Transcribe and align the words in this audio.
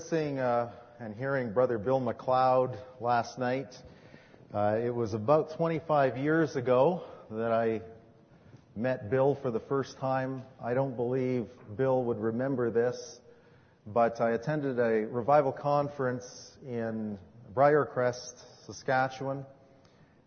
Seeing 0.00 0.38
uh, 0.38 0.70
and 1.00 1.14
hearing 1.14 1.52
Brother 1.52 1.78
Bill 1.78 2.00
McLeod 2.00 2.76
last 3.00 3.38
night. 3.38 3.74
Uh, 4.52 4.78
it 4.82 4.94
was 4.94 5.14
about 5.14 5.56
25 5.56 6.18
years 6.18 6.54
ago 6.54 7.02
that 7.30 7.50
I 7.50 7.80
met 8.74 9.10
Bill 9.10 9.38
for 9.40 9.50
the 9.50 9.60
first 9.60 9.98
time. 9.98 10.42
I 10.62 10.74
don't 10.74 10.96
believe 10.96 11.46
Bill 11.76 12.04
would 12.04 12.18
remember 12.18 12.70
this, 12.70 13.20
but 13.86 14.20
I 14.20 14.32
attended 14.32 14.78
a 14.78 15.06
revival 15.06 15.52
conference 15.52 16.26
in 16.66 17.18
Briercrest, 17.54 18.34
Saskatchewan, 18.66 19.46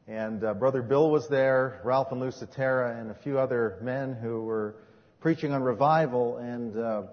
and 0.07 0.43
uh, 0.43 0.55
Brother 0.55 0.81
Bill 0.81 1.11
was 1.11 1.27
there, 1.27 1.79
Ralph 1.83 2.11
and 2.11 2.19
Lucy 2.19 2.47
and 2.57 3.11
a 3.11 3.17
few 3.23 3.37
other 3.37 3.77
men 3.81 4.13
who 4.13 4.41
were 4.43 4.75
preaching 5.21 5.51
on 5.51 5.61
revival 5.61 6.37
and 6.37 6.77
uh, 6.77 7.03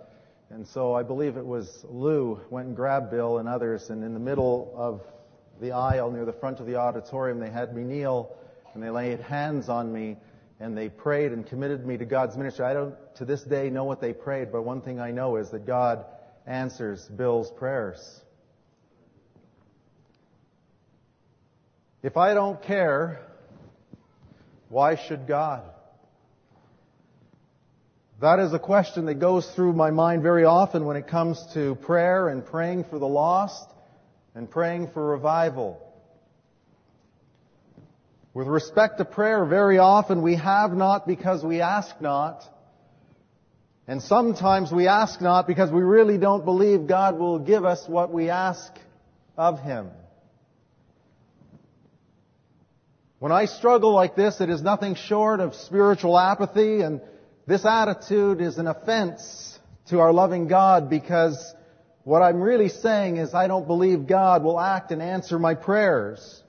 and 0.50 0.66
so 0.66 0.94
I 0.94 1.02
believe 1.02 1.36
it 1.36 1.44
was 1.44 1.84
Lou 1.88 2.40
went 2.50 2.68
and 2.68 2.76
grabbed 2.76 3.10
Bill 3.10 3.38
and 3.38 3.48
others, 3.48 3.90
and 3.90 4.04
in 4.04 4.14
the 4.14 4.20
middle 4.20 4.72
of 4.76 5.02
the 5.60 5.72
aisle 5.72 6.10
near 6.10 6.24
the 6.24 6.32
front 6.32 6.60
of 6.60 6.66
the 6.66 6.76
auditorium, 6.76 7.40
they 7.40 7.50
had 7.50 7.74
me 7.74 7.82
kneel 7.82 8.36
and 8.74 8.82
they 8.82 8.90
laid 8.90 9.20
hands 9.20 9.68
on 9.68 9.92
me 9.92 10.16
and 10.60 10.76
they 10.76 10.88
prayed 10.88 11.32
and 11.32 11.46
committed 11.46 11.86
me 11.86 11.96
to 11.96 12.04
God's 12.04 12.36
ministry. 12.36 12.64
I 12.64 12.74
don't 12.74 12.94
to 13.16 13.24
this 13.24 13.42
day 13.42 13.70
know 13.70 13.84
what 13.84 14.00
they 14.00 14.12
prayed, 14.12 14.52
but 14.52 14.62
one 14.62 14.80
thing 14.80 15.00
I 15.00 15.10
know 15.10 15.36
is 15.36 15.50
that 15.50 15.66
God 15.66 16.04
answers 16.46 17.06
Bill's 17.08 17.50
prayers. 17.50 18.22
If 22.02 22.16
I 22.16 22.34
don't 22.34 22.62
care, 22.62 23.20
why 24.68 24.94
should 24.94 25.26
God? 25.26 25.62
That 28.18 28.38
is 28.38 28.54
a 28.54 28.58
question 28.58 29.04
that 29.06 29.16
goes 29.16 29.46
through 29.50 29.74
my 29.74 29.90
mind 29.90 30.22
very 30.22 30.46
often 30.46 30.86
when 30.86 30.96
it 30.96 31.06
comes 31.06 31.38
to 31.52 31.74
prayer 31.74 32.28
and 32.28 32.46
praying 32.46 32.84
for 32.84 32.98
the 32.98 33.06
lost 33.06 33.68
and 34.34 34.50
praying 34.50 34.88
for 34.94 35.06
revival. 35.06 35.82
With 38.32 38.46
respect 38.46 38.98
to 38.98 39.04
prayer, 39.04 39.44
very 39.44 39.76
often 39.76 40.22
we 40.22 40.36
have 40.36 40.72
not 40.72 41.06
because 41.06 41.44
we 41.44 41.60
ask 41.60 42.00
not. 42.00 42.42
And 43.86 44.02
sometimes 44.02 44.72
we 44.72 44.88
ask 44.88 45.20
not 45.20 45.46
because 45.46 45.70
we 45.70 45.82
really 45.82 46.16
don't 46.16 46.44
believe 46.44 46.86
God 46.86 47.18
will 47.18 47.38
give 47.38 47.66
us 47.66 47.86
what 47.86 48.10
we 48.10 48.30
ask 48.30 48.72
of 49.36 49.60
Him. 49.60 49.90
When 53.18 53.30
I 53.32 53.44
struggle 53.44 53.92
like 53.92 54.16
this, 54.16 54.40
it 54.40 54.48
is 54.48 54.62
nothing 54.62 54.94
short 54.94 55.40
of 55.40 55.54
spiritual 55.54 56.18
apathy 56.18 56.80
and 56.80 57.02
this 57.46 57.64
attitude 57.64 58.40
is 58.40 58.58
an 58.58 58.66
offense 58.66 59.58
to 59.88 60.00
our 60.00 60.12
loving 60.12 60.48
God 60.48 60.90
because 60.90 61.54
what 62.02 62.20
I'm 62.20 62.40
really 62.40 62.68
saying 62.68 63.18
is 63.18 63.34
I 63.34 63.46
don't 63.46 63.66
believe 63.66 64.06
God 64.06 64.42
will 64.42 64.58
act 64.58 64.90
and 64.90 65.00
answer 65.00 65.38
my 65.38 65.54
prayers. 65.54 66.42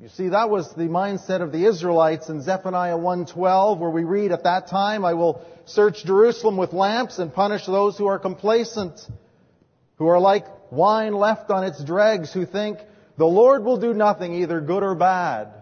You 0.00 0.08
see, 0.08 0.28
that 0.28 0.48
was 0.48 0.72
the 0.74 0.84
mindset 0.84 1.42
of 1.42 1.52
the 1.52 1.66
Israelites 1.66 2.28
in 2.28 2.40
Zephaniah 2.40 2.96
1.12 2.96 3.78
where 3.78 3.90
we 3.90 4.04
read, 4.04 4.32
At 4.32 4.44
that 4.44 4.68
time 4.68 5.04
I 5.04 5.14
will 5.14 5.44
search 5.66 6.04
Jerusalem 6.04 6.56
with 6.56 6.72
lamps 6.72 7.18
and 7.18 7.34
punish 7.34 7.66
those 7.66 7.98
who 7.98 8.06
are 8.06 8.18
complacent, 8.18 8.98
who 9.96 10.06
are 10.06 10.20
like 10.20 10.46
wine 10.70 11.14
left 11.14 11.50
on 11.50 11.64
its 11.64 11.84
dregs, 11.84 12.32
who 12.32 12.46
think, 12.46 12.78
the 13.18 13.26
Lord 13.26 13.64
will 13.64 13.76
do 13.76 13.92
nothing, 13.92 14.34
either 14.36 14.60
good 14.60 14.82
or 14.82 14.94
bad. 14.94 15.59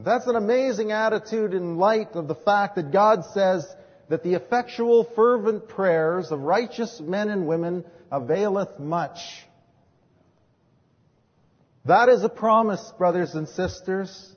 That's 0.00 0.28
an 0.28 0.36
amazing 0.36 0.92
attitude 0.92 1.54
in 1.54 1.76
light 1.76 2.14
of 2.14 2.28
the 2.28 2.36
fact 2.36 2.76
that 2.76 2.92
God 2.92 3.24
says 3.34 3.66
that 4.08 4.22
the 4.22 4.34
effectual 4.34 5.02
fervent 5.16 5.66
prayers 5.66 6.30
of 6.30 6.38
righteous 6.40 7.00
men 7.00 7.30
and 7.30 7.48
women 7.48 7.84
availeth 8.12 8.78
much. 8.78 9.18
That 11.84 12.08
is 12.08 12.22
a 12.22 12.28
promise, 12.28 12.92
brothers 12.96 13.34
and 13.34 13.48
sisters. 13.48 14.36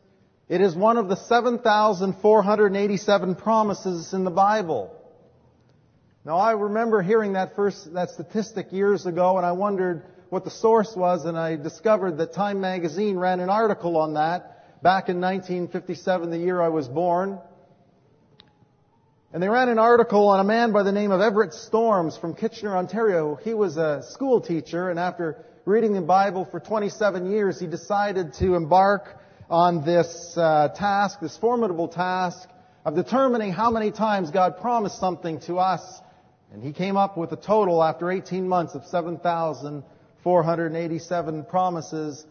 It 0.49 0.61
is 0.61 0.75
one 0.75 0.97
of 0.97 1.09
the 1.09 1.16
7,487 1.16 3.35
promises 3.35 4.13
in 4.13 4.23
the 4.23 4.31
Bible. 4.31 4.91
Now 6.25 6.38
I 6.38 6.53
remember 6.53 7.03
hearing 7.03 7.33
that 7.33 7.55
first, 7.55 7.93
that 7.93 8.09
statistic 8.09 8.72
years 8.72 9.05
ago 9.05 9.38
and 9.38 9.45
I 9.45 9.51
wondered 9.51 10.05
what 10.29 10.43
the 10.43 10.49
source 10.49 10.95
was 10.95 11.25
and 11.25 11.38
I 11.38 11.55
discovered 11.55 12.17
that 12.17 12.33
Time 12.33 12.61
magazine 12.61 13.17
ran 13.17 13.39
an 13.39 13.51
article 13.51 13.97
on 13.97 14.16
that 14.16 14.57
back 14.81 15.09
in 15.09 15.21
1957, 15.21 16.31
the 16.31 16.37
year 16.37 16.61
I 16.61 16.69
was 16.69 16.87
born. 16.87 17.39
And 19.33 19.41
they 19.41 19.47
ran 19.47 19.69
an 19.69 19.79
article 19.79 20.27
on 20.27 20.39
a 20.39 20.43
man 20.43 20.71
by 20.71 20.83
the 20.83 20.91
name 20.91 21.11
of 21.11 21.21
Everett 21.21 21.53
Storms 21.53 22.17
from 22.17 22.33
Kitchener, 22.33 22.75
Ontario. 22.75 23.35
He 23.35 23.53
was 23.53 23.77
a 23.77 24.03
school 24.09 24.41
teacher 24.41 24.89
and 24.89 24.99
after 24.99 25.45
reading 25.65 25.93
the 25.93 26.01
Bible 26.01 26.47
for 26.49 26.59
27 26.59 27.31
years, 27.31 27.59
he 27.59 27.67
decided 27.67 28.33
to 28.35 28.55
embark 28.55 29.19
on 29.49 29.85
this 29.85 30.33
uh, 30.35 30.69
task, 30.75 31.19
this 31.21 31.37
formidable 31.37 31.87
task 31.87 32.49
of 32.83 32.95
determining 32.95 33.51
how 33.51 33.69
many 33.69 33.91
times 33.91 34.31
God 34.31 34.57
promised 34.57 34.99
something 34.99 35.39
to 35.41 35.59
us. 35.59 36.01
And 36.51 36.63
he 36.63 36.73
came 36.73 36.97
up 36.97 37.17
with 37.17 37.31
a 37.31 37.37
total 37.37 37.83
after 37.83 38.09
18 38.09 38.47
months 38.47 38.73
of 38.73 38.85
7,487 38.85 41.45
promises 41.45 42.25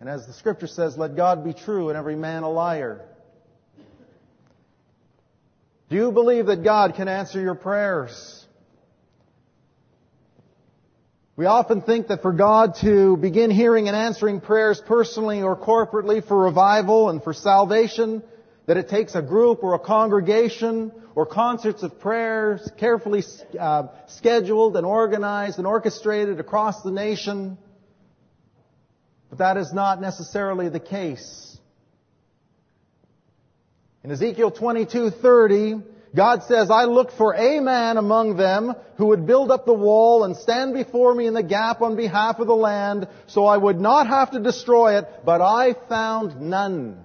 and 0.00 0.08
as 0.08 0.26
the 0.26 0.32
scripture 0.32 0.66
says, 0.66 0.96
let 0.96 1.16
God 1.16 1.44
be 1.44 1.52
true 1.52 1.88
and 1.88 1.98
every 1.98 2.16
man 2.16 2.44
a 2.44 2.50
liar. 2.50 3.04
Do 5.90 5.96
you 5.96 6.12
believe 6.12 6.46
that 6.46 6.62
God 6.62 6.94
can 6.94 7.08
answer 7.08 7.40
your 7.40 7.54
prayers? 7.54 8.46
We 11.34 11.46
often 11.46 11.82
think 11.82 12.08
that 12.08 12.20
for 12.20 12.32
God 12.32 12.74
to 12.80 13.16
begin 13.16 13.50
hearing 13.50 13.86
and 13.86 13.96
answering 13.96 14.40
prayers 14.40 14.82
personally 14.84 15.42
or 15.42 15.56
corporately 15.56 16.26
for 16.26 16.36
revival 16.36 17.08
and 17.08 17.22
for 17.22 17.32
salvation, 17.32 18.22
that 18.66 18.76
it 18.76 18.88
takes 18.88 19.14
a 19.14 19.22
group 19.22 19.62
or 19.62 19.74
a 19.74 19.78
congregation 19.78 20.92
or 21.14 21.26
concerts 21.26 21.82
of 21.82 21.98
prayers 22.00 22.68
carefully 22.76 23.22
uh, 23.58 23.84
scheduled 24.08 24.76
and 24.76 24.84
organized 24.84 25.58
and 25.58 25.66
orchestrated 25.66 26.38
across 26.38 26.82
the 26.82 26.90
nation. 26.90 27.56
But 29.28 29.38
that 29.38 29.56
is 29.56 29.72
not 29.72 30.00
necessarily 30.00 30.68
the 30.68 30.80
case. 30.80 31.58
In 34.02 34.10
Ezekiel 34.10 34.50
22:30, 34.50 35.82
God 36.14 36.42
says, 36.44 36.70
I 36.70 36.84
looked 36.84 37.12
for 37.12 37.34
a 37.34 37.60
man 37.60 37.98
among 37.98 38.36
them 38.36 38.74
who 38.96 39.06
would 39.08 39.26
build 39.26 39.50
up 39.50 39.66
the 39.66 39.74
wall 39.74 40.24
and 40.24 40.36
stand 40.36 40.72
before 40.72 41.14
me 41.14 41.26
in 41.26 41.34
the 41.34 41.42
gap 41.42 41.82
on 41.82 41.96
behalf 41.96 42.38
of 42.38 42.46
the 42.46 42.56
land 42.56 43.06
so 43.26 43.44
I 43.44 43.58
would 43.58 43.78
not 43.78 44.06
have 44.06 44.30
to 44.30 44.40
destroy 44.40 44.98
it, 44.98 45.06
but 45.24 45.42
I 45.42 45.74
found 45.88 46.40
none. 46.40 47.04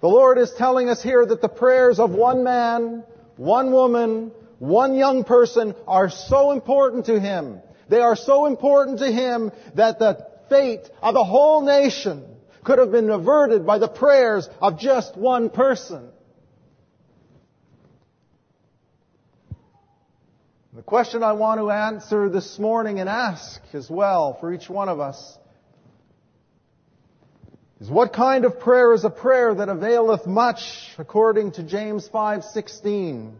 The 0.00 0.08
Lord 0.08 0.38
is 0.38 0.52
telling 0.58 0.88
us 0.88 1.00
here 1.00 1.24
that 1.24 1.40
the 1.40 1.48
prayers 1.48 2.00
of 2.00 2.10
one 2.10 2.42
man, 2.42 3.04
one 3.36 3.70
woman, 3.70 4.32
one 4.58 4.96
young 4.96 5.22
person 5.22 5.76
are 5.86 6.10
so 6.10 6.50
important 6.50 7.06
to 7.06 7.20
Him 7.20 7.60
they 7.92 8.00
are 8.00 8.16
so 8.16 8.46
important 8.46 9.00
to 9.00 9.12
him 9.12 9.52
that 9.74 9.98
the 9.98 10.26
fate 10.48 10.88
of 11.02 11.12
the 11.12 11.22
whole 11.22 11.60
nation 11.60 12.24
could 12.64 12.78
have 12.78 12.90
been 12.90 13.10
averted 13.10 13.66
by 13.66 13.76
the 13.76 13.86
prayers 13.86 14.48
of 14.62 14.80
just 14.80 15.14
one 15.14 15.50
person. 15.50 16.08
The 20.72 20.80
question 20.80 21.22
I 21.22 21.32
want 21.32 21.60
to 21.60 21.70
answer 21.70 22.30
this 22.30 22.58
morning 22.58 22.98
and 22.98 23.10
ask 23.10 23.60
as 23.74 23.90
well 23.90 24.38
for 24.40 24.54
each 24.54 24.70
one 24.70 24.88
of 24.88 24.98
us 24.98 25.38
is 27.78 27.90
what 27.90 28.14
kind 28.14 28.46
of 28.46 28.58
prayer 28.58 28.94
is 28.94 29.04
a 29.04 29.10
prayer 29.10 29.54
that 29.54 29.68
availeth 29.68 30.26
much 30.26 30.62
according 30.96 31.52
to 31.52 31.62
James 31.62 32.08
5:16 32.08 33.34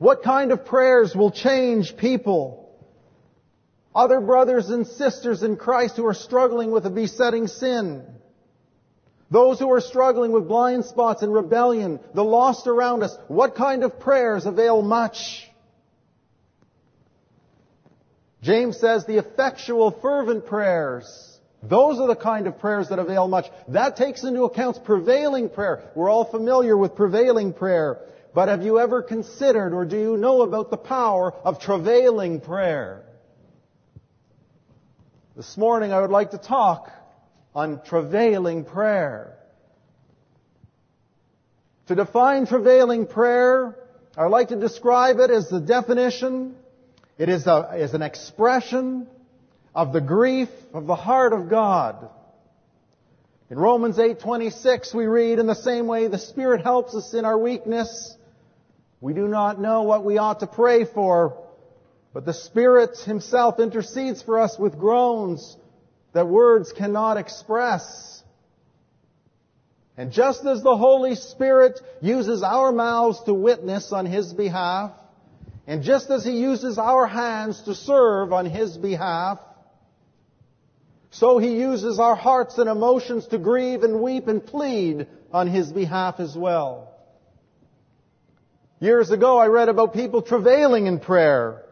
what 0.00 0.22
kind 0.22 0.50
of 0.50 0.64
prayers 0.64 1.14
will 1.14 1.30
change 1.30 1.94
people? 1.94 2.74
Other 3.94 4.18
brothers 4.18 4.70
and 4.70 4.86
sisters 4.86 5.42
in 5.42 5.58
Christ 5.58 5.96
who 5.96 6.06
are 6.06 6.14
struggling 6.14 6.70
with 6.70 6.86
a 6.86 6.90
besetting 6.90 7.48
sin. 7.48 8.06
Those 9.30 9.58
who 9.58 9.70
are 9.70 9.80
struggling 9.82 10.32
with 10.32 10.48
blind 10.48 10.86
spots 10.86 11.22
and 11.22 11.34
rebellion, 11.34 12.00
the 12.14 12.24
lost 12.24 12.66
around 12.66 13.02
us, 13.02 13.14
what 13.28 13.56
kind 13.56 13.84
of 13.84 14.00
prayers 14.00 14.46
avail 14.46 14.80
much? 14.80 15.46
James 18.40 18.78
says 18.78 19.04
the 19.04 19.18
effectual 19.18 19.90
fervent 19.90 20.46
prayers, 20.46 21.38
those 21.62 22.00
are 22.00 22.08
the 22.08 22.16
kind 22.16 22.46
of 22.46 22.58
prayers 22.58 22.88
that 22.88 22.98
avail 22.98 23.28
much. 23.28 23.44
That 23.68 23.98
takes 23.98 24.24
into 24.24 24.44
account 24.44 24.82
prevailing 24.82 25.50
prayer. 25.50 25.90
We're 25.94 26.08
all 26.08 26.24
familiar 26.24 26.74
with 26.74 26.94
prevailing 26.94 27.52
prayer. 27.52 27.98
But 28.32 28.48
have 28.48 28.62
you 28.62 28.78
ever 28.78 29.02
considered 29.02 29.72
or 29.74 29.84
do 29.84 29.98
you 29.98 30.16
know 30.16 30.42
about 30.42 30.70
the 30.70 30.76
power 30.76 31.32
of 31.32 31.60
travailing 31.60 32.40
prayer? 32.40 33.04
This 35.36 35.56
morning 35.56 35.92
I 35.92 36.00
would 36.00 36.10
like 36.10 36.30
to 36.30 36.38
talk 36.38 36.90
on 37.54 37.82
travailing 37.84 38.64
prayer. 38.64 39.36
To 41.86 41.94
define 41.96 42.46
travailing 42.46 43.06
prayer, 43.06 43.76
I 44.16 44.22
would 44.22 44.30
like 44.30 44.48
to 44.48 44.56
describe 44.56 45.18
it 45.18 45.30
as 45.30 45.48
the 45.48 45.60
definition. 45.60 46.54
It 47.18 47.28
is, 47.28 47.48
a, 47.48 47.72
is 47.78 47.94
an 47.94 48.02
expression 48.02 49.08
of 49.74 49.92
the 49.92 50.00
grief 50.00 50.50
of 50.72 50.86
the 50.86 50.94
heart 50.94 51.32
of 51.32 51.48
God. 51.48 52.08
In 53.50 53.58
Romans 53.58 53.98
8:26 53.98 54.94
we 54.94 55.06
read 55.06 55.40
in 55.40 55.48
the 55.48 55.54
same 55.54 55.88
way 55.88 56.06
the 56.06 56.18
Spirit 56.18 56.62
helps 56.62 56.94
us 56.94 57.12
in 57.14 57.24
our 57.24 57.36
weakness. 57.36 58.16
We 59.00 59.14
do 59.14 59.26
not 59.26 59.60
know 59.60 59.82
what 59.82 60.04
we 60.04 60.18
ought 60.18 60.40
to 60.40 60.46
pray 60.46 60.84
for, 60.84 61.42
but 62.12 62.26
the 62.26 62.34
Spirit 62.34 62.98
himself 62.98 63.58
intercedes 63.58 64.22
for 64.22 64.38
us 64.38 64.58
with 64.58 64.78
groans 64.78 65.56
that 66.12 66.26
words 66.28 66.72
cannot 66.72 67.16
express. 67.16 68.22
And 69.96 70.12
just 70.12 70.44
as 70.44 70.62
the 70.62 70.76
Holy 70.76 71.14
Spirit 71.14 71.80
uses 72.00 72.42
our 72.42 72.72
mouths 72.72 73.22
to 73.24 73.34
witness 73.34 73.92
on 73.92 74.06
His 74.06 74.32
behalf, 74.32 74.92
and 75.66 75.82
just 75.82 76.10
as 76.10 76.24
He 76.24 76.40
uses 76.40 76.78
our 76.78 77.06
hands 77.06 77.62
to 77.62 77.74
serve 77.74 78.32
on 78.32 78.46
His 78.46 78.76
behalf, 78.76 79.38
so 81.10 81.38
He 81.38 81.56
uses 81.56 81.98
our 81.98 82.16
hearts 82.16 82.58
and 82.58 82.68
emotions 82.68 83.26
to 83.28 83.38
grieve 83.38 83.82
and 83.82 84.00
weep 84.00 84.26
and 84.26 84.44
plead 84.44 85.06
on 85.32 85.48
His 85.48 85.72
behalf 85.72 86.18
as 86.18 86.36
well. 86.36 86.89
Years 88.80 89.10
ago 89.10 89.36
I 89.36 89.48
read 89.48 89.68
about 89.68 89.92
people 89.92 90.22
travailing 90.22 90.86
in 90.86 91.00
prayer, 91.00 91.62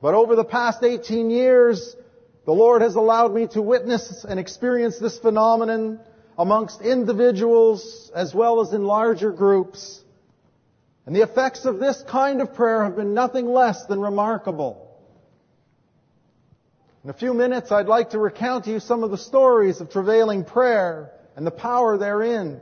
but 0.00 0.14
over 0.14 0.34
the 0.34 0.44
past 0.44 0.82
18 0.82 1.30
years, 1.30 1.94
the 2.44 2.52
Lord 2.52 2.82
has 2.82 2.96
allowed 2.96 3.32
me 3.32 3.46
to 3.52 3.62
witness 3.62 4.26
and 4.28 4.40
experience 4.40 4.98
this 4.98 5.16
phenomenon 5.16 6.00
amongst 6.36 6.80
individuals 6.80 8.10
as 8.12 8.34
well 8.34 8.60
as 8.60 8.72
in 8.72 8.82
larger 8.82 9.30
groups. 9.30 10.00
And 11.06 11.14
the 11.14 11.22
effects 11.22 11.64
of 11.64 11.78
this 11.78 12.02
kind 12.08 12.40
of 12.40 12.54
prayer 12.54 12.82
have 12.82 12.96
been 12.96 13.14
nothing 13.14 13.46
less 13.46 13.86
than 13.86 14.00
remarkable. 14.00 14.98
In 17.04 17.10
a 17.10 17.14
few 17.14 17.34
minutes, 17.34 17.70
I'd 17.70 17.86
like 17.86 18.10
to 18.10 18.18
recount 18.18 18.64
to 18.64 18.72
you 18.72 18.80
some 18.80 19.04
of 19.04 19.12
the 19.12 19.18
stories 19.18 19.80
of 19.80 19.90
travailing 19.90 20.44
prayer 20.44 21.12
and 21.36 21.46
the 21.46 21.52
power 21.52 21.98
therein. 21.98 22.60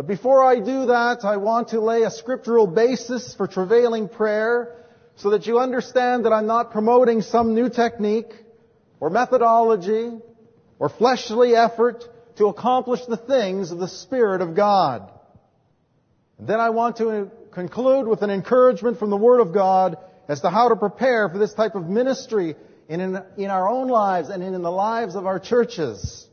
But 0.00 0.06
before 0.06 0.42
I 0.42 0.60
do 0.60 0.86
that, 0.86 1.26
I 1.26 1.36
want 1.36 1.68
to 1.68 1.80
lay 1.82 2.04
a 2.04 2.10
scriptural 2.10 2.66
basis 2.66 3.34
for 3.34 3.46
travailing 3.46 4.08
prayer 4.08 4.86
so 5.16 5.28
that 5.28 5.46
you 5.46 5.58
understand 5.58 6.24
that 6.24 6.32
I'm 6.32 6.46
not 6.46 6.70
promoting 6.70 7.20
some 7.20 7.54
new 7.54 7.68
technique 7.68 8.32
or 8.98 9.10
methodology 9.10 10.10
or 10.78 10.88
fleshly 10.88 11.54
effort 11.54 12.02
to 12.36 12.46
accomplish 12.46 13.04
the 13.04 13.18
things 13.18 13.72
of 13.72 13.78
the 13.78 13.88
Spirit 13.88 14.40
of 14.40 14.56
God. 14.56 15.12
And 16.38 16.48
then 16.48 16.60
I 16.60 16.70
want 16.70 16.96
to 16.96 17.30
conclude 17.52 18.08
with 18.08 18.22
an 18.22 18.30
encouragement 18.30 18.98
from 18.98 19.10
the 19.10 19.18
Word 19.18 19.40
of 19.40 19.52
God 19.52 19.98
as 20.28 20.40
to 20.40 20.48
how 20.48 20.70
to 20.70 20.76
prepare 20.76 21.28
for 21.28 21.36
this 21.36 21.52
type 21.52 21.74
of 21.74 21.90
ministry 21.90 22.56
in, 22.88 23.02
in, 23.02 23.22
in 23.36 23.50
our 23.50 23.68
own 23.68 23.88
lives 23.88 24.30
and 24.30 24.42
in, 24.42 24.54
in 24.54 24.62
the 24.62 24.72
lives 24.72 25.14
of 25.14 25.26
our 25.26 25.38
churches. 25.38 26.26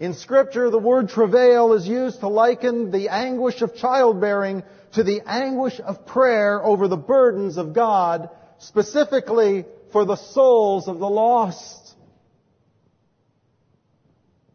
In 0.00 0.14
scripture, 0.14 0.70
the 0.70 0.78
word 0.78 1.10
travail 1.10 1.74
is 1.74 1.86
used 1.86 2.20
to 2.20 2.28
liken 2.28 2.90
the 2.90 3.10
anguish 3.10 3.60
of 3.60 3.76
childbearing 3.76 4.62
to 4.92 5.02
the 5.02 5.20
anguish 5.26 5.78
of 5.78 6.06
prayer 6.06 6.64
over 6.64 6.88
the 6.88 6.96
burdens 6.96 7.58
of 7.58 7.74
God, 7.74 8.30
specifically 8.58 9.66
for 9.92 10.06
the 10.06 10.16
souls 10.16 10.88
of 10.88 10.98
the 11.00 11.08
lost. 11.08 11.94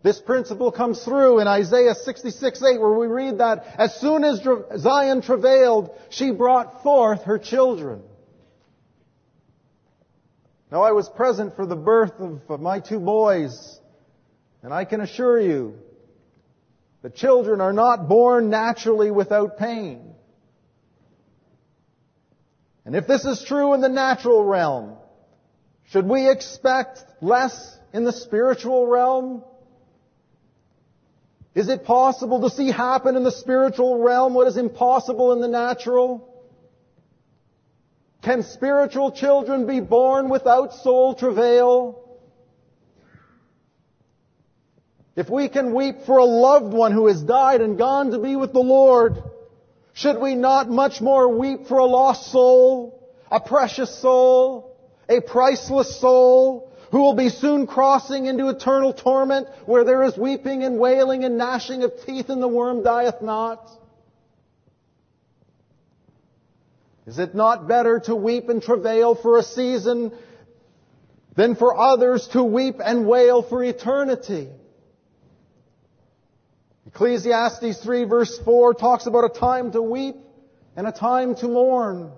This 0.01 0.19
principle 0.19 0.71
comes 0.71 1.03
through 1.03 1.39
in 1.39 1.47
Isaiah 1.47 1.93
66, 1.93 2.63
8, 2.63 2.79
where 2.81 2.93
we 2.93 3.05
read 3.05 3.37
that 3.37 3.65
as 3.77 3.99
soon 4.01 4.23
as 4.23 4.41
Zion 4.79 5.21
travailed, 5.21 5.91
she 6.09 6.31
brought 6.31 6.81
forth 6.81 7.23
her 7.23 7.37
children. 7.37 8.01
Now 10.71 10.81
I 10.81 10.91
was 10.91 11.07
present 11.07 11.55
for 11.55 11.67
the 11.67 11.75
birth 11.75 12.19
of 12.19 12.59
my 12.59 12.79
two 12.79 12.99
boys, 12.99 13.79
and 14.65 14.73
I 14.73 14.83
can 14.83 14.99
assure 14.99 15.39
you 15.39 15.75
that 17.03 17.15
children 17.15 17.61
are 17.61 17.71
not 17.71 18.09
born 18.09 18.49
naturally 18.49 19.11
without 19.11 19.59
pain. 19.59 20.15
And 22.83 22.95
if 22.95 23.05
this 23.05 23.25
is 23.25 23.43
true 23.43 23.75
in 23.75 23.81
the 23.81 23.89
natural 23.89 24.43
realm, 24.43 24.95
should 25.91 26.07
we 26.07 26.27
expect 26.27 27.03
less 27.21 27.77
in 27.93 28.05
the 28.05 28.11
spiritual 28.11 28.87
realm? 28.87 29.43
Is 31.53 31.69
it 31.69 31.85
possible 31.85 32.41
to 32.41 32.49
see 32.49 32.71
happen 32.71 33.15
in 33.15 33.23
the 33.23 33.31
spiritual 33.31 33.99
realm 33.99 34.33
what 34.33 34.47
is 34.47 34.57
impossible 34.57 35.31
in 35.33 35.41
the 35.41 35.47
natural? 35.47 36.27
Can 38.23 38.41
spiritual 38.41 39.11
children 39.11 39.67
be 39.67 39.79
born 39.79 40.27
without 40.27 40.73
soul 40.73 41.13
travail? 41.13 42.04
If 45.15 45.29
we 45.29 45.47
can 45.47 45.73
weep 45.73 46.05
for 46.05 46.17
a 46.17 46.25
loved 46.25 46.73
one 46.73 46.91
who 46.91 47.07
has 47.07 47.21
died 47.21 47.61
and 47.61 47.77
gone 47.77 48.11
to 48.11 48.19
be 48.19 48.35
with 48.35 48.51
the 48.51 48.59
Lord, 48.59 49.23
should 49.93 50.19
we 50.19 50.35
not 50.35 50.69
much 50.69 50.99
more 50.99 51.29
weep 51.29 51.67
for 51.67 51.77
a 51.77 51.85
lost 51.85 52.31
soul, 52.31 53.13
a 53.31 53.39
precious 53.39 53.93
soul, 54.01 54.75
a 55.07 55.21
priceless 55.21 55.99
soul, 56.01 56.71
who 56.91 56.99
will 56.99 57.15
be 57.15 57.29
soon 57.29 57.65
crossing 57.65 58.25
into 58.25 58.49
eternal 58.49 58.93
torment 58.93 59.47
where 59.65 59.85
there 59.85 60.03
is 60.03 60.17
weeping 60.17 60.63
and 60.63 60.77
wailing 60.79 61.23
and 61.23 61.37
gnashing 61.37 61.83
of 61.83 61.93
teeth 62.05 62.29
and 62.29 62.41
the 62.41 62.47
worm 62.47 62.83
dieth 62.83 63.21
not? 63.21 63.69
Is 67.07 67.19
it 67.19 67.35
not 67.35 67.67
better 67.67 67.99
to 68.01 68.15
weep 68.15 68.49
and 68.49 68.61
travail 68.61 69.15
for 69.15 69.37
a 69.37 69.43
season 69.43 70.11
than 71.35 71.55
for 71.55 71.77
others 71.77 72.27
to 72.29 72.43
weep 72.43 72.77
and 72.83 73.07
wail 73.07 73.43
for 73.43 73.63
eternity? 73.63 74.49
Ecclesiastes 76.95 77.83
3 77.83 78.05
verse 78.05 78.39
4 78.45 78.73
talks 78.73 79.05
about 79.05 79.25
a 79.25 79.29
time 79.37 79.73
to 79.73 79.81
weep 79.81 80.15
and 80.77 80.87
a 80.87 80.93
time 80.93 81.35
to 81.35 81.45
mourn. 81.45 82.09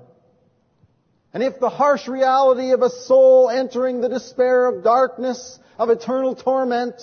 And 1.34 1.42
if 1.42 1.60
the 1.60 1.70
harsh 1.70 2.08
reality 2.08 2.70
of 2.70 2.84
a 2.84 2.92
soul 2.92 3.50
entering 3.50 4.02
the 4.02 4.08
despair 4.08 4.68
of 4.68 4.84
darkness, 4.84 5.58
of 5.80 5.90
eternal 5.90 6.36
torment, 6.36 7.02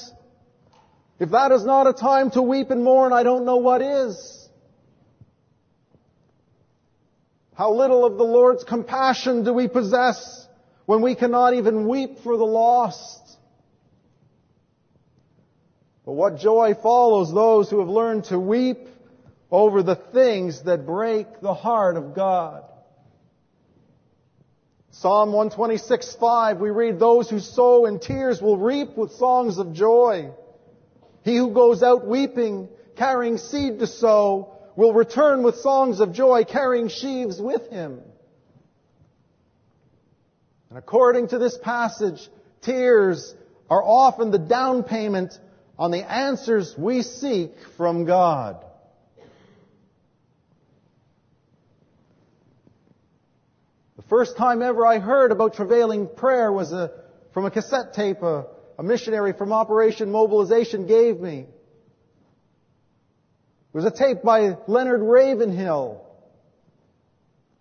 if 1.18 1.30
that 1.30 1.50
is 1.50 1.64
not 1.64 1.88
a 1.88 1.92
time 1.92 2.30
to 2.32 2.42
weep 2.42 2.70
and 2.70 2.84
mourn, 2.84 3.12
I 3.12 3.24
don't 3.24 3.44
know 3.44 3.56
what 3.56 3.82
is. 3.82 4.48
How 7.54 7.74
little 7.74 8.04
of 8.04 8.18
the 8.18 8.24
Lord's 8.24 8.62
compassion 8.62 9.42
do 9.42 9.52
we 9.52 9.66
possess 9.66 10.46
when 10.86 11.02
we 11.02 11.16
cannot 11.16 11.54
even 11.54 11.88
weep 11.88 12.20
for 12.20 12.36
the 12.36 12.46
lost? 12.46 13.23
But 16.04 16.12
what 16.12 16.38
joy 16.38 16.74
follows 16.74 17.32
those 17.32 17.70
who 17.70 17.80
have 17.80 17.88
learned 17.88 18.24
to 18.24 18.38
weep 18.38 18.88
over 19.50 19.82
the 19.82 19.96
things 19.96 20.62
that 20.64 20.84
break 20.84 21.40
the 21.40 21.54
heart 21.54 21.96
of 21.96 22.14
God. 22.14 22.64
Psalm 24.90 25.32
126, 25.32 26.16
5, 26.16 26.60
we 26.60 26.70
read, 26.70 26.98
Those 26.98 27.28
who 27.28 27.40
sow 27.40 27.86
in 27.86 27.98
tears 27.98 28.40
will 28.40 28.58
reap 28.58 28.96
with 28.96 29.12
songs 29.12 29.58
of 29.58 29.72
joy. 29.72 30.30
He 31.22 31.36
who 31.36 31.52
goes 31.52 31.82
out 31.82 32.06
weeping, 32.06 32.68
carrying 32.96 33.38
seed 33.38 33.80
to 33.80 33.86
sow, 33.86 34.56
will 34.76 34.92
return 34.92 35.42
with 35.42 35.56
songs 35.56 36.00
of 36.00 36.12
joy, 36.12 36.44
carrying 36.44 36.88
sheaves 36.88 37.40
with 37.40 37.70
him. 37.70 38.00
And 40.68 40.78
according 40.78 41.28
to 41.28 41.38
this 41.38 41.56
passage, 41.56 42.28
tears 42.62 43.34
are 43.70 43.82
often 43.82 44.30
the 44.30 44.38
down 44.38 44.82
payment 44.82 45.38
on 45.78 45.90
the 45.90 46.10
answers 46.10 46.74
we 46.76 47.02
seek 47.02 47.52
from 47.76 48.04
God. 48.04 48.64
The 53.96 54.02
first 54.02 54.36
time 54.36 54.62
ever 54.62 54.86
I 54.86 54.98
heard 54.98 55.32
about 55.32 55.54
travailing 55.54 56.08
prayer 56.08 56.52
was 56.52 56.72
a, 56.72 56.92
from 57.32 57.46
a 57.46 57.50
cassette 57.50 57.94
tape 57.94 58.22
a, 58.22 58.46
a 58.78 58.82
missionary 58.82 59.32
from 59.32 59.52
Operation 59.52 60.10
Mobilization 60.10 60.86
gave 60.86 61.18
me. 61.18 61.46
It 63.74 63.76
was 63.76 63.84
a 63.84 63.90
tape 63.90 64.22
by 64.22 64.56
Leonard 64.68 65.00
Ravenhill. 65.02 66.04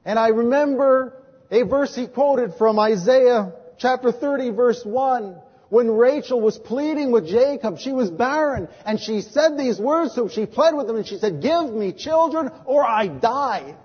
And 0.05 0.19
I 0.19 0.27
remember 0.27 1.17
a 1.49 1.63
verse 1.63 1.95
he 1.95 2.07
quoted 2.07 2.55
from 2.55 2.77
Isaiah 2.77 3.53
chapter 3.77 4.11
30 4.11 4.51
verse 4.51 4.83
1 4.85 5.37
when 5.73 5.89
Rachel 5.89 6.39
was 6.39 6.55
pleading 6.55 7.11
with 7.11 7.27
Jacob, 7.27 7.79
she 7.79 7.93
was 7.93 8.11
barren, 8.11 8.67
and 8.85 8.99
she 8.99 9.21
said 9.21 9.57
these 9.57 9.79
words 9.79 10.13
to 10.13 10.21
him. 10.21 10.29
She 10.29 10.45
pled 10.45 10.75
with 10.75 10.87
him, 10.87 10.97
and 10.97 11.07
she 11.07 11.17
said, 11.17 11.41
Give 11.41 11.73
me 11.73 11.93
children, 11.93 12.51
or 12.65 12.85
I 12.85 13.07
die. 13.07 13.75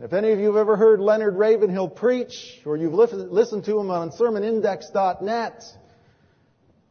If 0.00 0.12
any 0.12 0.32
of 0.32 0.40
you 0.40 0.46
have 0.46 0.56
ever 0.56 0.76
heard 0.76 0.98
Leonard 0.98 1.36
Ravenhill 1.36 1.90
preach, 1.90 2.60
or 2.66 2.76
you've 2.76 2.92
listened 2.92 3.66
to 3.66 3.78
him 3.78 3.92
on 3.92 4.10
sermonindex.net, 4.10 5.62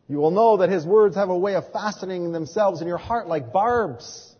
you 0.07 0.17
will 0.17 0.31
know 0.31 0.55
that 0.55 0.69
his 0.69 0.85
words 0.85 1.17
have 1.17 1.27
a 1.27 1.37
way 1.37 1.55
of 1.55 1.69
fastening 1.73 2.31
themselves 2.31 2.81
in 2.81 2.87
your 2.87 2.97
heart 2.97 3.27
like 3.27 3.51
barbs. 3.51 4.33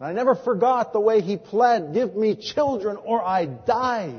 And 0.00 0.08
I 0.08 0.14
never 0.14 0.34
forgot 0.34 0.94
the 0.94 1.00
way 1.00 1.20
he 1.20 1.36
pled, 1.36 1.92
give 1.92 2.16
me 2.16 2.34
children 2.34 2.96
or 2.96 3.22
I 3.22 3.44
die. 3.44 4.14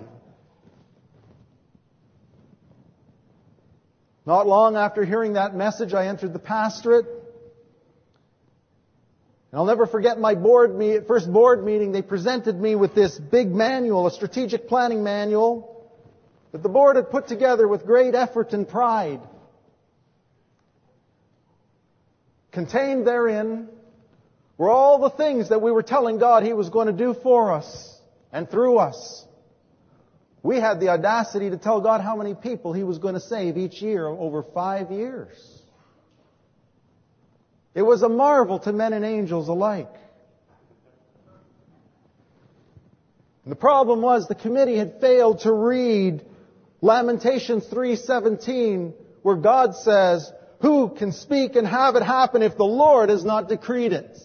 Not 4.29 4.45
long 4.45 4.75
after 4.75 5.03
hearing 5.03 5.33
that 5.33 5.55
message, 5.55 5.95
I 5.95 6.05
entered 6.05 6.33
the 6.33 6.37
pastorate. 6.37 7.07
And 7.07 9.59
I'll 9.59 9.65
never 9.65 9.87
forget 9.87 10.19
my 10.19 10.35
board 10.35 10.77
meet, 10.77 11.07
first 11.07 11.33
board 11.33 11.65
meeting. 11.65 11.93
They 11.93 12.03
presented 12.03 12.55
me 12.55 12.75
with 12.75 12.93
this 12.93 13.17
big 13.17 13.47
manual, 13.47 14.05
a 14.05 14.11
strategic 14.11 14.67
planning 14.67 15.03
manual 15.03 15.91
that 16.51 16.61
the 16.61 16.69
board 16.69 16.97
had 16.97 17.09
put 17.09 17.27
together 17.27 17.67
with 17.67 17.87
great 17.87 18.13
effort 18.13 18.53
and 18.53 18.69
pride. 18.69 19.19
Contained 22.51 23.07
therein 23.07 23.67
were 24.59 24.69
all 24.69 24.99
the 24.99 25.09
things 25.09 25.49
that 25.49 25.63
we 25.63 25.71
were 25.71 25.81
telling 25.81 26.19
God 26.19 26.43
He 26.43 26.53
was 26.53 26.69
going 26.69 26.85
to 26.85 26.93
do 26.93 27.15
for 27.15 27.51
us 27.51 27.99
and 28.31 28.47
through 28.47 28.77
us. 28.77 29.25
We 30.41 30.59
had 30.59 30.79
the 30.79 30.89
audacity 30.89 31.49
to 31.49 31.57
tell 31.57 31.81
God 31.81 32.01
how 32.01 32.15
many 32.15 32.33
people 32.33 32.73
He 32.73 32.83
was 32.83 32.97
going 32.97 33.15
to 33.15 33.19
save 33.19 33.57
each 33.57 33.81
year 33.81 34.07
over 34.07 34.43
five 34.43 34.91
years. 34.91 35.37
It 37.75 37.81
was 37.81 38.01
a 38.01 38.09
marvel 38.09 38.59
to 38.59 38.73
men 38.73 38.93
and 38.93 39.05
angels 39.05 39.47
alike. 39.47 39.93
And 43.43 43.51
the 43.51 43.59
problem 43.59 44.01
was 44.01 44.27
the 44.27 44.35
committee 44.35 44.77
had 44.77 44.99
failed 45.01 45.39
to 45.41 45.51
read 45.51 46.25
Lamentations 46.81 47.65
3:17 47.67 48.93
where 49.21 49.35
God 49.35 49.75
says, 49.75 50.31
"Who 50.61 50.89
can 50.89 51.11
speak 51.11 51.55
and 51.55 51.67
have 51.67 51.95
it 51.95 52.03
happen 52.03 52.41
if 52.41 52.57
the 52.57 52.65
Lord 52.65 53.09
has 53.09 53.25
not 53.25 53.49
decreed 53.49 53.93
it?" 53.93 54.17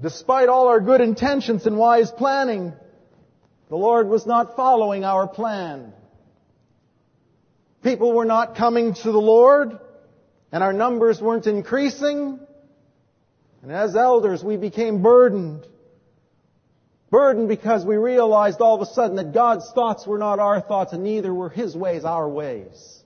Despite 0.00 0.48
all 0.48 0.68
our 0.68 0.80
good 0.80 1.00
intentions 1.00 1.66
and 1.66 1.78
wise 1.78 2.10
planning, 2.10 2.74
the 3.68 3.76
Lord 3.76 4.08
was 4.08 4.26
not 4.26 4.54
following 4.54 5.04
our 5.04 5.26
plan. 5.26 5.92
People 7.82 8.12
were 8.12 8.24
not 8.24 8.56
coming 8.56 8.94
to 8.94 9.12
the 9.12 9.20
Lord, 9.20 9.78
and 10.52 10.62
our 10.62 10.72
numbers 10.72 11.20
weren't 11.20 11.46
increasing. 11.46 12.40
And 13.62 13.72
as 13.72 13.96
elders, 13.96 14.44
we 14.44 14.56
became 14.56 15.02
burdened. 15.02 15.66
Burdened 17.10 17.48
because 17.48 17.84
we 17.84 17.96
realized 17.96 18.60
all 18.60 18.74
of 18.74 18.82
a 18.82 18.92
sudden 18.92 19.16
that 19.16 19.32
God's 19.32 19.70
thoughts 19.72 20.06
were 20.06 20.18
not 20.18 20.40
our 20.40 20.60
thoughts, 20.60 20.92
and 20.92 21.04
neither 21.04 21.32
were 21.32 21.48
His 21.48 21.74
ways 21.74 22.04
our 22.04 22.28
ways. 22.28 23.02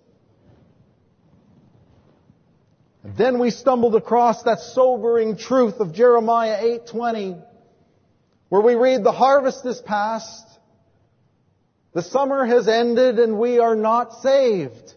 And 3.02 3.16
then 3.16 3.38
we 3.38 3.50
stumbled 3.50 3.96
across 3.96 4.42
that 4.42 4.60
sobering 4.60 5.36
truth 5.36 5.80
of 5.80 5.92
Jeremiah 5.92 6.58
8:20 6.62 7.42
where 8.48 8.62
we 8.62 8.74
read 8.74 9.04
the 9.04 9.12
harvest 9.12 9.64
is 9.64 9.80
past 9.80 10.50
the 11.92 12.02
summer 12.02 12.44
has 12.44 12.68
ended 12.68 13.18
and 13.18 13.38
we 13.38 13.58
are 13.58 13.74
not 13.74 14.22
saved. 14.22 14.94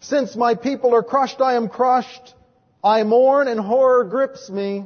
Since 0.00 0.36
my 0.36 0.54
people 0.54 0.94
are 0.94 1.02
crushed, 1.02 1.40
I 1.40 1.54
am 1.54 1.68
crushed. 1.68 2.34
I 2.82 3.02
mourn 3.04 3.48
and 3.48 3.58
horror 3.58 4.04
grips 4.04 4.50
me. 4.50 4.84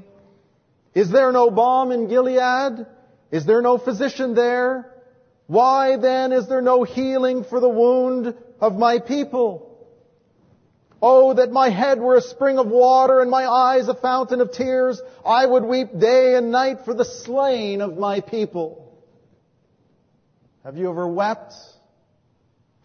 Is 0.94 1.10
there 1.10 1.32
no 1.32 1.50
balm 1.50 1.90
in 1.90 2.06
Gilead? 2.06 2.86
Is 3.32 3.46
there 3.46 3.62
no 3.62 3.78
physician 3.78 4.34
there? 4.34 4.92
Why 5.48 5.96
then 5.96 6.32
is 6.32 6.46
there 6.48 6.62
no 6.62 6.84
healing 6.84 7.42
for 7.42 7.58
the 7.58 7.68
wound 7.68 8.34
of 8.60 8.78
my 8.78 9.00
people? 9.00 9.67
Oh, 11.00 11.34
that 11.34 11.52
my 11.52 11.70
head 11.70 12.00
were 12.00 12.16
a 12.16 12.20
spring 12.20 12.58
of 12.58 12.66
water 12.66 13.20
and 13.20 13.30
my 13.30 13.46
eyes 13.46 13.88
a 13.88 13.94
fountain 13.94 14.40
of 14.40 14.52
tears. 14.52 15.00
I 15.24 15.46
would 15.46 15.62
weep 15.62 15.96
day 15.98 16.34
and 16.34 16.50
night 16.50 16.84
for 16.84 16.92
the 16.92 17.04
slain 17.04 17.80
of 17.80 17.96
my 17.96 18.20
people. 18.20 18.84
Have 20.64 20.76
you 20.76 20.90
ever 20.90 21.06
wept 21.06 21.54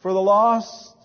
for 0.04 0.14
the 0.14 0.22
lost? 0.22 0.96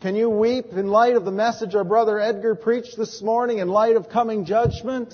Can 0.00 0.14
you 0.14 0.30
weep 0.30 0.72
in 0.72 0.88
light 0.88 1.16
of 1.16 1.24
the 1.24 1.32
message 1.32 1.74
our 1.74 1.84
brother 1.84 2.20
Edgar 2.20 2.54
preached 2.54 2.96
this 2.96 3.20
morning 3.20 3.58
in 3.58 3.68
light 3.68 3.96
of 3.96 4.08
coming 4.08 4.44
judgment? 4.44 5.12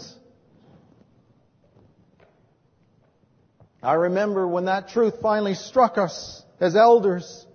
I 3.82 3.94
remember 3.94 4.46
when 4.46 4.66
that 4.66 4.88
truth 4.88 5.20
finally 5.22 5.54
struck 5.54 5.98
us 5.98 6.42
as 6.60 6.74
elders. 6.74 7.46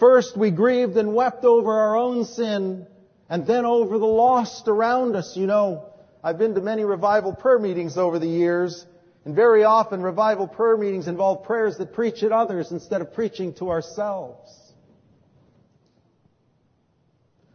First, 0.00 0.34
we 0.34 0.50
grieved 0.50 0.96
and 0.96 1.14
wept 1.14 1.44
over 1.44 1.70
our 1.70 1.94
own 1.94 2.24
sin, 2.24 2.86
and 3.28 3.46
then 3.46 3.66
over 3.66 3.98
the 3.98 4.06
lost 4.06 4.66
around 4.66 5.14
us. 5.14 5.36
You 5.36 5.46
know, 5.46 5.90
I've 6.24 6.38
been 6.38 6.54
to 6.54 6.62
many 6.62 6.84
revival 6.84 7.34
prayer 7.34 7.58
meetings 7.58 7.98
over 7.98 8.18
the 8.18 8.26
years, 8.26 8.86
and 9.26 9.36
very 9.36 9.62
often 9.62 10.02
revival 10.02 10.48
prayer 10.48 10.78
meetings 10.78 11.06
involve 11.06 11.44
prayers 11.44 11.76
that 11.76 11.92
preach 11.92 12.22
at 12.22 12.32
others 12.32 12.72
instead 12.72 13.02
of 13.02 13.12
preaching 13.12 13.52
to 13.54 13.68
ourselves. 13.68 14.50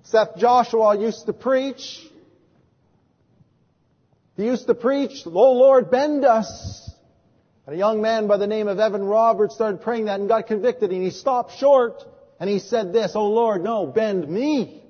Seth 0.03 0.37
Joshua 0.37 0.99
used 0.99 1.25
to 1.25 1.33
preach. 1.33 1.99
He 4.37 4.45
used 4.45 4.67
to 4.67 4.75
preach, 4.75 5.23
Oh 5.25 5.53
Lord, 5.53 5.89
bend 5.89 6.23
us. 6.23 6.91
And 7.65 7.73
a 7.73 7.77
young 7.79 8.03
man 8.03 8.27
by 8.27 8.37
the 8.37 8.45
name 8.45 8.67
of 8.67 8.77
Evan 8.77 9.03
Roberts 9.03 9.55
started 9.55 9.81
praying 9.81 10.05
that 10.05 10.19
and 10.19 10.29
got 10.29 10.45
convicted 10.45 10.91
and 10.91 11.01
he 11.01 11.09
stopped 11.09 11.57
short 11.57 12.05
and 12.39 12.49
he 12.49 12.59
said 12.59 12.93
this, 12.93 13.13
Oh 13.15 13.29
Lord, 13.29 13.63
no, 13.63 13.87
bend 13.87 14.27
me. 14.27 14.81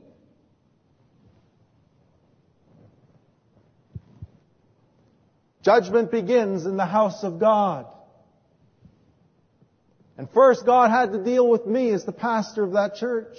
Judgment 5.62 6.12
begins 6.12 6.66
in 6.66 6.78
the 6.78 6.86
house 6.86 7.24
of 7.24 7.40
God. 7.40 7.88
And 10.18 10.30
first 10.30 10.66
God 10.66 10.92
had 10.92 11.12
to 11.12 11.24
deal 11.24 11.48
with 11.48 11.66
me 11.66 11.90
as 11.90 12.06
the 12.06 12.12
pastor 12.12 12.64
of 12.64 12.74
that 12.74 12.96
church. 12.96 13.36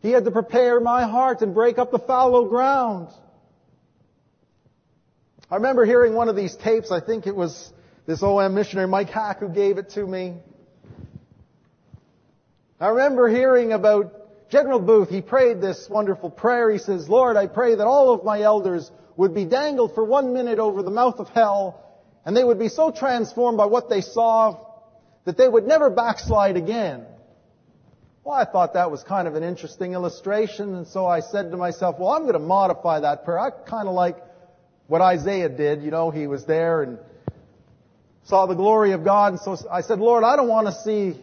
He 0.00 0.10
had 0.10 0.24
to 0.24 0.30
prepare 0.30 0.80
my 0.80 1.04
heart 1.04 1.42
and 1.42 1.54
break 1.54 1.78
up 1.78 1.90
the 1.90 1.98
fallow 1.98 2.48
ground. 2.48 3.08
I 5.50 5.56
remember 5.56 5.84
hearing 5.84 6.14
one 6.14 6.28
of 6.28 6.36
these 6.36 6.56
tapes, 6.56 6.90
I 6.90 7.00
think 7.00 7.26
it 7.26 7.34
was 7.34 7.72
this 8.04 8.22
OM 8.22 8.54
missionary 8.54 8.88
Mike 8.88 9.10
Hack 9.10 9.38
who 9.38 9.48
gave 9.48 9.78
it 9.78 9.90
to 9.90 10.04
me. 10.04 10.34
I 12.80 12.88
remember 12.88 13.28
hearing 13.28 13.72
about 13.72 14.50
General 14.50 14.78
Booth. 14.78 15.08
He 15.08 15.22
prayed 15.22 15.60
this 15.60 15.88
wonderful 15.88 16.30
prayer. 16.30 16.70
He 16.70 16.78
says, 16.78 17.08
Lord, 17.08 17.36
I 17.36 17.46
pray 17.46 17.74
that 17.74 17.86
all 17.86 18.12
of 18.12 18.24
my 18.24 18.42
elders 18.42 18.90
would 19.16 19.34
be 19.34 19.44
dangled 19.44 19.94
for 19.94 20.04
one 20.04 20.32
minute 20.34 20.58
over 20.58 20.82
the 20.82 20.90
mouth 20.90 21.18
of 21.18 21.28
hell 21.30 21.82
and 22.26 22.36
they 22.36 22.42
would 22.42 22.58
be 22.58 22.68
so 22.68 22.90
transformed 22.90 23.56
by 23.56 23.66
what 23.66 23.88
they 23.88 24.00
saw 24.00 24.58
that 25.24 25.38
they 25.38 25.48
would 25.48 25.64
never 25.64 25.88
backslide 25.88 26.56
again. 26.56 27.06
Well, 28.24 28.34
I 28.34 28.44
thought 28.44 28.74
that 28.74 28.90
was 28.90 29.04
kind 29.04 29.28
of 29.28 29.36
an 29.36 29.44
interesting 29.44 29.92
illustration, 29.92 30.74
and 30.74 30.88
so 30.88 31.06
I 31.06 31.20
said 31.20 31.52
to 31.52 31.56
myself, 31.56 32.00
well, 32.00 32.10
I'm 32.10 32.22
going 32.22 32.32
to 32.32 32.40
modify 32.40 33.00
that 33.00 33.24
prayer. 33.24 33.38
I 33.38 33.50
kind 33.50 33.86
of 33.86 33.94
like 33.94 34.16
what 34.88 35.00
Isaiah 35.00 35.48
did. 35.48 35.82
You 35.82 35.92
know, 35.92 36.10
he 36.10 36.26
was 36.26 36.44
there 36.46 36.82
and 36.82 36.98
saw 38.24 38.46
the 38.46 38.54
glory 38.54 38.90
of 38.90 39.04
God, 39.04 39.34
and 39.34 39.40
so 39.40 39.56
I 39.70 39.82
said, 39.82 40.00
Lord, 40.00 40.24
I 40.24 40.34
don't 40.34 40.48
want 40.48 40.66
to 40.66 40.72
see 40.72 41.14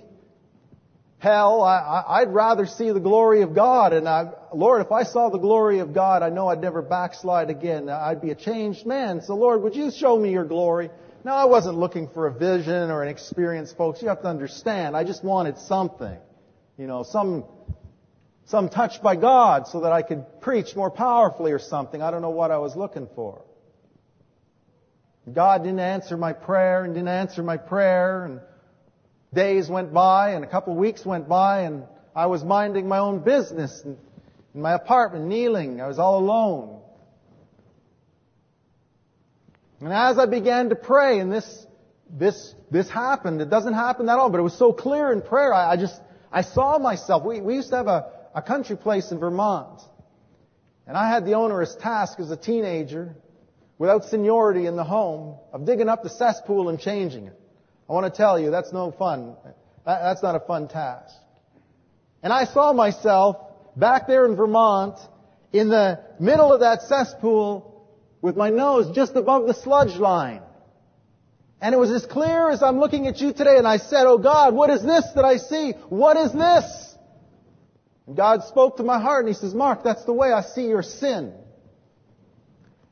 hell. 1.23 1.63
I, 1.63 2.25
would 2.25 2.33
rather 2.33 2.65
see 2.65 2.91
the 2.91 2.99
glory 2.99 3.41
of 3.41 3.55
God. 3.55 3.93
And 3.93 4.07
I, 4.07 4.31
Lord, 4.53 4.85
if 4.85 4.91
I 4.91 5.03
saw 5.03 5.29
the 5.29 5.39
glory 5.39 5.79
of 5.79 5.93
God, 5.93 6.21
I 6.21 6.29
know 6.29 6.49
I'd 6.49 6.61
never 6.61 6.81
backslide 6.81 7.49
again. 7.49 7.89
I'd 7.89 8.21
be 8.21 8.31
a 8.31 8.35
changed 8.35 8.85
man. 8.85 9.21
So 9.21 9.35
Lord, 9.35 9.63
would 9.63 9.75
you 9.75 9.89
show 9.89 10.19
me 10.19 10.31
your 10.31 10.43
glory? 10.43 10.89
Now 11.23 11.37
I 11.37 11.45
wasn't 11.45 11.77
looking 11.77 12.09
for 12.09 12.27
a 12.27 12.33
vision 12.33 12.91
or 12.91 13.01
an 13.01 13.07
experience, 13.07 13.71
folks. 13.71 14.01
You 14.01 14.09
have 14.09 14.21
to 14.23 14.27
understand. 14.27 14.97
I 14.97 15.05
just 15.05 15.23
wanted 15.23 15.57
something. 15.57 16.17
You 16.77 16.87
know, 16.87 17.03
some, 17.03 17.45
some 18.45 18.67
touch 18.67 19.01
by 19.01 19.15
God 19.15 19.67
so 19.67 19.81
that 19.81 19.93
I 19.93 20.01
could 20.01 20.25
preach 20.41 20.75
more 20.75 20.91
powerfully 20.91 21.53
or 21.53 21.59
something. 21.59 22.01
I 22.01 22.11
don't 22.11 22.21
know 22.21 22.31
what 22.31 22.51
I 22.51 22.57
was 22.57 22.75
looking 22.75 23.07
for. 23.15 23.45
God 25.31 25.63
didn't 25.63 25.79
answer 25.79 26.17
my 26.17 26.33
prayer 26.33 26.83
and 26.83 26.93
didn't 26.93 27.07
answer 27.07 27.41
my 27.41 27.55
prayer 27.55 28.25
and 28.25 28.41
days 29.33 29.69
went 29.69 29.93
by 29.93 30.31
and 30.31 30.43
a 30.43 30.47
couple 30.47 30.73
of 30.73 30.79
weeks 30.79 31.05
went 31.05 31.27
by 31.27 31.61
and 31.61 31.83
I 32.15 32.27
was 32.27 32.43
minding 32.43 32.87
my 32.87 32.99
own 32.99 33.19
business 33.19 33.81
in 33.83 33.97
my 34.53 34.73
apartment, 34.73 35.25
kneeling. 35.25 35.81
I 35.81 35.87
was 35.87 35.99
all 35.99 36.19
alone. 36.19 36.79
And 39.81 39.91
as 39.91 40.17
I 40.17 40.27
began 40.27 40.69
to 40.69 40.75
pray, 40.75 41.19
and 41.19 41.31
this, 41.31 41.65
this, 42.09 42.53
this 42.71 42.89
happened, 42.89 43.41
it 43.41 43.49
doesn't 43.49 43.73
happen 43.73 44.05
that 44.05 44.17
often, 44.17 44.31
but 44.31 44.39
it 44.39 44.43
was 44.43 44.57
so 44.57 44.71
clear 44.71 45.11
in 45.11 45.21
prayer, 45.21 45.53
I, 45.53 45.71
I 45.71 45.77
just, 45.77 45.99
I 46.31 46.41
saw 46.41 46.77
myself. 46.77 47.25
We, 47.25 47.41
we 47.41 47.55
used 47.55 47.69
to 47.71 47.77
have 47.77 47.87
a, 47.87 48.11
a 48.33 48.41
country 48.41 48.77
place 48.77 49.11
in 49.11 49.19
Vermont. 49.19 49.81
And 50.87 50.95
I 50.95 51.09
had 51.09 51.25
the 51.25 51.33
onerous 51.33 51.75
task 51.75 52.19
as 52.19 52.31
a 52.31 52.37
teenager, 52.37 53.15
without 53.77 54.05
seniority 54.05 54.67
in 54.67 54.75
the 54.75 54.83
home, 54.83 55.37
of 55.51 55.65
digging 55.65 55.89
up 55.89 56.03
the 56.03 56.09
cesspool 56.09 56.69
and 56.69 56.79
changing 56.79 57.27
it. 57.27 57.39
I 57.89 57.93
want 57.93 58.11
to 58.11 58.17
tell 58.17 58.39
you, 58.39 58.51
that's 58.51 58.71
no 58.71 58.91
fun. 58.91 59.35
That's 59.85 60.23
not 60.23 60.35
a 60.35 60.39
fun 60.39 60.67
task. 60.67 61.13
And 62.21 62.31
I 62.31 62.45
saw 62.45 62.71
myself 62.73 63.37
back 63.75 64.07
there 64.07 64.25
in 64.25 64.35
Vermont 64.35 64.97
in 65.51 65.69
the 65.69 65.99
middle 66.19 66.53
of 66.53 66.61
that 66.61 66.83
cesspool 66.83 67.87
with 68.21 68.37
my 68.37 68.49
nose 68.49 68.95
just 68.95 69.15
above 69.15 69.47
the 69.47 69.53
sludge 69.53 69.97
line. 69.97 70.41
And 71.61 71.73
it 71.73 71.77
was 71.77 71.91
as 71.91 72.05
clear 72.05 72.49
as 72.49 72.63
I'm 72.63 72.79
looking 72.79 73.07
at 73.07 73.19
you 73.19 73.33
today 73.33 73.57
and 73.57 73.67
I 73.67 73.77
said, 73.77 74.05
Oh 74.05 74.17
God, 74.17 74.53
what 74.53 74.69
is 74.69 74.83
this 74.83 75.05
that 75.15 75.25
I 75.25 75.37
see? 75.37 75.71
What 75.89 76.17
is 76.17 76.33
this? 76.33 76.95
And 78.07 78.15
God 78.15 78.43
spoke 78.43 78.77
to 78.77 78.83
my 78.83 78.99
heart 78.99 79.25
and 79.25 79.33
He 79.33 79.39
says, 79.39 79.53
Mark, 79.53 79.83
that's 79.83 80.03
the 80.05 80.13
way 80.13 80.31
I 80.31 80.41
see 80.41 80.65
your 80.65 80.83
sin. 80.83 81.33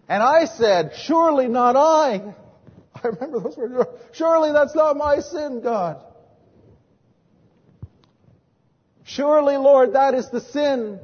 And 0.07 0.21
I 0.21 0.45
said, 0.45 0.91
surely 0.95 1.48
not 1.48 1.77
I. 1.77 2.36
I 3.03 3.08
remember 3.08 3.39
those 3.39 3.58
words. 3.58 3.89
Surely 4.13 4.51
that's 4.51 4.75
not 4.75 4.98
my 4.98 5.20
sin, 5.20 5.62
God. 5.62 6.03
Surely, 9.03 9.58
Lord, 9.58 9.93
that 9.93 10.13
is 10.13 10.29
the 10.29 10.41
sin 10.41 11.00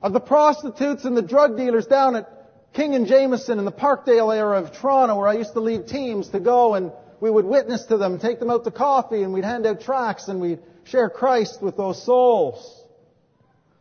of 0.00 0.12
the 0.12 0.20
prostitutes 0.20 1.04
and 1.04 1.16
the 1.16 1.22
drug 1.22 1.56
dealers 1.56 1.86
down 1.86 2.16
at 2.16 2.30
King 2.72 2.94
and 2.94 3.06
Jameson 3.06 3.58
in 3.58 3.64
the 3.64 3.72
Parkdale 3.72 4.34
area 4.34 4.60
of 4.60 4.72
Toronto 4.72 5.16
where 5.16 5.28
I 5.28 5.34
used 5.34 5.52
to 5.52 5.60
lead 5.60 5.86
teams 5.86 6.28
to 6.30 6.40
go 6.40 6.74
and 6.74 6.92
we 7.20 7.30
would 7.30 7.44
witness 7.44 7.84
to 7.86 7.96
them, 7.96 8.18
take 8.18 8.38
them 8.38 8.50
out 8.50 8.64
to 8.64 8.70
coffee 8.70 9.22
and 9.22 9.32
we'd 9.32 9.44
hand 9.44 9.66
out 9.66 9.80
tracts 9.80 10.28
and 10.28 10.40
we'd 10.40 10.60
share 10.84 11.08
Christ 11.08 11.62
with 11.62 11.76
those 11.76 12.02
souls. 12.04 12.82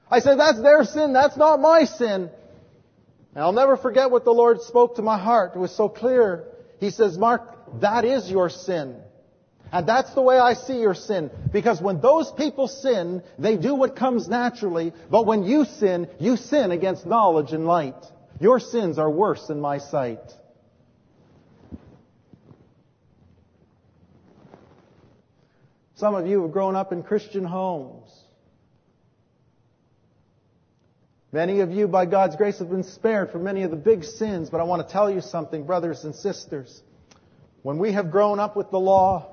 I 0.10 0.20
said, 0.20 0.40
that's 0.40 0.62
their 0.62 0.84
sin, 0.84 1.14
that's 1.14 1.38
not 1.38 1.60
my 1.60 1.86
sin. 1.86 2.30
And 3.36 3.44
I'll 3.44 3.52
never 3.52 3.78
forget 3.78 4.12
what 4.12 4.26
the 4.26 4.32
Lord 4.32 4.62
spoke 4.62 4.98
to 4.98 5.02
my 5.02 5.18
heart. 5.18 5.54
It 5.56 5.60
was 5.60 5.76
so 5.76 5.90
clear. 5.90 6.46
He 6.84 6.90
says, 6.90 7.18
Mark, 7.18 7.80
that 7.80 8.04
is 8.04 8.30
your 8.30 8.50
sin. 8.50 8.98
And 9.72 9.88
that's 9.88 10.14
the 10.14 10.22
way 10.22 10.38
I 10.38 10.54
see 10.54 10.82
your 10.82 10.94
sin. 10.94 11.32
Because 11.54 11.82
when 11.82 12.02
those 12.02 12.30
people 12.34 12.68
sin, 12.68 13.24
they 13.40 13.56
do 13.56 13.74
what 13.74 13.96
comes 13.96 14.28
naturally. 14.28 14.92
But 15.10 15.26
when 15.26 15.44
you 15.44 15.64
sin, 15.64 16.10
you 16.20 16.36
sin 16.36 16.72
against 16.72 17.06
knowledge 17.06 17.54
and 17.54 17.66
light. 17.66 17.96
Your 18.42 18.60
sins 18.60 19.00
are 19.00 19.10
worse 19.10 19.50
in 19.50 19.62
my 19.62 19.78
sight. 19.78 20.20
Some 25.96 26.16
of 26.16 26.28
you 26.28 26.42
have 26.42 26.52
grown 26.52 26.76
up 26.76 26.92
in 26.92 27.02
Christian 27.02 27.46
homes. 27.46 28.03
Many 31.34 31.62
of 31.62 31.72
you, 31.72 31.88
by 31.88 32.06
God's 32.06 32.36
grace, 32.36 32.60
have 32.60 32.70
been 32.70 32.84
spared 32.84 33.32
from 33.32 33.44
many 33.44 33.64
of 33.64 33.72
the 33.72 33.76
big 33.76 34.04
sins, 34.04 34.52
but 34.52 34.62
I 34.62 34.66
want 34.66 34.88
to 34.88 34.94
tell 34.94 35.10
you 35.10 35.20
something, 35.20 35.66
brothers 35.66 36.04
and 36.04 36.16
sisters. 36.16 36.84
When 37.64 37.80
we 37.80 37.94
have 37.94 38.12
grown 38.12 38.40
up 38.40 38.56
with 38.56 38.70
the 38.70 38.80
law, 38.80 39.32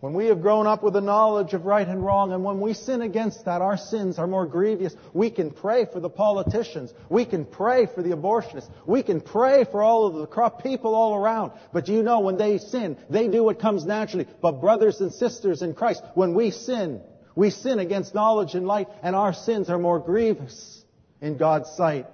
when 0.00 0.14
we 0.14 0.26
have 0.26 0.40
grown 0.40 0.66
up 0.66 0.82
with 0.82 0.94
the 0.94 1.02
knowledge 1.02 1.52
of 1.52 1.66
right 1.66 1.86
and 1.86 2.02
wrong, 2.02 2.32
and 2.32 2.42
when 2.42 2.62
we 2.62 2.72
sin 2.72 3.02
against 3.02 3.44
that, 3.44 3.60
our 3.60 3.76
sins 3.76 4.18
are 4.18 4.26
more 4.26 4.46
grievous. 4.46 4.94
We 5.12 5.30
can 5.30 5.50
pray 5.50 5.84
for 5.84 6.00
the 6.00 6.08
politicians. 6.08 6.94
We 7.10 7.26
can 7.26 7.44
pray 7.44 7.84
for 7.84 8.02
the 8.02 8.10
abortionists. 8.16 8.70
We 8.86 9.02
can 9.02 9.20
pray 9.20 9.64
for 9.70 9.82
all 9.82 10.06
of 10.06 10.14
the 10.14 10.26
corrupt 10.26 10.62
people 10.62 10.94
all 10.94 11.14
around. 11.14 11.52
But 11.74 11.88
you 11.88 12.02
know, 12.02 12.20
when 12.20 12.38
they 12.38 12.56
sin, 12.56 12.96
they 13.10 13.28
do 13.28 13.44
what 13.44 13.58
comes 13.58 13.84
naturally. 13.84 14.26
But 14.40 14.62
brothers 14.62 15.02
and 15.02 15.12
sisters 15.12 15.60
in 15.60 15.74
Christ, 15.74 16.02
when 16.14 16.32
we 16.32 16.52
sin, 16.52 17.02
we 17.36 17.50
sin 17.50 17.78
against 17.78 18.14
knowledge 18.14 18.54
and 18.54 18.66
light, 18.66 18.88
and 19.02 19.14
our 19.14 19.34
sins 19.34 19.68
are 19.70 19.78
more 19.78 20.00
grievous 20.00 20.82
in 21.20 21.36
God's 21.36 21.70
sight. 21.76 22.06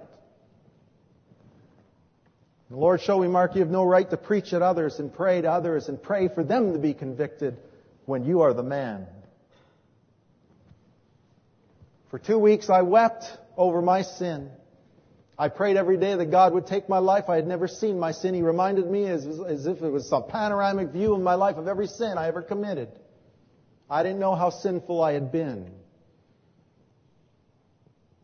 The 2.69 2.75
Lord 2.75 3.01
show 3.01 3.19
me, 3.19 3.27
Mark, 3.27 3.55
you 3.55 3.61
have 3.61 3.69
no 3.69 3.83
right 3.83 4.09
to 4.09 4.17
preach 4.17 4.51
at 4.51 4.61
others 4.61 4.99
and 4.99 5.13
pray 5.13 5.41
to 5.41 5.49
others 5.49 5.87
and 5.87 6.01
pray 6.01 6.27
for 6.27 6.43
them 6.43 6.73
to 6.73 6.79
be 6.79 6.93
convicted 6.93 7.57
when 8.05 8.25
you 8.25 8.41
are 8.41 8.53
the 8.53 8.63
man. 8.63 9.07
For 12.09 12.19
two 12.19 12.37
weeks 12.37 12.69
I 12.69 12.81
wept 12.81 13.25
over 13.55 13.81
my 13.81 14.01
sin. 14.01 14.51
I 15.37 15.47
prayed 15.49 15.77
every 15.77 15.97
day 15.97 16.15
that 16.15 16.31
God 16.31 16.53
would 16.53 16.67
take 16.67 16.89
my 16.89 16.99
life. 16.99 17.29
I 17.29 17.35
had 17.37 17.47
never 17.47 17.67
seen 17.67 17.97
my 17.97 18.11
sin. 18.11 18.33
He 18.33 18.41
reminded 18.41 18.89
me 18.89 19.05
as, 19.05 19.25
as 19.25 19.67
if 19.67 19.81
it 19.81 19.89
was 19.89 20.11
a 20.11 20.21
panoramic 20.21 20.89
view 20.89 21.13
of 21.13 21.21
my 21.21 21.35
life 21.35 21.57
of 21.57 21.67
every 21.67 21.87
sin 21.87 22.17
I 22.17 22.27
ever 22.27 22.41
committed. 22.41 22.89
I 23.89 24.03
didn't 24.03 24.19
know 24.19 24.35
how 24.35 24.49
sinful 24.49 25.01
I 25.01 25.13
had 25.13 25.31
been. 25.31 25.71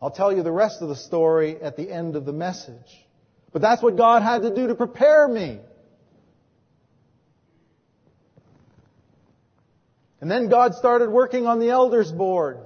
I'll 0.01 0.11
tell 0.11 0.31
you 0.31 0.43
the 0.43 0.51
rest 0.51 0.81
of 0.81 0.89
the 0.89 0.95
story 0.95 1.61
at 1.61 1.75
the 1.75 1.91
end 1.91 2.15
of 2.15 2.25
the 2.25 2.33
message. 2.33 3.05
But 3.51 3.61
that's 3.61 3.81
what 3.81 3.97
God 3.97 4.21
had 4.21 4.43
to 4.43 4.53
do 4.53 4.67
to 4.67 4.75
prepare 4.75 5.27
me. 5.27 5.59
And 10.21 10.29
then 10.29 10.49
God 10.49 10.75
started 10.75 11.09
working 11.09 11.47
on 11.47 11.59
the 11.59 11.69
elders 11.69 12.11
board. 12.11 12.57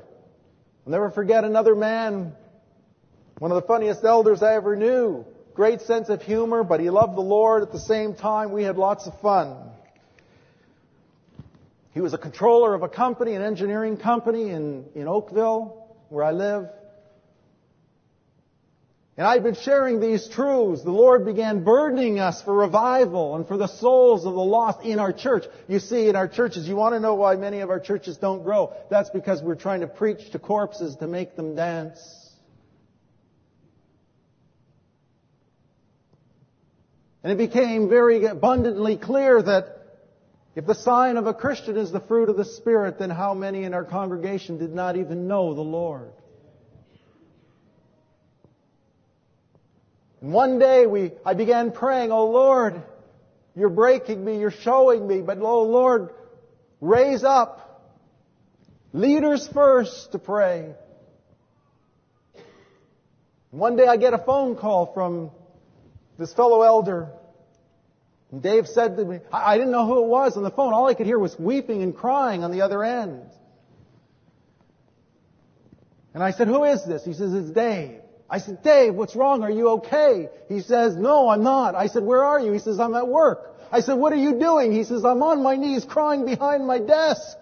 I'll 0.85 0.91
never 0.91 1.11
forget 1.11 1.43
another 1.43 1.75
man, 1.75 2.33
one 3.37 3.51
of 3.51 3.61
the 3.61 3.67
funniest 3.67 4.03
elders 4.03 4.43
I 4.43 4.55
ever 4.55 4.75
knew. 4.75 5.25
Great 5.53 5.81
sense 5.81 6.09
of 6.09 6.21
humor, 6.21 6.63
but 6.63 6.79
he 6.79 6.89
loved 6.89 7.15
the 7.15 7.21
Lord 7.21 7.61
at 7.63 7.71
the 7.71 7.79
same 7.79 8.15
time. 8.15 8.51
We 8.51 8.63
had 8.63 8.77
lots 8.77 9.05
of 9.07 9.19
fun. 9.21 9.55
He 11.93 12.01
was 12.01 12.13
a 12.13 12.17
controller 12.17 12.73
of 12.73 12.81
a 12.81 12.89
company, 12.89 13.35
an 13.35 13.43
engineering 13.43 13.97
company 13.97 14.49
in, 14.49 14.85
in 14.95 15.07
Oakville, 15.07 15.95
where 16.09 16.23
I 16.23 16.31
live. 16.31 16.69
And 19.15 19.27
I'd 19.27 19.43
been 19.43 19.55
sharing 19.55 19.99
these 19.99 20.27
truths. 20.27 20.83
The 20.83 20.89
Lord 20.89 21.23
began 21.23 21.63
burdening 21.63 22.19
us 22.19 22.41
for 22.41 22.51
revival 22.51 23.35
and 23.35 23.47
for 23.47 23.57
the 23.57 23.67
souls 23.67 24.25
of 24.25 24.33
the 24.33 24.39
lost 24.39 24.83
in 24.83 24.97
our 24.97 25.13
church. 25.13 25.43
You 25.67 25.77
see, 25.77 26.09
in 26.09 26.15
our 26.15 26.27
churches, 26.27 26.67
you 26.67 26.75
want 26.75 26.95
to 26.95 26.99
know 26.99 27.13
why 27.13 27.35
many 27.35 27.59
of 27.59 27.69
our 27.69 27.79
churches 27.79 28.17
don't 28.17 28.41
grow? 28.41 28.73
That's 28.89 29.11
because 29.11 29.43
we're 29.43 29.53
trying 29.53 29.81
to 29.81 29.87
preach 29.87 30.31
to 30.31 30.39
corpses 30.39 30.95
to 30.95 31.05
make 31.05 31.35
them 31.35 31.55
dance. 31.55 31.99
And 37.21 37.31
it 37.31 37.37
became 37.37 37.87
very 37.87 38.25
abundantly 38.25 38.97
clear 38.97 39.41
that 39.43 39.82
if 40.55 40.65
the 40.67 40.75
sign 40.75 41.17
of 41.17 41.25
a 41.25 41.33
Christian 41.33 41.77
is 41.77 41.91
the 41.91 41.99
fruit 41.99 42.29
of 42.29 42.37
the 42.37 42.45
Spirit, 42.45 42.99
then 42.99 43.09
how 43.09 43.33
many 43.33 43.63
in 43.63 43.73
our 43.73 43.83
congregation 43.83 44.59
did 44.59 44.73
not 44.73 44.97
even 44.97 45.27
know 45.27 45.53
the 45.53 45.61
Lord? 45.61 46.11
And 50.21 50.31
one 50.31 50.59
day 50.59 50.85
we, 50.85 51.11
I 51.25 51.33
began 51.33 51.71
praying, 51.71 52.11
Oh 52.11 52.27
Lord, 52.27 52.83
you're 53.55 53.69
breaking 53.69 54.23
me, 54.23 54.39
you're 54.39 54.51
showing 54.51 55.07
me, 55.07 55.21
but 55.21 55.39
oh 55.39 55.63
Lord, 55.63 56.09
raise 56.81 57.23
up 57.23 57.91
leaders 58.93 59.47
first 59.53 60.11
to 60.11 60.19
pray. 60.19 60.75
One 63.49 63.75
day 63.75 63.85
I 63.85 63.97
get 63.97 64.13
a 64.13 64.17
phone 64.17 64.55
call 64.55 64.93
from 64.93 65.31
this 66.17 66.33
fellow 66.33 66.61
elder 66.61 67.09
and 68.33 68.41
Dave 68.41 68.67
said 68.67 68.97
to 68.97 69.05
me, 69.05 69.19
I 69.31 69.59
didn't 69.59 69.71
know 69.71 69.85
who 69.85 70.03
it 70.03 70.07
was 70.07 70.37
on 70.37 70.41
the 70.41 70.49
phone. 70.49 70.73
All 70.73 70.87
I 70.87 70.95
could 70.95 71.05
hear 71.05 71.19
was 71.19 71.37
weeping 71.37 71.83
and 71.83 71.95
crying 71.95 72.43
on 72.43 72.51
the 72.51 72.61
other 72.61 72.83
end. 72.83 73.21
And 76.15 76.23
I 76.23 76.31
said, 76.31 76.47
who 76.47 76.63
is 76.63 76.83
this? 76.83 77.05
He 77.05 77.13
says, 77.13 77.31
it's 77.31 77.51
Dave. 77.51 78.01
I 78.27 78.39
said, 78.39 78.63
Dave, 78.63 78.95
what's 78.95 79.15
wrong? 79.15 79.43
Are 79.43 79.51
you 79.51 79.69
okay? 79.73 80.29
He 80.49 80.61
says, 80.61 80.95
no, 80.95 81.29
I'm 81.29 81.43
not. 81.43 81.75
I 81.75 81.85
said, 81.85 82.01
where 82.01 82.23
are 82.23 82.39
you? 82.39 82.51
He 82.53 82.57
says, 82.57 82.79
I'm 82.79 82.95
at 82.95 83.07
work. 83.07 83.55
I 83.71 83.81
said, 83.81 83.99
what 83.99 84.11
are 84.11 84.15
you 84.15 84.39
doing? 84.39 84.71
He 84.71 84.83
says, 84.83 85.05
I'm 85.05 85.21
on 85.21 85.43
my 85.43 85.55
knees 85.55 85.85
crying 85.85 86.25
behind 86.25 86.65
my 86.65 86.79
desk. 86.79 87.37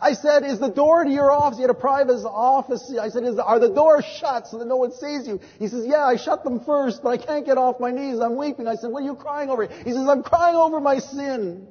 I 0.00 0.14
said, 0.14 0.44
is 0.44 0.58
the 0.58 0.68
door 0.68 1.04
to 1.04 1.10
your 1.10 1.30
office, 1.30 1.58
you 1.58 1.62
had 1.62 1.70
a 1.70 1.74
private 1.74 2.24
office, 2.26 2.92
I 3.00 3.08
said, 3.08 3.24
is, 3.24 3.38
are 3.38 3.60
the 3.60 3.68
doors 3.68 4.04
shut 4.04 4.48
so 4.48 4.58
that 4.58 4.66
no 4.66 4.76
one 4.76 4.92
sees 4.92 5.26
you? 5.26 5.40
He 5.58 5.68
says, 5.68 5.86
yeah, 5.86 6.04
I 6.04 6.16
shut 6.16 6.42
them 6.42 6.64
first, 6.64 7.02
but 7.02 7.10
I 7.10 7.16
can't 7.16 7.46
get 7.46 7.58
off 7.58 7.78
my 7.78 7.90
knees, 7.90 8.18
I'm 8.18 8.36
weeping. 8.36 8.66
I 8.66 8.74
said, 8.74 8.90
what 8.90 9.02
are 9.02 9.06
you 9.06 9.14
crying 9.14 9.50
over? 9.50 9.66
He 9.66 9.92
says, 9.92 10.06
I'm 10.08 10.22
crying 10.22 10.56
over 10.56 10.80
my 10.80 10.98
sin. 10.98 11.68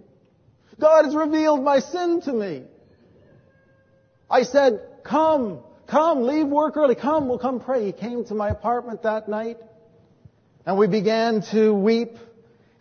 God 0.79 1.05
has 1.05 1.15
revealed 1.15 1.63
my 1.63 1.79
sin 1.79 2.21
to 2.21 2.33
me. 2.33 2.63
I 4.29 4.43
said, 4.43 4.81
come, 5.03 5.59
come, 5.88 6.23
leave 6.23 6.47
work 6.47 6.77
early, 6.77 6.95
come, 6.95 7.27
we'll 7.27 7.39
come 7.39 7.59
pray. 7.59 7.86
He 7.86 7.91
came 7.91 8.23
to 8.25 8.33
my 8.33 8.49
apartment 8.49 9.03
that 9.03 9.27
night, 9.27 9.57
and 10.65 10.77
we 10.77 10.88
began 10.88 11.41
to 11.51 11.73
weep 11.73 12.17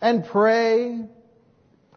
and 0.01 0.25
pray, 0.25 1.05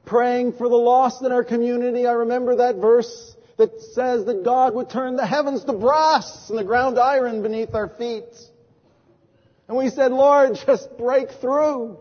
praying 0.04 0.54
for 0.54 0.68
the 0.68 0.76
lost 0.76 1.22
in 1.22 1.30
our 1.30 1.44
community. 1.44 2.06
I 2.06 2.12
remember 2.12 2.56
that 2.56 2.76
verse 2.76 3.35
that 3.56 3.80
says 3.80 4.26
that 4.26 4.44
God 4.44 4.74
would 4.74 4.90
turn 4.90 5.16
the 5.16 5.26
heavens 5.26 5.64
to 5.64 5.72
brass 5.72 6.50
and 6.50 6.58
the 6.58 6.64
ground 6.64 6.98
iron 6.98 7.42
beneath 7.42 7.74
our 7.74 7.88
feet. 7.88 8.24
And 9.68 9.76
we 9.76 9.88
said, 9.88 10.12
Lord, 10.12 10.58
just 10.66 10.96
break 10.98 11.30
through. 11.40 11.98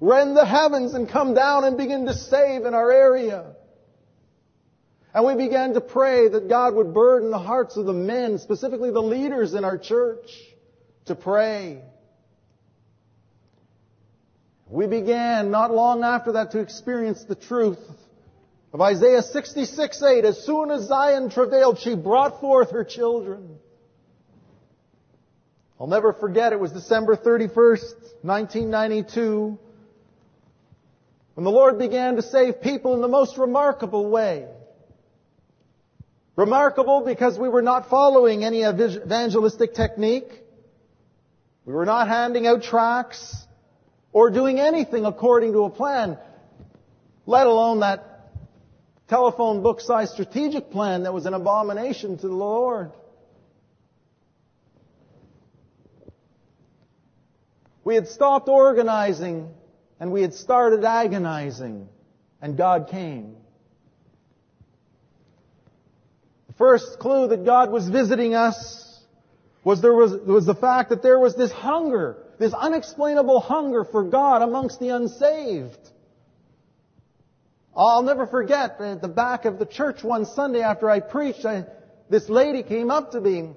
Rend 0.00 0.36
the 0.36 0.46
heavens 0.46 0.94
and 0.94 1.08
come 1.08 1.34
down 1.34 1.64
and 1.64 1.76
begin 1.76 2.06
to 2.06 2.14
save 2.14 2.64
in 2.64 2.74
our 2.74 2.90
area. 2.90 3.54
And 5.14 5.24
we 5.24 5.34
began 5.34 5.74
to 5.74 5.80
pray 5.80 6.28
that 6.28 6.48
God 6.48 6.74
would 6.74 6.94
burden 6.94 7.30
the 7.30 7.38
hearts 7.38 7.76
of 7.76 7.86
the 7.86 7.92
men, 7.92 8.38
specifically 8.38 8.90
the 8.90 9.02
leaders 9.02 9.54
in 9.54 9.64
our 9.64 9.78
church, 9.78 10.30
to 11.06 11.14
pray. 11.14 11.82
We 14.68 14.86
began 14.86 15.50
not 15.50 15.72
long 15.72 16.04
after 16.04 16.32
that 16.32 16.52
to 16.52 16.60
experience 16.60 17.24
the 17.24 17.34
truth 17.34 17.78
of 18.72 18.80
Isaiah 18.80 19.22
66, 19.22 20.02
8. 20.02 20.24
As 20.24 20.44
soon 20.44 20.70
as 20.70 20.86
Zion 20.86 21.30
travailed, 21.30 21.78
she 21.78 21.94
brought 21.94 22.40
forth 22.40 22.70
her 22.72 22.84
children. 22.84 23.58
I'll 25.80 25.86
never 25.86 26.12
forget, 26.12 26.52
it 26.52 26.60
was 26.60 26.72
December 26.72 27.16
31st, 27.16 27.94
1992, 28.22 29.58
when 31.34 31.44
the 31.44 31.50
Lord 31.50 31.78
began 31.78 32.16
to 32.16 32.22
save 32.22 32.60
people 32.60 32.94
in 32.94 33.00
the 33.00 33.08
most 33.08 33.38
remarkable 33.38 34.10
way. 34.10 34.46
Remarkable 36.34 37.04
because 37.04 37.38
we 37.38 37.48
were 37.48 37.62
not 37.62 37.88
following 37.88 38.44
any 38.44 38.64
evangelistic 38.64 39.74
technique. 39.74 40.28
We 41.64 41.72
were 41.72 41.86
not 41.86 42.08
handing 42.08 42.46
out 42.46 42.62
tracts 42.62 43.46
or 44.12 44.30
doing 44.30 44.58
anything 44.58 45.04
according 45.04 45.52
to 45.52 45.64
a 45.64 45.70
plan, 45.70 46.18
let 47.26 47.46
alone 47.46 47.80
that 47.80 48.17
telephone 49.08 49.62
book 49.62 49.80
sized 49.80 50.12
strategic 50.12 50.70
plan 50.70 51.04
that 51.04 51.14
was 51.14 51.26
an 51.26 51.34
abomination 51.34 52.18
to 52.18 52.28
the 52.28 52.34
Lord. 52.34 52.92
We 57.84 57.94
had 57.94 58.08
stopped 58.08 58.48
organizing 58.48 59.48
and 59.98 60.12
we 60.12 60.22
had 60.22 60.34
started 60.34 60.84
agonizing 60.84 61.88
and 62.42 62.56
God 62.56 62.88
came. 62.90 63.36
The 66.48 66.54
first 66.54 66.98
clue 66.98 67.28
that 67.28 67.44
God 67.44 67.70
was 67.70 67.88
visiting 67.88 68.34
us 68.34 69.00
was 69.64 69.80
there 69.80 69.94
was, 69.94 70.12
was 70.12 70.46
the 70.46 70.54
fact 70.54 70.90
that 70.90 71.02
there 71.02 71.18
was 71.18 71.34
this 71.34 71.50
hunger 71.50 72.18
this 72.38 72.54
unexplainable 72.54 73.40
hunger 73.40 73.84
for 73.84 74.04
God 74.04 74.42
amongst 74.42 74.78
the 74.80 74.90
unsaved. 74.90 75.87
I'll 77.78 78.02
never 78.02 78.26
forget 78.26 78.80
at 78.80 79.00
the 79.00 79.08
back 79.08 79.44
of 79.44 79.60
the 79.60 79.66
church 79.66 80.02
one 80.02 80.26
Sunday 80.26 80.62
after 80.62 80.90
I 80.90 80.98
preached, 80.98 81.44
I, 81.44 81.64
this 82.10 82.28
lady 82.28 82.64
came 82.64 82.90
up 82.90 83.12
to 83.12 83.20
me 83.20 83.50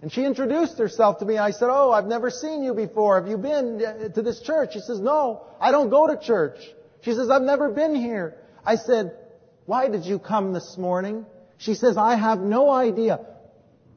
and 0.00 0.12
she 0.12 0.24
introduced 0.24 0.78
herself 0.78 1.18
to 1.18 1.24
me. 1.24 1.36
I 1.36 1.50
said, 1.50 1.68
Oh, 1.68 1.90
I've 1.90 2.06
never 2.06 2.30
seen 2.30 2.62
you 2.62 2.74
before. 2.74 3.20
Have 3.20 3.28
you 3.28 3.36
been 3.36 3.84
uh, 3.84 4.08
to 4.10 4.22
this 4.22 4.40
church? 4.40 4.74
She 4.74 4.80
says, 4.80 5.00
No, 5.00 5.46
I 5.60 5.72
don't 5.72 5.90
go 5.90 6.06
to 6.06 6.16
church. 6.16 6.60
She 7.00 7.12
says, 7.12 7.28
I've 7.28 7.42
never 7.42 7.68
been 7.70 7.96
here. 7.96 8.36
I 8.64 8.76
said, 8.76 9.16
Why 9.64 9.88
did 9.88 10.04
you 10.04 10.20
come 10.20 10.52
this 10.52 10.78
morning? 10.78 11.26
She 11.58 11.74
says, 11.74 11.96
I 11.96 12.14
have 12.14 12.38
no 12.38 12.70
idea. 12.70 13.18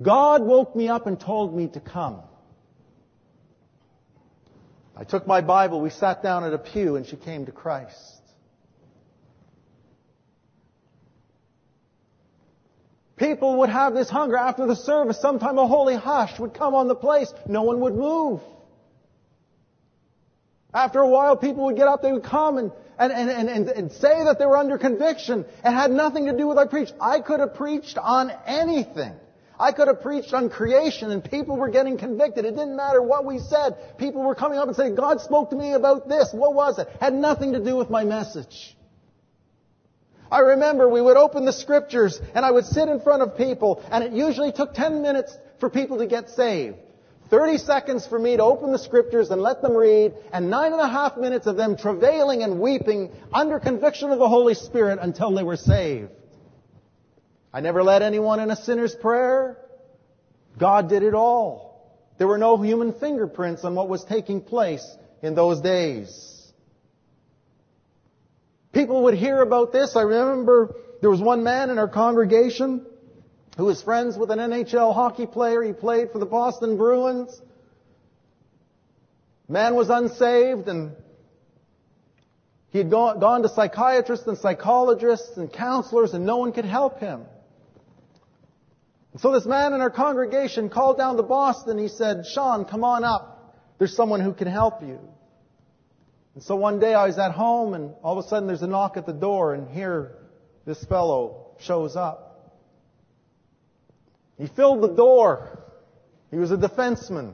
God 0.02 0.42
woke 0.42 0.76
me 0.76 0.88
up 0.88 1.06
and 1.06 1.20
told 1.20 1.56
me 1.56 1.68
to 1.68 1.80
come. 1.80 2.24
I 4.96 5.04
took 5.04 5.28
my 5.28 5.42
Bible, 5.42 5.80
we 5.80 5.92
sat 5.92 6.24
down 6.24 6.44
at 6.44 6.54
a 6.54 6.58
pew, 6.58 6.96
and 6.96 7.06
she 7.06 7.18
came 7.18 7.46
to 7.46 7.52
Christ. 7.52 8.19
People 13.20 13.58
would 13.60 13.70
have 13.70 13.94
this 13.94 14.10
hunger 14.10 14.38
after 14.38 14.66
the 14.66 14.78
service. 14.78 15.22
Sometime 15.22 15.58
a 15.58 15.68
holy 15.68 15.96
hush 15.96 16.40
would 16.40 16.54
come 16.54 16.74
on 16.74 16.88
the 16.88 16.96
place. 16.96 17.32
No 17.46 17.64
one 17.64 17.82
would 17.82 17.94
move. 17.94 18.40
After 20.74 21.00
a 21.00 21.08
while, 21.08 21.36
people 21.36 21.66
would 21.66 21.76
get 21.76 21.88
up, 21.88 22.02
they 22.02 22.14
would 22.14 22.24
come 22.24 22.58
and, 22.58 22.72
and, 22.98 23.12
and, 23.12 23.50
and, 23.50 23.70
and 23.70 23.92
say 23.92 24.24
that 24.24 24.38
they 24.40 24.46
were 24.46 24.56
under 24.56 24.78
conviction. 24.78 25.46
It 25.66 25.72
had 25.72 25.92
nothing 25.92 26.28
to 26.28 26.38
do 26.38 26.48
with 26.48 26.58
I 26.58 26.66
preached. 26.66 26.94
I 27.02 27.20
could 27.20 27.40
have 27.40 27.56
preached 27.56 27.98
on 27.98 28.32
anything. 28.46 29.14
I 29.60 29.74
could 29.74 29.90
have 29.90 30.02
preached 30.02 30.34
on 30.34 30.50
creation 30.50 31.12
and 31.12 31.22
people 31.22 31.58
were 31.58 31.70
getting 31.70 31.98
convicted. 31.98 32.46
It 32.46 32.56
didn't 32.56 32.78
matter 32.78 33.02
what 33.02 33.26
we 33.26 33.40
said. 33.40 33.98
People 33.98 34.22
were 34.24 34.36
coming 34.36 34.58
up 34.58 34.68
and 34.68 34.76
saying, 34.76 34.96
God 34.96 35.20
spoke 35.20 35.50
to 35.50 35.58
me 35.58 35.74
about 35.74 36.08
this. 36.08 36.30
What 36.32 36.54
was 36.54 36.80
it? 36.80 36.88
Had 37.02 37.14
nothing 37.14 37.52
to 37.54 37.60
do 37.60 37.76
with 37.76 37.90
my 37.90 38.06
message. 38.06 38.78
I 40.32 40.39
remember 40.39 40.88
we 40.88 41.02
would 41.02 41.18
open 41.18 41.46
the 41.46 41.54
scriptures 41.54 42.20
and 42.36 42.46
I 42.46 42.52
would 42.52 42.65
sit 42.65 42.88
in 42.88 43.00
front 43.02 43.24
of 43.24 43.38
people 43.38 43.84
and 43.92 44.04
it 44.04 44.12
usually 44.12 44.52
took 44.52 44.74
10 44.74 45.02
minutes 45.02 45.36
for 45.60 45.70
people 45.70 45.98
to 46.00 46.08
get 46.08 46.30
saved. 46.30 46.78
30 47.30 47.58
seconds 47.60 48.08
for 48.08 48.18
me 48.18 48.38
to 48.38 48.44
open 48.44 48.72
the 48.72 48.80
scriptures 48.80 49.30
and 49.30 49.42
let 49.42 49.62
them 49.62 49.74
read, 49.74 50.13
and 50.34 50.50
nine 50.50 50.72
and 50.74 50.82
a 50.82 50.88
half 50.88 51.15
minutes 51.15 51.46
of 51.46 51.58
them 51.58 51.78
travailing 51.78 52.42
and 52.42 52.60
weeping 52.60 53.12
under 53.32 53.60
conviction 53.60 54.12
of 54.12 54.18
the 54.18 54.28
Holy 54.28 54.56
Spirit 54.56 54.98
until 55.00 55.32
they 55.32 55.44
were 55.44 55.56
saved. 55.56 56.10
I 57.54 57.62
never 57.62 57.84
led 57.84 58.02
anyone 58.02 58.39
in 58.39 58.50
a 58.50 58.56
sinner's 58.56 58.96
prayer. 58.96 59.58
God 60.58 60.89
did 60.89 61.04
it 61.04 61.13
all. 61.13 61.70
There 62.18 62.28
were 62.28 62.38
no 62.38 62.58
human 62.58 62.94
fingerprints 62.94 63.63
on 63.63 63.76
what 63.76 63.89
was 63.89 64.04
taking 64.04 64.42
place 64.42 64.86
in 65.22 65.36
those 65.36 65.62
days. 65.62 66.29
People 68.80 69.04
would 69.04 69.15
hear 69.15 69.42
about 69.42 69.74
this. 69.74 69.98
I 69.98 70.04
remember 70.04 70.74
there 71.02 71.10
was 71.10 71.20
one 71.20 71.44
man 71.44 71.70
in 71.70 71.78
our 71.78 71.89
congregation 71.89 72.86
who 73.58 73.65
was 73.65 73.82
friends 73.82 74.18
with 74.18 74.32
an 74.32 74.39
NHL 74.39 74.96
hockey 74.96 75.26
player. 75.26 75.62
He 75.62 75.74
played 75.74 76.13
for 76.13 76.20
the 76.20 76.26
Boston 76.26 76.78
Bruins. 76.78 77.42
Man 79.50 79.76
was 79.76 79.89
unsaved 79.89 80.70
and 80.70 80.94
he 82.70 82.78
had 82.78 82.89
gone 82.89 83.42
to 83.42 83.50
psychiatrists 83.50 84.26
and 84.28 84.38
psychologists 84.38 85.36
and 85.36 85.52
counselors 85.52 86.13
and 86.13 86.26
no 86.26 86.38
one 86.38 86.54
could 86.54 86.63
help 86.63 87.02
him. 87.02 87.26
So 89.18 89.34
this 89.34 89.46
man 89.46 89.74
in 89.74 89.82
our 89.82 89.89
congregation 89.89 90.70
called 90.70 90.98
down 90.98 91.18
to 91.18 91.24
Boston. 91.24 91.78
He 91.78 91.89
said, 91.89 92.26
Sean, 92.34 92.63
come 92.63 92.86
on 92.86 93.04
up. 93.04 93.58
There's 93.78 93.94
someone 93.94 94.22
who 94.22 94.34
can 94.34 94.48
help 94.48 94.82
you. 94.82 95.02
And 96.39 96.45
so 96.45 96.56
one 96.56 96.80
day 96.80 96.93
I 96.93 97.06
was 97.06 97.19
at 97.19 97.34
home 97.34 97.73
and 97.73 97.93
all 98.02 98.17
of 98.17 98.25
a 98.25 98.30
sudden 98.30 98.47
there's 98.47 98.62
a 98.62 98.67
knock 98.67 98.95
at 98.95 99.06
the 99.06 99.12
door 99.12 99.54
and 99.54 99.69
here 99.69 100.15
this 100.65 100.82
fellow 100.86 101.47
shows 101.60 101.97
up. 101.97 102.56
He 104.38 104.47
filled 104.47 104.82
the 104.82 104.95
door. 104.95 105.62
He 106.32 106.38
was 106.38 106.52
a 106.52 106.56
defenseman. 106.56 107.34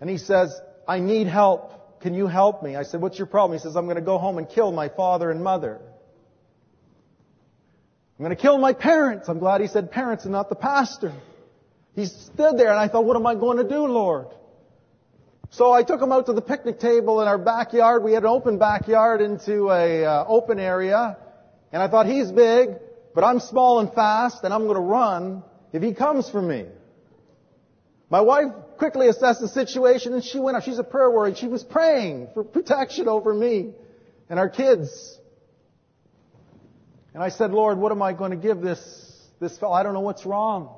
And 0.00 0.08
he 0.08 0.18
says, 0.18 0.56
I 0.86 1.00
need 1.00 1.26
help. 1.26 2.00
Can 2.00 2.14
you 2.14 2.28
help 2.28 2.62
me? 2.62 2.76
I 2.76 2.84
said, 2.84 3.00
what's 3.00 3.18
your 3.18 3.26
problem? 3.26 3.58
He 3.58 3.62
says, 3.64 3.74
I'm 3.74 3.86
going 3.86 3.96
to 3.96 4.02
go 4.02 4.18
home 4.18 4.38
and 4.38 4.48
kill 4.48 4.70
my 4.70 4.88
father 4.88 5.32
and 5.32 5.42
mother. 5.42 5.80
I'm 8.20 8.24
going 8.24 8.36
to 8.36 8.40
kill 8.40 8.58
my 8.58 8.72
parents. 8.72 9.28
I'm 9.28 9.40
glad 9.40 9.62
he 9.62 9.66
said 9.66 9.90
parents 9.90 10.22
and 10.26 10.32
not 10.32 10.48
the 10.48 10.54
pastor. 10.54 11.12
He 11.96 12.04
stood 12.06 12.56
there 12.56 12.70
and 12.70 12.78
I 12.78 12.86
thought, 12.86 13.04
what 13.04 13.16
am 13.16 13.26
I 13.26 13.34
going 13.34 13.56
to 13.56 13.68
do, 13.68 13.84
Lord? 13.86 14.28
So 15.56 15.72
I 15.72 15.84
took 15.84 16.02
him 16.02 16.12
out 16.12 16.26
to 16.26 16.34
the 16.34 16.42
picnic 16.42 16.80
table 16.80 17.22
in 17.22 17.28
our 17.28 17.38
backyard. 17.38 18.04
We 18.04 18.12
had 18.12 18.24
an 18.24 18.28
open 18.28 18.58
backyard 18.58 19.22
into 19.22 19.70
a 19.70 20.04
uh, 20.04 20.24
open 20.28 20.58
area. 20.58 21.16
And 21.72 21.82
I 21.82 21.88
thought, 21.88 22.04
he's 22.04 22.30
big, 22.30 22.76
but 23.14 23.24
I'm 23.24 23.40
small 23.40 23.80
and 23.80 23.90
fast 23.90 24.44
and 24.44 24.52
I'm 24.52 24.64
going 24.64 24.74
to 24.74 24.82
run 24.82 25.42
if 25.72 25.82
he 25.82 25.94
comes 25.94 26.28
for 26.28 26.42
me. 26.42 26.66
My 28.10 28.20
wife 28.20 28.52
quickly 28.76 29.08
assessed 29.08 29.40
the 29.40 29.48
situation 29.48 30.12
and 30.12 30.22
she 30.22 30.38
went 30.38 30.58
up. 30.58 30.62
She's 30.62 30.78
a 30.78 30.84
prayer 30.84 31.10
warrior. 31.10 31.34
She 31.34 31.48
was 31.48 31.64
praying 31.64 32.28
for 32.34 32.44
protection 32.44 33.08
over 33.08 33.32
me 33.32 33.70
and 34.28 34.38
our 34.38 34.50
kids. 34.50 35.18
And 37.14 37.22
I 37.22 37.30
said, 37.30 37.52
Lord, 37.52 37.78
what 37.78 37.92
am 37.92 38.02
I 38.02 38.12
going 38.12 38.32
to 38.32 38.36
give 38.36 38.60
this, 38.60 38.78
this 39.40 39.56
fellow? 39.56 39.72
I 39.72 39.84
don't 39.84 39.94
know 39.94 40.00
what's 40.00 40.26
wrong. 40.26 40.68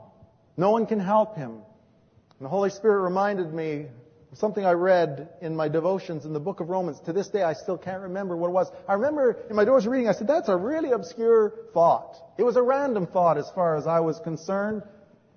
No 0.57 0.71
one 0.71 0.87
can 0.87 1.01
help 1.01 1.35
him. 1.35 1.51
And 1.51 2.47
the 2.47 2.49
Holy 2.49 2.71
Spirit 2.71 3.03
reminded 3.03 3.53
me 3.53 3.87
something 4.35 4.65
I 4.65 4.73
read 4.73 5.29
in 5.41 5.57
my 5.57 5.69
devotions 5.69 6.27
in 6.27 6.33
the 6.33 6.41
book 6.41 6.61
of 6.61 6.69
Romans. 6.69 7.01
To 7.01 7.13
this 7.13 7.29
day, 7.29 7.43
I 7.43 7.55
still 7.55 7.79
can't 7.79 8.03
remember 8.03 8.37
what 8.37 8.49
it 8.49 8.53
was. 8.53 8.71
I 8.87 8.95
remember 8.95 9.39
in 9.49 9.57
my 9.57 9.65
doors 9.65 9.87
reading, 9.87 10.09
I 10.09 10.13
said, 10.13 10.27
that's 10.27 10.49
a 10.49 10.57
really 10.57 10.93
obscure 10.93 11.55
thought. 11.73 12.17
It 12.37 12.43
was 12.43 12.57
a 12.57 12.63
random 12.63 13.07
thought 13.07 13.39
as 13.39 13.51
far 13.55 13.77
as 13.77 13.87
I 13.87 14.01
was 14.01 14.19
concerned. 14.21 14.83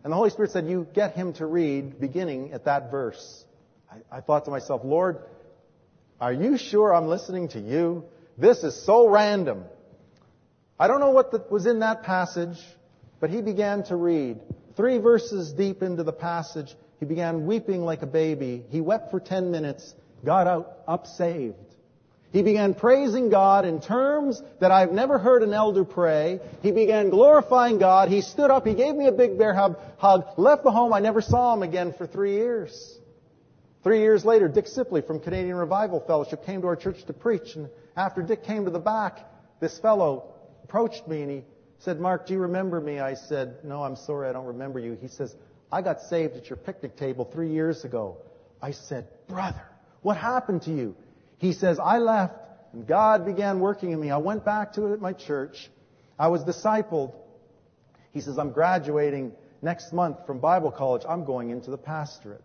And 0.04 0.12
the 0.12 0.18
Holy 0.18 0.30
Spirit 0.30 0.52
said, 0.52 0.68
you 0.68 0.88
get 0.94 1.14
him 1.14 1.34
to 1.34 1.46
read 1.46 2.00
beginning 2.00 2.54
at 2.54 2.66
that 2.66 2.92
verse. 2.92 3.46
I, 3.90 4.18
I 4.18 4.22
thought 4.22 4.46
to 4.46 4.52
myself, 4.52 4.82
Lord, 4.84 5.20
are 6.20 6.34
you 6.34 6.58
sure 6.58 6.94
I'm 6.94 7.08
listening 7.08 7.48
to 7.50 7.60
you? 7.60 8.06
This 8.38 8.64
is 8.64 8.76
so 8.86 9.08
random. 9.08 9.64
I 10.80 10.88
don't 10.88 11.00
know 11.00 11.12
what 11.12 11.32
the, 11.32 11.46
was 11.50 11.66
in 11.66 11.80
that 11.80 12.04
passage, 12.04 12.58
but 13.20 13.30
he 13.30 13.42
began 13.42 13.84
to 13.84 13.96
read. 13.96 14.40
Three 14.76 14.98
verses 14.98 15.54
deep 15.54 15.84
into 15.84 16.04
the 16.04 16.14
passage, 16.14 16.76
he 17.02 17.06
began 17.08 17.48
weeping 17.48 17.84
like 17.84 18.04
a 18.04 18.08
baby. 18.08 18.64
He 18.70 18.80
wept 18.80 19.10
for 19.10 19.20
ten 19.20 19.50
minutes, 19.50 19.96
got 20.24 20.46
out, 20.46 20.78
up 20.88 21.08
saved. 21.08 21.56
He 22.32 22.44
began 22.44 22.76
praising 22.76 23.30
God 23.30 23.66
in 23.66 23.82
terms 23.82 24.42
that 24.60 24.70
I've 24.70 24.92
never 24.92 25.18
heard 25.18 25.42
an 25.42 25.52
elder 25.52 25.84
pray. 25.84 26.40
He 26.62 26.72
began 26.72 27.10
glorifying 27.10 27.80
God. 27.80 28.10
He 28.10 28.22
stood 28.22 28.52
up. 28.52 28.68
He 28.68 28.76
gave 28.76 28.96
me 28.96 29.08
a 29.08 29.12
big 29.12 29.40
bear 29.40 29.56
hug, 29.98 30.28
left 30.38 30.64
the 30.64 30.70
home. 30.70 30.94
I 30.94 31.00
never 31.00 31.22
saw 31.22 31.56
him 31.56 31.64
again 31.64 31.92
for 31.98 32.06
three 32.06 32.36
years. 32.36 33.00
Three 33.84 34.02
years 34.02 34.24
later, 34.24 34.48
Dick 34.48 34.68
Sipley 34.68 35.02
from 35.02 35.20
Canadian 35.22 35.56
Revival 35.56 36.02
Fellowship 36.02 36.46
came 36.46 36.62
to 36.62 36.68
our 36.68 36.76
church 36.76 37.04
to 37.06 37.14
preach. 37.14 37.56
And 37.56 37.68
after 37.98 38.22
Dick 38.22 38.44
came 38.44 38.66
to 38.66 38.72
the 38.72 38.80
back, 38.80 39.28
this 39.60 39.80
fellow 39.80 40.36
approached 40.64 41.08
me 41.08 41.24
and 41.24 41.32
he 41.32 41.42
said, 41.80 42.00
Mark, 42.00 42.28
do 42.28 42.34
you 42.34 42.42
remember 42.42 42.80
me? 42.80 43.00
I 43.00 43.16
said, 43.16 43.56
no, 43.64 43.84
I'm 43.84 43.96
sorry, 43.96 44.30
I 44.30 44.34
don't 44.34 44.46
remember 44.46 44.80
you. 44.80 44.96
He 45.02 45.08
says, 45.08 45.36
I 45.72 45.82
got 45.82 46.02
saved 46.02 46.36
at 46.36 46.50
your 46.50 46.58
picnic 46.58 46.98
table 46.98 47.26
three 47.26 47.52
years 47.52 47.86
ago. 47.86 48.18
I 48.62 48.72
said, 48.72 49.08
brother, 49.28 49.64
what 50.02 50.18
happened 50.18 50.64
to 50.64 50.72
you? 50.72 50.96
He 51.38 51.54
says, 51.54 51.80
I 51.80 52.00
left 52.00 52.36
and 52.74 52.86
God 52.86 53.26
began 53.26 53.60
working 53.60 53.92
in 53.92 54.00
me. 54.00 54.12
I 54.12 54.18
went 54.18 54.46
back 54.46 54.74
to 54.74 54.88
it 54.88 54.94
at 54.94 55.02
my 55.02 55.14
church. 55.14 55.70
I 56.20 56.28
was 56.28 56.44
discipled. 56.44 57.14
He 58.12 58.22
says, 58.22 58.38
I'm 58.38 58.52
graduating 58.52 59.34
next 59.62 59.94
month 59.94 60.26
from 60.26 60.40
Bible 60.40 60.72
college. 60.72 61.04
I'm 61.08 61.26
going 61.26 61.50
into 61.50 61.72
the 61.72 61.78
pastorate. 61.78 62.44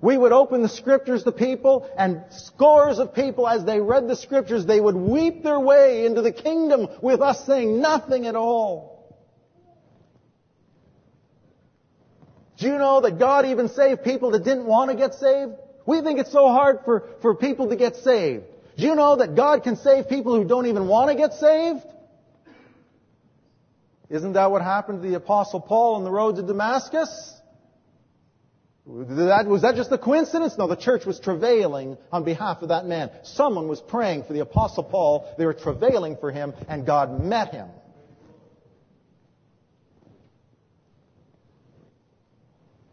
We 0.00 0.18
would 0.18 0.32
open 0.32 0.62
the 0.62 0.68
scriptures 0.68 1.22
to 1.22 1.32
people 1.32 1.88
and 1.96 2.24
scores 2.30 2.98
of 2.98 3.14
people 3.14 3.48
as 3.48 3.64
they 3.64 3.80
read 3.80 4.08
the 4.08 4.16
scriptures, 4.16 4.66
they 4.66 4.80
would 4.80 4.96
weep 4.96 5.44
their 5.44 5.60
way 5.60 6.04
into 6.06 6.22
the 6.22 6.32
kingdom 6.32 6.88
with 7.00 7.20
us 7.20 7.46
saying 7.46 7.80
nothing 7.80 8.26
at 8.26 8.34
all. 8.34 8.91
Do 12.62 12.68
you 12.68 12.78
know 12.78 13.00
that 13.00 13.18
God 13.18 13.44
even 13.46 13.68
saved 13.68 14.04
people 14.04 14.30
that 14.30 14.44
didn't 14.44 14.66
want 14.66 14.92
to 14.92 14.96
get 14.96 15.14
saved? 15.14 15.54
We 15.84 16.00
think 16.00 16.20
it's 16.20 16.30
so 16.30 16.46
hard 16.46 16.78
for, 16.84 17.08
for 17.20 17.34
people 17.34 17.70
to 17.70 17.76
get 17.76 17.96
saved. 17.96 18.44
Do 18.78 18.86
you 18.86 18.94
know 18.94 19.16
that 19.16 19.34
God 19.34 19.64
can 19.64 19.74
save 19.74 20.08
people 20.08 20.36
who 20.36 20.44
don't 20.44 20.66
even 20.66 20.86
want 20.86 21.10
to 21.10 21.16
get 21.16 21.32
saved? 21.32 21.84
Isn't 24.08 24.34
that 24.34 24.52
what 24.52 24.62
happened 24.62 25.02
to 25.02 25.08
the 25.08 25.16
apostle 25.16 25.60
Paul 25.60 25.96
on 25.96 26.04
the 26.04 26.12
road 26.12 26.36
to 26.36 26.42
Damascus? 26.42 27.34
That, 28.86 29.46
was 29.48 29.62
that 29.62 29.74
just 29.74 29.90
a 29.90 29.98
coincidence? 29.98 30.56
No, 30.56 30.68
the 30.68 30.76
church 30.76 31.04
was 31.04 31.18
travailing 31.18 31.98
on 32.12 32.22
behalf 32.22 32.62
of 32.62 32.68
that 32.68 32.86
man. 32.86 33.10
Someone 33.24 33.66
was 33.66 33.80
praying 33.80 34.22
for 34.24 34.34
the 34.34 34.40
Apostle 34.40 34.84
Paul. 34.84 35.34
They 35.36 35.46
were 35.46 35.54
travailing 35.54 36.16
for 36.16 36.30
him, 36.30 36.52
and 36.68 36.86
God 36.86 37.24
met 37.24 37.52
him. 37.52 37.68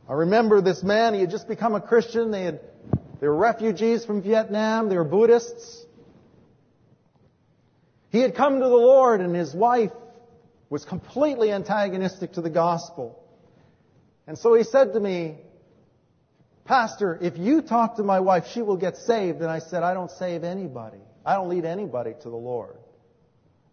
I 0.10 0.14
remember 0.14 0.60
this 0.60 0.82
man, 0.82 1.14
he 1.14 1.20
had 1.22 1.30
just 1.30 1.48
become 1.48 1.76
a 1.76 1.82
Christian. 1.82 2.32
They, 2.32 2.42
had, 2.42 2.62
they 3.22 3.28
were 3.28 3.36
refugees 3.36 4.04
from 4.04 4.24
Vietnam. 4.24 4.90
They 4.90 4.98
were 4.98 5.04
Buddhists. 5.04 5.86
He 8.10 8.20
had 8.20 8.34
come 8.34 8.56
to 8.60 8.66
the 8.66 8.76
Lord, 8.76 9.22
and 9.22 9.36
his 9.36 9.54
wife 9.54 9.92
was 10.68 10.84
completely 10.84 11.52
antagonistic 11.52 12.34
to 12.34 12.42
the 12.42 12.50
gospel. 12.50 13.24
And 14.26 14.36
so 14.36 14.56
he 14.56 14.64
said 14.64 14.94
to 14.94 15.00
me, 15.00 15.38
Pastor, 16.66 17.18
if 17.22 17.38
you 17.38 17.62
talk 17.62 17.98
to 17.98 18.04
my 18.04 18.20
wife, 18.20 18.48
she 18.52 18.64
will 18.64 18.78
get 18.78 18.98
saved. 18.98 19.42
And 19.42 19.50
I 19.50 19.60
said, 19.60 19.84
I 19.84 19.94
don't 19.94 20.12
save 20.12 20.44
anybody. 20.44 21.00
I 21.24 21.36
don't 21.36 21.50
lead 21.50 21.66
anybody 21.66 22.14
to 22.22 22.30
the 22.30 22.36
Lord. 22.36 22.78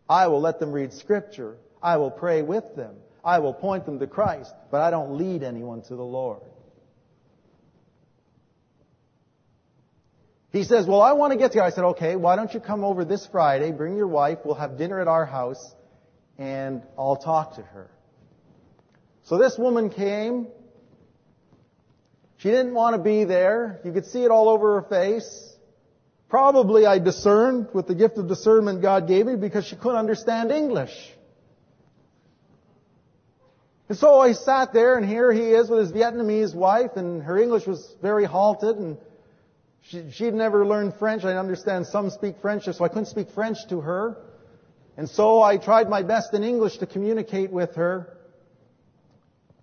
I 0.07 0.27
will 0.27 0.40
let 0.40 0.61
them 0.61 0.72
read 0.72 0.92
scripture. 0.92 1.57
I 1.83 1.96
will 1.96 2.11
pray 2.11 2.42
with 2.42 2.77
them. 2.77 2.96
I 3.27 3.41
will 3.41 3.53
point 3.53 3.87
them 3.87 3.99
to 3.99 4.07
Christ, 4.07 4.55
but 4.71 4.83
I 4.83 4.91
don't 4.93 5.19
lead 5.19 5.43
anyone 5.43 5.83
to 5.83 5.97
the 5.97 6.05
Lord. 6.05 6.43
He 10.53 10.62
says, 10.62 10.87
well, 10.87 11.03
I 11.03 11.12
want 11.12 11.33
to 11.33 11.39
get 11.39 11.51
to 11.53 11.59
you. 11.59 11.65
I 11.65 11.71
said, 11.71 11.85
okay, 11.85 12.15
why 12.15 12.37
don't 12.37 12.55
you 12.55 12.61
come 12.61 12.85
over 12.85 13.05
this 13.05 13.27
Friday, 13.27 13.73
bring 13.73 13.97
your 13.97 14.07
wife, 14.07 14.39
we'll 14.45 14.55
have 14.55 14.79
dinner 14.79 15.01
at 15.01 15.09
our 15.09 15.27
house, 15.27 15.75
and 16.39 16.83
I'll 16.97 17.17
talk 17.17 17.57
to 17.57 17.62
her. 17.62 17.91
So 19.25 19.39
this 19.39 19.59
woman 19.59 19.91
came, 19.91 20.47
she 22.37 22.49
didn't 22.49 22.75
want 22.75 22.95
to 22.95 23.03
be 23.03 23.25
there. 23.25 23.81
You 23.85 23.93
could 23.93 24.07
see 24.07 24.23
it 24.23 24.31
all 24.31 24.49
over 24.49 24.81
her 24.81 24.89
face. 24.89 25.53
Probably 26.29 26.87
I 26.87 27.01
discerned 27.01 27.71
with 27.75 27.89
the 27.89 27.97
gift 27.97 28.19
of 28.19 28.29
discernment 28.29 28.83
God 28.83 29.09
gave 29.09 29.27
me 29.27 29.35
because 29.35 29.67
she 29.67 29.75
couldn't 29.75 29.99
understand 29.99 30.53
English. 30.53 31.16
And 33.88 33.96
so 33.96 34.20
I 34.20 34.33
sat 34.33 34.72
there 34.72 34.96
and 34.96 35.07
here 35.07 35.33
he 35.33 35.53
is 35.53 35.70
with 35.70 35.79
his 35.79 35.92
Vietnamese 35.92 36.55
wife 36.55 36.96
and 36.96 37.22
her 37.22 37.38
English 37.38 37.66
was 37.66 37.94
very 38.03 38.25
halted 38.25 38.77
and 38.77 38.99
she, 39.83 40.11
she'd 40.11 40.35
never 40.35 40.66
learned 40.66 40.94
French. 40.94 41.25
I 41.25 41.37
understand 41.37 41.87
some 41.87 42.11
speak 42.11 42.37
French, 42.42 42.64
so 42.64 42.85
I 42.85 42.88
couldn't 42.88 43.07
speak 43.07 43.31
French 43.31 43.59
to 43.68 43.81
her. 43.81 44.16
And 44.96 45.09
so 45.09 45.42
I 45.42 45.59
tried 45.59 45.88
my 45.88 46.03
best 46.03 46.35
in 46.35 46.42
English 46.42 46.79
to 46.79 46.87
communicate 46.87 47.53
with 47.53 47.77
her. 47.77 48.18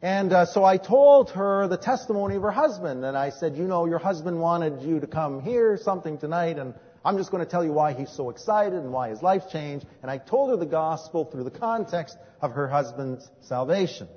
And 0.01 0.31
uh, 0.31 0.45
so 0.45 0.63
I 0.63 0.77
told 0.77 1.31
her 1.31 1.67
the 1.67 1.77
testimony 1.77 2.35
of 2.35 2.41
her 2.43 2.51
husband, 2.51 3.03
and 3.03 3.17
I 3.17 3.29
said, 3.29 3.55
you 3.55 3.63
know, 3.63 3.85
your 3.85 3.99
husband 3.99 4.39
wanted 4.39 4.81
you 4.81 4.99
to 4.99 5.07
come 5.07 5.41
here 5.41 5.77
something 5.77 6.17
tonight, 6.17 6.59
and 6.59 6.73
I'm 7.05 7.17
just 7.17 7.31
going 7.31 7.43
to 7.43 7.49
tell 7.49 7.65
you 7.65 7.73
why 7.73 7.93
he's 7.93 8.11
so 8.11 8.29
excited 8.29 8.73
and 8.79 8.93
why 8.93 9.09
his 9.09 9.21
life 9.21 9.43
changed. 9.51 9.85
And 10.01 10.09
I 10.09 10.17
told 10.17 10.51
her 10.51 10.55
the 10.55 10.65
gospel 10.65 11.25
through 11.25 11.43
the 11.43 11.51
context 11.51 12.17
of 12.41 12.51
her 12.51 12.67
husband's 12.67 13.29
salvation. 13.41 14.07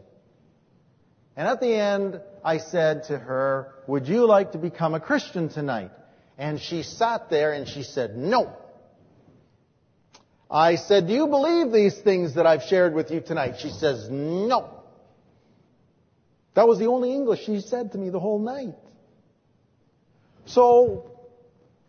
And 1.36 1.48
at 1.48 1.60
the 1.60 1.74
end, 1.74 2.20
I 2.44 2.58
said 2.58 3.04
to 3.04 3.18
her, 3.18 3.74
would 3.86 4.06
you 4.06 4.26
like 4.26 4.52
to 4.52 4.58
become 4.58 4.94
a 4.94 5.00
Christian 5.00 5.48
tonight? 5.48 5.90
And 6.38 6.60
she 6.60 6.82
sat 6.82 7.28
there 7.28 7.52
and 7.52 7.68
she 7.68 7.82
said, 7.82 8.16
no. 8.16 8.56
I 10.48 10.76
said, 10.76 11.08
do 11.08 11.12
you 11.12 11.26
believe 11.26 11.72
these 11.72 11.98
things 11.98 12.36
that 12.36 12.46
I've 12.46 12.62
shared 12.62 12.94
with 12.94 13.10
you 13.10 13.20
tonight? 13.20 13.56
She 13.58 13.70
says, 13.70 14.08
no. 14.08 14.70
That 16.54 16.68
was 16.68 16.78
the 16.78 16.86
only 16.86 17.12
English 17.12 17.44
she 17.44 17.60
said 17.60 17.92
to 17.92 17.98
me 17.98 18.10
the 18.10 18.20
whole 18.20 18.38
night. 18.38 18.74
So, 20.46 21.15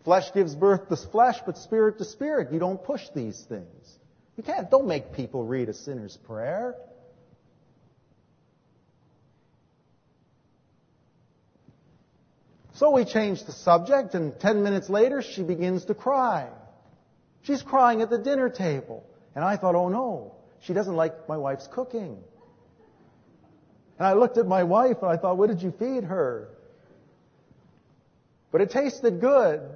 flesh 0.08 0.32
gives 0.34 0.56
birth 0.56 0.88
to 0.88 0.96
flesh, 0.96 1.36
but 1.46 1.58
spirit 1.58 1.98
to 1.98 2.06
spirit. 2.06 2.54
You 2.54 2.60
don't 2.60 2.82
push 2.82 3.02
these 3.14 3.38
things. 3.50 4.00
You 4.38 4.44
can't, 4.44 4.72
don't 4.72 4.88
make 4.88 5.12
people 5.12 5.44
read 5.44 5.68
a 5.68 5.74
sinner's 5.74 6.16
prayer. 6.16 6.76
So 12.76 12.92
we 12.92 13.04
changed 13.04 13.48
the 13.48 13.52
subject, 13.52 14.14
and 14.14 14.40
ten 14.40 14.64
minutes 14.64 14.90
later, 14.90 15.22
she 15.22 15.44
begins 15.44 15.84
to 15.86 15.94
cry. 15.94 16.48
She's 17.42 17.62
crying 17.62 18.02
at 18.02 18.10
the 18.10 18.18
dinner 18.18 18.48
table. 18.48 19.06
And 19.36 19.44
I 19.44 19.58
thought, 19.58 19.76
oh 19.76 19.90
no, 19.90 20.36
she 20.62 20.72
doesn't 20.72 20.96
like 20.96 21.28
my 21.28 21.36
wife's 21.36 21.68
cooking. 21.68 22.18
And 24.00 24.08
I 24.08 24.14
looked 24.14 24.38
at 24.38 24.48
my 24.48 24.64
wife 24.64 25.00
and 25.02 25.12
I 25.12 25.18
thought, 25.18 25.38
what 25.38 25.50
did 25.50 25.62
you 25.62 25.74
feed 25.78 26.06
her? 26.06 26.48
But 28.54 28.62
it 28.62 28.70
tasted 28.70 29.20
good. 29.20 29.70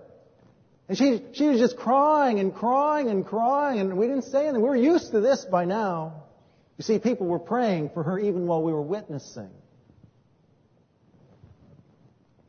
And 0.92 0.98
she, 0.98 1.22
she 1.32 1.46
was 1.46 1.58
just 1.58 1.78
crying 1.78 2.42
and 2.42 2.54
crying 2.54 3.08
and 3.08 3.26
crying 3.26 3.80
and 3.80 3.98
we 3.98 4.08
didn't 4.08 4.26
say 4.26 4.42
anything. 4.42 4.62
We 4.62 4.68
were 4.68 4.76
used 4.76 5.12
to 5.12 5.22
this 5.22 5.46
by 5.46 5.64
now. 5.64 6.24
You 6.78 6.84
see, 6.84 7.00
people 7.00 7.28
were 7.28 7.40
praying 7.40 7.92
for 7.94 8.04
her 8.04 8.20
even 8.20 8.46
while 8.46 8.62
we 8.62 8.74
were 8.74 8.82
witnessing. 8.82 9.52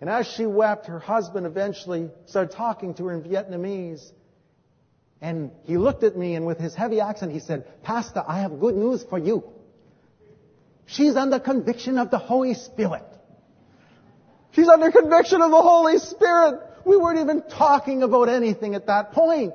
And 0.01 0.11
as 0.11 0.27
she 0.27 0.45
wept, 0.45 0.87
her 0.87 0.99
husband 0.99 1.47
eventually 1.47 2.11
started 2.27 2.53
talking 2.57 2.95
to 2.95 3.07
her 3.07 3.15
in 3.15 3.23
Vietnamese. 3.23 4.11
And 5.21 5.53
he 5.63 5.77
looked 5.77 6.03
at 6.03 6.17
me 6.17 6.35
and 6.35 6.45
with 6.45 6.59
his 6.59 6.75
heavy 6.75 7.01
accent, 7.01 7.31
he 7.31 7.39
said, 7.39 7.85
Pastor, 7.85 8.25
I 8.27 8.41
have 8.41 8.59
good 8.59 8.75
news 8.75 9.05
for 9.09 9.21
you. 9.21 9.45
She's 10.87 11.15
under 11.15 11.39
conviction 11.39 11.97
of 11.97 12.11
the 12.11 12.19
Holy 12.19 12.55
Spirit. 12.55 13.05
She's 14.51 14.67
under 14.67 14.91
conviction 14.91 15.43
of 15.43 15.53
the 15.53 15.63
Holy 15.63 15.99
Spirit. 15.99 16.72
We 16.85 16.97
weren't 16.97 17.21
even 17.21 17.43
talking 17.43 18.03
about 18.03 18.29
anything 18.29 18.75
at 18.75 18.87
that 18.87 19.13
point. 19.13 19.55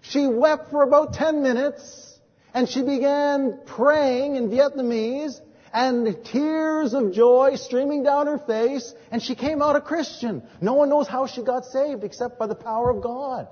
She 0.00 0.26
wept 0.26 0.70
for 0.70 0.82
about 0.82 1.14
10 1.14 1.42
minutes 1.42 2.16
and 2.56 2.66
she 2.68 2.82
began 2.82 3.60
praying 3.66 4.36
in 4.36 4.48
Vietnamese 4.48 5.40
and 5.74 6.24
tears 6.24 6.94
of 6.94 7.12
joy 7.12 7.56
streaming 7.56 8.02
down 8.02 8.26
her 8.28 8.38
face, 8.38 8.94
and 9.10 9.22
she 9.22 9.34
came 9.34 9.60
out 9.60 9.76
a 9.76 9.80
Christian. 9.82 10.42
No 10.62 10.72
one 10.72 10.88
knows 10.88 11.06
how 11.06 11.26
she 11.26 11.42
got 11.42 11.66
saved 11.66 12.02
except 12.02 12.38
by 12.38 12.46
the 12.46 12.54
power 12.54 12.88
of 12.88 13.02
God. 13.02 13.48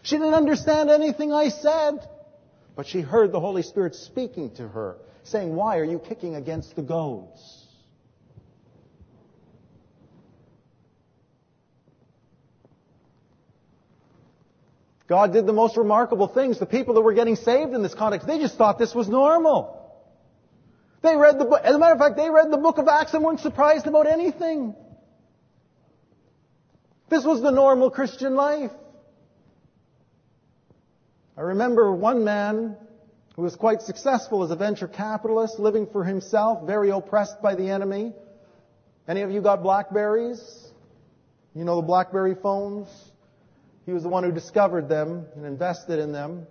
She 0.00 0.16
didn't 0.16 0.32
understand 0.32 0.88
anything 0.88 1.30
I 1.30 1.50
said, 1.50 2.08
but 2.74 2.86
she 2.86 3.02
heard 3.02 3.32
the 3.32 3.40
Holy 3.40 3.62
Spirit 3.62 3.94
speaking 3.94 4.54
to 4.54 4.66
her, 4.66 4.96
saying, 5.24 5.54
Why 5.54 5.76
are 5.76 5.84
you 5.84 5.98
kicking 5.98 6.36
against 6.36 6.74
the 6.74 6.82
goads? 6.82 7.59
God 15.10 15.32
did 15.32 15.44
the 15.44 15.52
most 15.52 15.76
remarkable 15.76 16.28
things. 16.28 16.60
The 16.60 16.66
people 16.66 16.94
that 16.94 17.00
were 17.00 17.14
getting 17.14 17.34
saved 17.34 17.74
in 17.74 17.82
this 17.82 17.94
context, 17.94 18.28
they 18.28 18.38
just 18.38 18.56
thought 18.56 18.78
this 18.78 18.94
was 18.94 19.08
normal. 19.08 19.76
They 21.02 21.16
read 21.16 21.36
the 21.36 21.46
book, 21.46 21.62
as 21.64 21.74
a 21.74 21.80
matter 21.80 21.94
of 21.94 21.98
fact, 21.98 22.16
they 22.16 22.30
read 22.30 22.52
the 22.52 22.58
book 22.58 22.78
of 22.78 22.86
Acts 22.86 23.12
and 23.12 23.24
weren't 23.24 23.40
surprised 23.40 23.88
about 23.88 24.06
anything. 24.06 24.72
This 27.08 27.24
was 27.24 27.42
the 27.42 27.50
normal 27.50 27.90
Christian 27.90 28.36
life. 28.36 28.70
I 31.36 31.40
remember 31.40 31.92
one 31.92 32.22
man 32.22 32.76
who 33.34 33.42
was 33.42 33.56
quite 33.56 33.82
successful 33.82 34.44
as 34.44 34.52
a 34.52 34.56
venture 34.56 34.86
capitalist, 34.86 35.58
living 35.58 35.88
for 35.90 36.04
himself, 36.04 36.68
very 36.68 36.90
oppressed 36.90 37.42
by 37.42 37.56
the 37.56 37.68
enemy. 37.70 38.12
Any 39.08 39.22
of 39.22 39.32
you 39.32 39.40
got 39.40 39.64
Blackberries? 39.64 40.40
You 41.52 41.64
know 41.64 41.74
the 41.80 41.86
Blackberry 41.86 42.36
phones? 42.40 43.09
He 43.90 43.94
was 43.94 44.04
the 44.04 44.08
one 44.08 44.22
who 44.22 44.30
discovered 44.30 44.88
them 44.88 45.26
and 45.34 45.44
invested 45.44 45.98
in 45.98 46.12
them. 46.12 46.46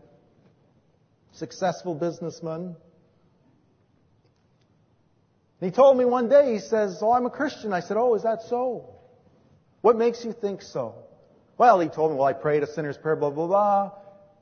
Successful 1.31 1.95
businessman. 1.95 2.75
And 5.61 5.71
he 5.71 5.71
told 5.71 5.97
me 5.97 6.03
one 6.03 6.27
day, 6.27 6.51
he 6.51 6.59
says, 6.59 6.99
Oh, 7.01 7.13
I'm 7.13 7.25
a 7.25 7.29
Christian. 7.29 7.71
I 7.71 7.79
said, 7.79 7.95
Oh, 7.95 8.13
is 8.15 8.23
that 8.23 8.41
so? 8.49 8.89
What 9.79 9.95
makes 9.95 10.25
you 10.25 10.33
think 10.33 10.61
so? 10.61 10.95
Well, 11.57 11.79
he 11.79 11.87
told 11.87 12.11
me, 12.11 12.17
Well, 12.17 12.27
I 12.27 12.33
prayed 12.33 12.61
a 12.61 12.67
sinner's 12.67 12.97
prayer, 12.97 13.15
blah, 13.15 13.29
blah, 13.29 13.47
blah. 13.47 13.91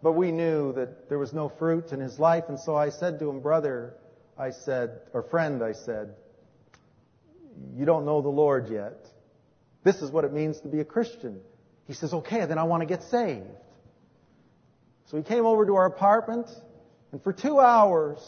But 0.02 0.14
we 0.14 0.32
knew 0.32 0.74
that 0.74 1.08
there 1.08 1.20
was 1.20 1.34
no 1.34 1.50
fruit 1.50 1.92
in 1.92 2.00
his 2.00 2.18
life. 2.18 2.46
And 2.50 2.60
so 2.60 2.76
I 2.76 2.90
said 2.90 3.20
to 3.20 3.30
him, 3.30 3.42
Brother, 3.42 3.94
I 4.40 4.50
said, 4.50 5.02
or 5.14 5.22
friend, 5.22 5.64
I 5.64 5.74
said, 5.74 6.16
You 7.76 7.86
don't 7.86 8.06
know 8.06 8.24
the 8.24 8.30
Lord 8.30 8.70
yet. 8.72 9.06
This 9.84 9.98
is 9.98 10.10
what 10.10 10.26
it 10.26 10.34
means 10.34 10.62
to 10.62 10.68
be 10.68 10.80
a 10.80 10.86
Christian. 10.86 11.42
He 11.88 11.94
says, 11.94 12.14
Okay, 12.14 12.46
then 12.46 12.58
I 12.58 12.64
want 12.64 12.82
to 12.82 12.86
get 12.86 13.04
saved. 13.04 13.48
So 15.08 15.18
he 15.18 15.24
came 15.24 15.46
over 15.46 15.66
to 15.66 15.76
our 15.76 15.86
apartment, 15.86 16.48
and 17.12 17.24
for 17.24 17.32
two 17.32 17.60
hours, 17.60 18.20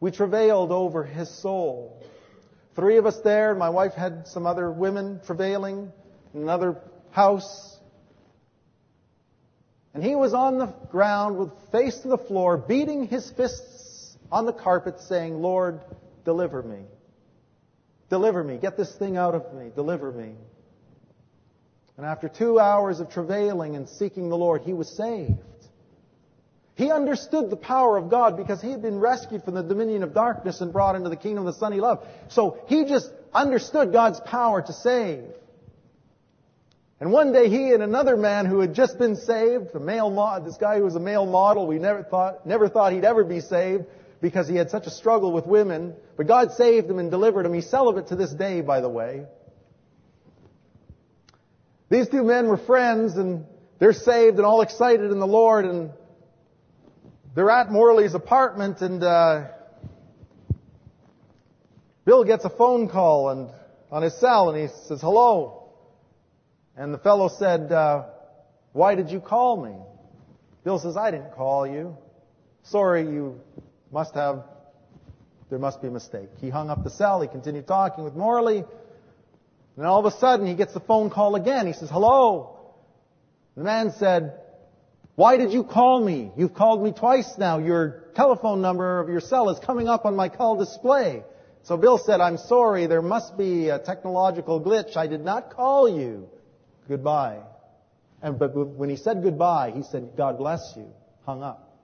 we 0.00 0.10
travailed 0.10 0.72
over 0.72 1.04
his 1.04 1.28
soul. 1.28 2.02
Three 2.74 2.96
of 2.96 3.06
us 3.06 3.18
there, 3.20 3.50
and 3.50 3.58
my 3.58 3.68
wife 3.68 3.92
had 3.92 4.28
some 4.28 4.46
other 4.46 4.70
women 4.70 5.20
travailing 5.26 5.92
in 6.32 6.42
another 6.42 6.76
house. 7.10 7.76
And 9.92 10.02
he 10.02 10.14
was 10.14 10.32
on 10.32 10.58
the 10.58 10.66
ground 10.90 11.36
with 11.36 11.50
face 11.72 11.98
to 11.98 12.08
the 12.08 12.18
floor, 12.18 12.56
beating 12.56 13.06
his 13.06 13.30
fists 13.32 14.16
on 14.30 14.46
the 14.46 14.52
carpet, 14.52 15.00
saying, 15.00 15.42
Lord, 15.42 15.80
deliver 16.24 16.62
me. 16.62 16.84
Deliver 18.08 18.42
me. 18.42 18.56
Get 18.56 18.76
this 18.76 18.94
thing 18.94 19.16
out 19.16 19.34
of 19.34 19.52
me. 19.54 19.70
Deliver 19.74 20.12
me. 20.12 20.34
And 21.98 22.06
after 22.06 22.28
two 22.28 22.60
hours 22.60 23.00
of 23.00 23.10
travailing 23.10 23.74
and 23.74 23.88
seeking 23.88 24.28
the 24.28 24.36
Lord, 24.36 24.62
he 24.62 24.72
was 24.72 24.96
saved. 24.96 25.34
He 26.76 26.92
understood 26.92 27.50
the 27.50 27.56
power 27.56 27.96
of 27.96 28.08
God 28.08 28.36
because 28.36 28.62
he 28.62 28.70
had 28.70 28.80
been 28.80 29.00
rescued 29.00 29.42
from 29.42 29.54
the 29.54 29.64
dominion 29.64 30.04
of 30.04 30.14
darkness 30.14 30.60
and 30.60 30.72
brought 30.72 30.94
into 30.94 31.10
the 31.10 31.16
kingdom 31.16 31.44
of 31.44 31.52
the 31.52 31.58
Son 31.58 31.72
he 31.72 31.80
loved. 31.80 32.06
So 32.28 32.56
he 32.68 32.84
just 32.84 33.12
understood 33.34 33.92
God's 33.92 34.20
power 34.20 34.62
to 34.62 34.72
save. 34.72 35.24
And 37.00 37.10
one 37.10 37.32
day 37.32 37.48
he 37.48 37.72
and 37.72 37.82
another 37.82 38.16
man 38.16 38.46
who 38.46 38.60
had 38.60 38.74
just 38.74 38.96
been 38.96 39.16
saved, 39.16 39.74
a 39.74 39.80
male 39.80 40.08
mod, 40.08 40.46
this 40.46 40.56
guy 40.56 40.78
who 40.78 40.84
was 40.84 40.94
a 40.94 41.00
male 41.00 41.26
model, 41.26 41.66
we 41.66 41.80
never 41.80 42.04
thought, 42.04 42.46
never 42.46 42.68
thought 42.68 42.92
he'd 42.92 43.04
ever 43.04 43.24
be 43.24 43.40
saved 43.40 43.86
because 44.20 44.46
he 44.46 44.54
had 44.54 44.70
such 44.70 44.86
a 44.86 44.90
struggle 44.90 45.32
with 45.32 45.46
women. 45.46 45.94
But 46.16 46.28
God 46.28 46.52
saved 46.52 46.88
him 46.88 47.00
and 47.00 47.10
delivered 47.10 47.44
him. 47.44 47.54
He's 47.54 47.68
celibate 47.68 48.06
to 48.08 48.16
this 48.16 48.32
day, 48.32 48.60
by 48.60 48.80
the 48.80 48.88
way. 48.88 49.26
These 51.90 52.08
two 52.08 52.22
men 52.22 52.48
were 52.48 52.58
friends 52.58 53.16
and 53.16 53.46
they're 53.78 53.92
saved 53.92 54.36
and 54.36 54.44
all 54.44 54.60
excited 54.60 55.10
in 55.10 55.18
the 55.18 55.26
Lord 55.26 55.64
and 55.64 55.90
they're 57.34 57.50
at 57.50 57.70
Morley's 57.70 58.14
apartment 58.14 58.82
and 58.82 59.02
uh, 59.02 59.48
Bill 62.04 62.24
gets 62.24 62.44
a 62.44 62.50
phone 62.50 62.88
call 62.88 63.30
and 63.30 63.50
on 63.90 64.02
his 64.02 64.18
cell 64.20 64.50
and 64.50 64.58
he 64.58 64.68
says, 64.86 65.00
hello. 65.00 65.70
And 66.76 66.92
the 66.92 66.98
fellow 66.98 67.28
said, 67.28 67.72
uh, 67.72 68.04
why 68.72 68.94
did 68.94 69.10
you 69.10 69.20
call 69.20 69.64
me? 69.64 69.74
Bill 70.64 70.78
says, 70.78 70.96
I 70.96 71.10
didn't 71.10 71.32
call 71.32 71.66
you. 71.66 71.96
Sorry, 72.64 73.02
you 73.02 73.40
must 73.90 74.14
have, 74.14 74.44
there 75.48 75.58
must 75.58 75.80
be 75.80 75.88
a 75.88 75.90
mistake. 75.90 76.28
He 76.40 76.50
hung 76.50 76.68
up 76.68 76.84
the 76.84 76.90
cell. 76.90 77.22
He 77.22 77.28
continued 77.28 77.66
talking 77.66 78.04
with 78.04 78.14
Morley. 78.14 78.64
And 79.78 79.86
all 79.86 80.04
of 80.04 80.12
a 80.12 80.18
sudden 80.18 80.44
he 80.44 80.54
gets 80.54 80.74
the 80.74 80.80
phone 80.80 81.08
call 81.08 81.36
again. 81.36 81.68
He 81.68 81.72
says, 81.72 81.88
hello. 81.88 82.58
The 83.56 83.62
man 83.62 83.92
said, 83.92 84.40
why 85.14 85.36
did 85.36 85.52
you 85.52 85.62
call 85.62 86.04
me? 86.04 86.32
You've 86.36 86.54
called 86.54 86.82
me 86.82 86.90
twice 86.90 87.38
now. 87.38 87.58
Your 87.58 88.02
telephone 88.16 88.60
number 88.60 88.98
of 88.98 89.08
your 89.08 89.20
cell 89.20 89.50
is 89.50 89.58
coming 89.60 89.88
up 89.88 90.04
on 90.04 90.16
my 90.16 90.30
call 90.30 90.56
display. 90.56 91.22
So 91.62 91.76
Bill 91.76 91.96
said, 91.96 92.20
I'm 92.20 92.38
sorry, 92.38 92.88
there 92.88 93.02
must 93.02 93.38
be 93.38 93.68
a 93.68 93.78
technological 93.78 94.60
glitch. 94.60 94.96
I 94.96 95.06
did 95.06 95.24
not 95.24 95.50
call 95.54 95.88
you. 95.88 96.28
Goodbye. 96.88 97.38
And, 98.20 98.36
but 98.36 98.56
when 98.56 98.90
he 98.90 98.96
said 98.96 99.22
goodbye, 99.22 99.72
he 99.76 99.84
said, 99.84 100.10
God 100.16 100.38
bless 100.38 100.72
you. 100.76 100.90
Hung 101.24 101.44
up. 101.44 101.78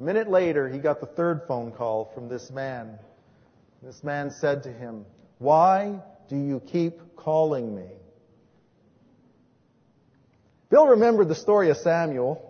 A 0.00 0.02
minute 0.02 0.30
later, 0.30 0.70
he 0.70 0.78
got 0.78 1.00
the 1.00 1.06
third 1.06 1.42
phone 1.46 1.70
call 1.70 2.10
from 2.14 2.30
this 2.30 2.50
man. 2.50 2.98
This 3.82 4.02
man 4.02 4.30
said 4.30 4.62
to 4.62 4.72
him, 4.72 5.04
Why 5.38 6.00
do 6.28 6.36
you 6.36 6.60
keep 6.60 7.16
calling 7.16 7.74
me? 7.74 7.86
Bill 10.70 10.88
remembered 10.88 11.28
the 11.28 11.34
story 11.34 11.70
of 11.70 11.78
Samuel. 11.78 12.44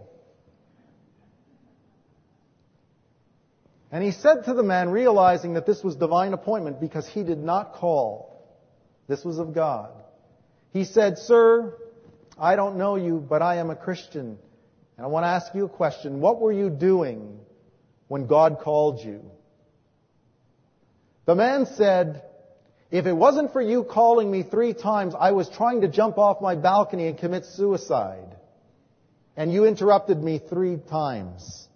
And 3.91 4.03
he 4.03 4.11
said 4.11 4.45
to 4.45 4.55
the 4.55 4.63
man, 4.63 4.91
realizing 4.91 5.55
that 5.55 5.67
this 5.67 5.83
was 5.83 5.97
divine 5.97 6.33
appointment 6.33 6.81
because 6.81 7.07
he 7.07 7.23
did 7.23 7.39
not 7.39 7.75
call. 7.75 8.47
This 9.07 9.25
was 9.25 9.39
of 9.39 9.55
God. 9.55 9.91
He 10.73 10.85
said, 10.85 11.19
Sir, 11.19 11.75
I 12.39 12.57
don't 12.57 12.77
know 12.77 12.97
you, 12.97 13.19
but 13.19 13.41
I 13.41 13.57
am 13.57 13.71
a 13.71 13.77
Christian. 13.77 14.39
And 14.97 15.07
I 15.07 15.07
want 15.07 15.25
to 15.25 15.29
ask 15.29 15.55
you 15.55 15.65
a 15.65 15.69
question. 15.69 16.21
What 16.21 16.41
were 16.41 16.53
you 16.53 16.69
doing 16.69 17.39
when 18.09 18.27
God 18.27 18.59
called 18.61 19.01
you? 19.03 19.31
The 21.25 21.35
man 21.35 21.67
said, 21.67 22.23
if 22.91 23.07
it 23.07 23.13
wasn't 23.13 23.53
for 23.53 23.61
you 23.61 23.85
calling 23.85 24.31
me 24.31 24.43
three 24.43 24.73
times, 24.73 25.15
I 25.19 25.33
was 25.33 25.49
trying 25.49 25.83
to 25.83 25.89
jump 25.89 26.17
off 26.19 26.41
my 26.41 26.55
balcony 26.55 27.07
and 27.09 27.19
commit 27.19 27.45
suicide. 27.45 28.35
And 29.37 29.53
you 29.53 29.67
interrupted 29.67 30.23
me 30.23 30.41
three 30.49 30.79
times. 30.89 31.69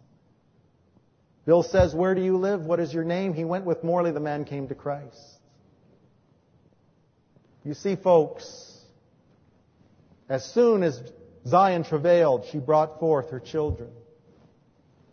Bill 1.44 1.62
says, 1.62 1.94
where 1.94 2.14
do 2.14 2.22
you 2.22 2.38
live? 2.38 2.62
What 2.62 2.80
is 2.80 2.94
your 2.94 3.04
name? 3.04 3.34
He 3.34 3.44
went 3.44 3.64
with 3.64 3.84
Morley. 3.84 4.10
The 4.10 4.20
man 4.20 4.44
came 4.44 4.68
to 4.68 4.74
Christ. 4.74 5.20
You 7.64 7.74
see, 7.74 7.94
folks, 7.94 8.78
as 10.28 10.44
soon 10.52 10.82
as 10.82 11.00
Zion 11.46 11.84
travailed, 11.84 12.46
she 12.50 12.58
brought 12.58 12.98
forth 12.98 13.30
her 13.30 13.40
children. 13.40 13.90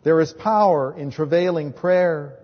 There 0.02 0.20
is 0.20 0.32
power 0.32 0.96
in 0.96 1.10
travailing 1.10 1.72
prayer. 1.72 2.39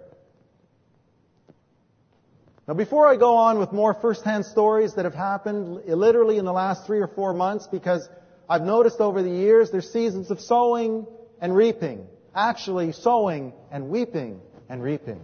Now 2.69 2.75
before 2.75 3.07
I 3.07 3.15
go 3.15 3.37
on 3.37 3.61
with 3.61 3.73
more 3.73 3.95
first-hand 3.95 4.45
stories 4.45 4.95
that 4.95 5.05
have 5.05 5.15
happened 5.15 5.87
literally 5.87 6.39
in 6.39 6.45
the 6.45 6.53
last 6.53 6.85
three 6.85 6.99
or 6.99 7.07
four 7.07 7.33
months, 7.33 7.69
because 7.69 8.09
I've 8.49 8.63
noticed 8.63 9.01
over 9.01 9.23
the 9.23 9.31
years 9.31 9.71
there's 9.71 9.93
seasons 9.93 10.33
of 10.33 10.41
sowing 10.41 11.07
and 11.41 11.55
reaping. 11.55 12.09
Actually 12.35 12.91
sowing 12.91 13.53
and 13.71 13.89
weeping 13.89 14.41
and 14.69 14.83
reaping. 14.83 15.21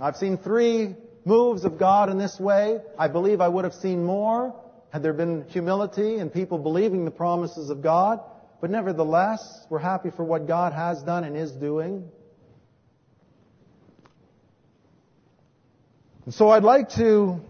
I've 0.00 0.16
seen 0.16 0.38
three 0.38 0.94
moves 1.24 1.64
of 1.64 1.76
God 1.76 2.08
in 2.08 2.18
this 2.18 2.38
way. 2.38 2.78
I 2.96 3.08
believe 3.08 3.40
I 3.40 3.48
would 3.48 3.64
have 3.64 3.74
seen 3.74 4.04
more 4.04 4.54
had 4.92 5.02
there 5.02 5.12
been 5.12 5.44
humility 5.48 6.18
and 6.18 6.32
people 6.32 6.58
believing 6.58 7.04
the 7.04 7.10
promises 7.10 7.68
of 7.68 7.82
God. 7.82 8.20
But 8.60 8.70
nevertheless, 8.70 9.66
we're 9.70 9.80
happy 9.80 10.10
for 10.10 10.22
what 10.22 10.46
God 10.46 10.72
has 10.72 11.02
done 11.02 11.24
and 11.24 11.36
is 11.36 11.50
doing. 11.50 12.08
And 16.24 16.32
so 16.32 16.50
I'd 16.50 16.62
like 16.62 16.90
to 16.90 17.40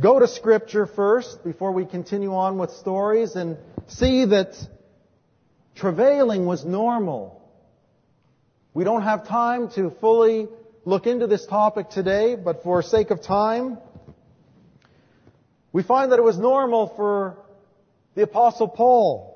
go 0.00 0.18
to 0.18 0.26
scripture 0.26 0.86
first 0.86 1.44
before 1.44 1.70
we 1.70 1.86
continue 1.86 2.34
on 2.34 2.58
with 2.58 2.72
stories 2.72 3.36
and 3.36 3.58
see 3.86 4.24
that 4.24 4.56
travailing 5.76 6.46
was 6.46 6.64
normal. 6.64 7.40
We 8.74 8.82
don't 8.82 9.02
have 9.02 9.28
time 9.28 9.70
to 9.76 9.90
fully 10.00 10.48
look 10.84 11.06
into 11.06 11.28
this 11.28 11.46
topic 11.46 11.90
today, 11.90 12.34
but 12.34 12.64
for 12.64 12.82
sake 12.82 13.10
of 13.12 13.22
time, 13.22 13.78
we 15.72 15.84
find 15.84 16.10
that 16.10 16.18
it 16.18 16.24
was 16.24 16.38
normal 16.38 16.88
for 16.96 17.38
the 18.16 18.22
apostle 18.22 18.66
Paul. 18.66 19.32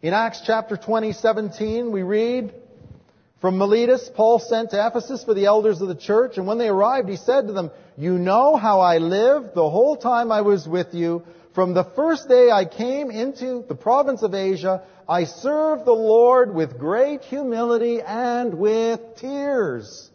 In 0.00 0.14
Acts 0.14 0.40
chapter 0.46 0.78
20, 0.78 1.12
17, 1.12 1.92
we 1.92 2.02
read, 2.02 2.54
from 3.40 3.56
Miletus, 3.56 4.10
Paul 4.14 4.38
sent 4.38 4.70
to 4.70 4.86
Ephesus 4.86 5.24
for 5.24 5.32
the 5.32 5.46
elders 5.46 5.80
of 5.80 5.88
the 5.88 5.94
church, 5.94 6.36
and 6.36 6.46
when 6.46 6.58
they 6.58 6.68
arrived, 6.68 7.08
he 7.08 7.16
said 7.16 7.46
to 7.46 7.54
them, 7.54 7.70
You 7.96 8.18
know 8.18 8.56
how 8.56 8.80
I 8.80 8.98
lived 8.98 9.54
the 9.54 9.68
whole 9.68 9.96
time 9.96 10.30
I 10.30 10.42
was 10.42 10.68
with 10.68 10.92
you. 10.92 11.24
From 11.54 11.72
the 11.72 11.84
first 11.84 12.28
day 12.28 12.50
I 12.50 12.66
came 12.66 13.10
into 13.10 13.64
the 13.66 13.74
province 13.74 14.22
of 14.22 14.34
Asia, 14.34 14.82
I 15.08 15.24
served 15.24 15.86
the 15.86 15.92
Lord 15.92 16.54
with 16.54 16.78
great 16.78 17.22
humility 17.22 18.00
and 18.02 18.54
with 18.54 19.00
tears. 19.16 20.10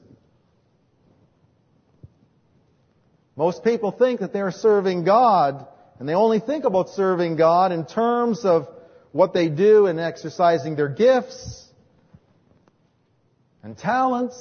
Most 3.35 3.63
people 3.63 3.91
think 3.91 4.19
that 4.19 4.33
they're 4.33 4.51
serving 4.51 5.03
God, 5.03 5.65
and 5.99 6.07
they 6.07 6.13
only 6.13 6.39
think 6.39 6.63
about 6.63 6.89
serving 6.89 7.37
God 7.37 7.71
in 7.71 7.87
terms 7.87 8.45
of 8.45 8.69
what 9.11 9.33
they 9.33 9.49
do 9.49 9.87
in 9.87 9.97
exercising 9.97 10.75
their 10.75 10.89
gifts, 10.89 11.64
and 13.65 13.75
talents 13.75 14.37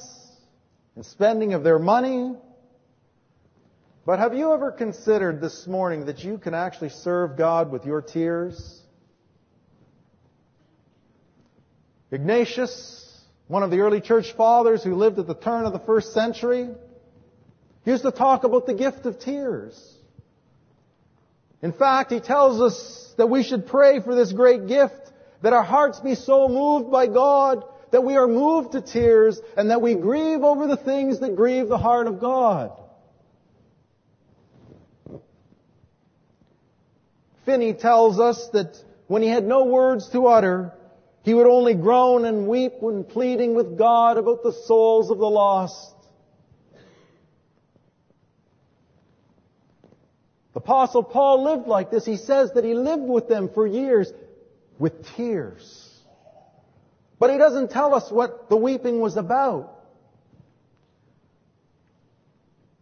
and 0.97 1.05
spending 1.05 1.55
of 1.55 1.64
their 1.64 1.79
money. 1.79 2.35
But 4.05 4.18
have 4.18 4.35
you 4.35 4.53
ever 4.53 4.70
considered 4.70 5.41
this 5.41 5.66
morning 5.66 6.05
that 6.07 6.22
you 6.22 6.37
can 6.37 6.53
actually 6.53 6.91
serve 6.91 7.39
God 7.39 7.72
with 7.72 7.87
your 7.87 8.03
tears? 8.03 8.83
Ignatius, 12.11 13.18
one 13.49 13.62
of 13.62 13.70
the 13.70 13.79
early 13.79 14.03
church 14.03 14.33
fathers 14.33 14.85
who 14.85 14.95
lived 14.95 15.18
at 15.18 15.27
the 15.27 15.35
turn 15.35 15.64
of 15.64 15.72
the 15.72 15.79
first 15.79 16.12
century, 16.12 16.68
used 17.87 18.03
to 18.03 18.12
talk 18.12 18.45
about 18.45 18.66
the 18.66 18.75
gift 18.75 19.07
of 19.07 19.18
tears. 19.18 19.95
In 21.62 21.72
fact, 21.72 22.12
he 22.12 22.20
tells 22.20 22.61
us 22.61 23.14
that 23.16 23.31
we 23.31 23.43
should 23.43 23.66
pray 23.66 24.01
for 24.01 24.14
this 24.14 24.35
great 24.35 24.66
gift, 24.66 25.11
that 25.41 25.55
our 25.55 25.64
hearts 25.64 25.99
be 26.01 26.14
so 26.14 26.47
moved 26.47 26.91
by 26.91 27.07
God 27.07 27.64
that 27.95 28.01
we 28.03 28.17
are 28.17 28.27
moved 28.27 28.73
to 28.73 28.81
tears 28.81 29.41
and 29.57 29.71
that 29.71 29.81
we 29.81 29.95
grieve 29.95 30.43
over 30.43 30.67
the 30.67 30.77
things 30.77 31.21
that 31.21 31.37
grieve 31.37 31.69
the 31.69 31.79
heart 31.79 32.09
of 32.09 32.19
God. 32.19 32.73
Finney 37.47 37.73
tells 37.73 38.19
us 38.19 38.49
that 38.49 38.77
when 39.07 39.23
he 39.23 39.29
had 39.29 39.45
no 39.45 39.67
words 39.67 40.09
to 40.09 40.27
utter, 40.27 40.73
he 41.23 41.35
would 41.35 41.47
only 41.47 41.75
groan 41.75 42.25
and 42.25 42.49
weep 42.49 42.73
when 42.81 43.05
pleading 43.05 43.55
with 43.55 43.79
God 43.79 44.19
about 44.19 44.43
the 44.43 44.53
souls 44.53 45.13
of 45.13 45.19
the 45.19 45.31
lost. 45.31 45.95
The 50.53 50.59
apostle 50.59 51.05
Paul 51.05 51.45
lived 51.45 51.69
like 51.69 51.93
this. 51.93 52.05
He 52.05 52.17
says 52.17 52.51
that 52.55 52.65
he 52.65 52.75
lived 52.75 53.05
with 53.05 53.29
them 53.29 53.49
for 53.55 53.65
years 53.65 54.13
with 54.81 55.07
tears. 55.15 55.84
But 57.25 57.31
he 57.31 57.39
doesn't 57.39 57.70
tell 57.70 57.95
us 57.95 58.11
what 58.11 58.51
the 58.51 58.57
weeping 58.59 59.01
was 59.01 59.16
about. 59.16 59.72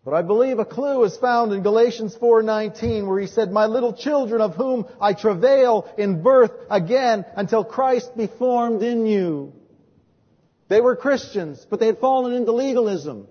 But 0.05 0.15
I 0.15 0.23
believe 0.23 0.59
a 0.59 0.65
clue 0.65 1.05
is 1.05 1.17
found 1.17 1.53
in 1.53 1.63
Galatians 1.63 2.17
4:19 2.17 3.07
where 3.07 3.21
he 3.21 3.29
said, 3.29 3.53
"My 3.53 3.67
little 3.67 3.93
children 3.93 4.41
of 4.41 4.57
whom 4.57 4.87
I 5.01 5.13
travail 5.13 5.87
in 5.97 6.23
birth 6.25 6.51
again 6.69 7.25
until 7.37 7.63
Christ 7.63 8.17
be 8.17 8.27
formed 8.27 8.83
in 8.83 9.07
you." 9.07 9.53
They 10.67 10.81
were 10.81 10.97
Christians, 10.97 11.65
but 11.71 11.79
they 11.79 11.87
had 11.87 11.99
fallen 11.99 12.33
into 12.33 12.51
legalism. 12.51 13.29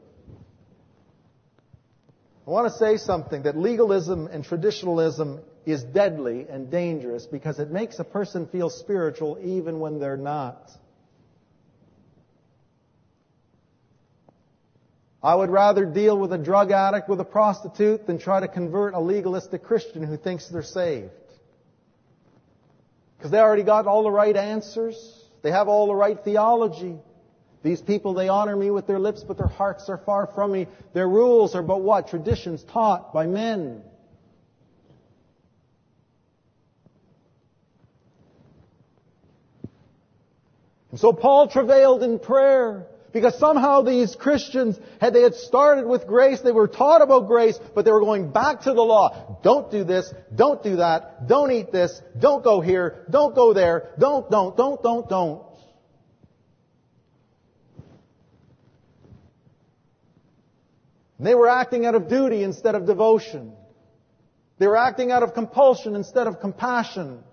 I 2.48 2.52
want 2.52 2.72
to 2.72 2.78
say 2.80 2.96
something 2.96 3.42
that 3.42 3.58
legalism 3.58 4.30
and 4.32 4.46
traditionalism 4.46 5.42
is 5.66 5.84
deadly 5.84 6.48
and 6.50 6.72
dangerous 6.72 7.26
because 7.26 7.60
it 7.60 7.70
makes 7.70 8.00
a 8.00 8.06
person 8.06 8.48
feel 8.48 8.70
spiritual 8.70 9.38
even 9.42 9.82
when 9.82 10.00
they're 10.00 10.16
not. 10.16 10.72
I 15.24 15.36
would 15.36 15.52
rather 15.52 15.86
deal 15.86 16.18
with 16.18 16.34
a 16.34 16.38
drug 16.38 16.72
addict, 16.72 17.08
with 17.08 17.20
a 17.20 17.26
prostitute, 17.26 18.08
than 18.08 18.18
try 18.18 18.40
to 18.40 18.48
convert 18.48 18.96
a 18.96 19.00
legalistic 19.00 19.64
Christian 19.64 20.04
who 20.04 20.18
thinks 20.18 20.48
they're 20.48 20.64
saved. 20.64 21.12
Because 23.18 23.30
they 23.30 23.38
already 23.38 23.64
got 23.64 23.86
all 23.86 24.04
the 24.04 24.12
right 24.12 24.36
answers. 24.36 25.24
They 25.44 25.52
have 25.52 25.68
all 25.68 25.88
the 25.88 25.96
right 25.96 26.18
theology. 26.24 26.98
These 27.62 27.82
people, 27.82 28.16
they 28.16 28.30
honor 28.30 28.56
me 28.56 28.72
with 28.72 28.88
their 28.88 28.98
lips, 28.98 29.24
but 29.24 29.38
their 29.38 29.46
hearts 29.48 29.90
are 29.90 30.00
far 30.00 30.26
from 30.26 30.52
me. 30.52 30.68
Their 30.94 31.08
rules 31.08 31.54
are 31.54 31.62
but 31.62 31.82
what? 31.82 32.08
Traditions 32.08 32.64
taught 32.64 33.14
by 33.14 33.28
men. 33.28 33.84
And 40.90 41.00
so 41.00 41.14
Paul 41.14 41.48
travailed 41.48 42.02
in 42.02 42.18
prayer. 42.18 42.88
Because 43.14 43.38
somehow 43.38 43.82
these 43.82 44.16
Christians, 44.16 44.80
had 45.02 45.14
they 45.14 45.22
had 45.22 45.36
started 45.36 45.86
with 45.86 46.08
grace, 46.08 46.40
they 46.42 46.54
were 46.54 46.68
taught 46.68 47.02
about 47.02 47.28
grace, 47.28 47.60
but 47.76 47.84
they 47.84 47.92
were 47.92 48.00
going 48.00 48.32
back 48.32 48.62
to 48.62 48.74
the 48.74 48.82
law. 48.82 49.40
Don't 49.44 49.70
do 49.70 49.84
this, 49.84 50.14
don't 50.34 50.64
do 50.64 50.78
that, 50.78 51.28
don't 51.28 51.52
eat 51.52 51.72
this, 51.72 52.02
don't 52.18 52.44
go 52.44 52.62
here, 52.62 53.06
don't 53.10 53.36
go 53.36 53.54
there, 53.54 53.90
don't, 54.00 54.30
don't, 54.32 54.56
don't, 54.56 54.82
don't, 54.82 55.10
don't. 55.10 55.44
They 61.20 61.36
were 61.36 61.50
acting 61.50 61.86
out 61.86 61.94
of 61.94 62.08
duty 62.08 62.44
instead 62.44 62.74
of 62.74 62.88
devotion. 62.88 63.54
They 64.58 64.68
were 64.68 64.78
acting 64.78 65.12
out 65.12 65.22
of 65.22 65.34
compulsion 65.34 65.96
instead 65.96 66.28
of 66.28 66.40
compassion. 66.40 67.24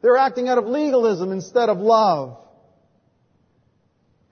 They 0.00 0.08
were 0.08 0.16
acting 0.16 0.48
out 0.48 0.58
of 0.58 0.66
legalism 0.66 1.32
instead 1.32 1.68
of 1.68 1.78
love. 1.78 2.38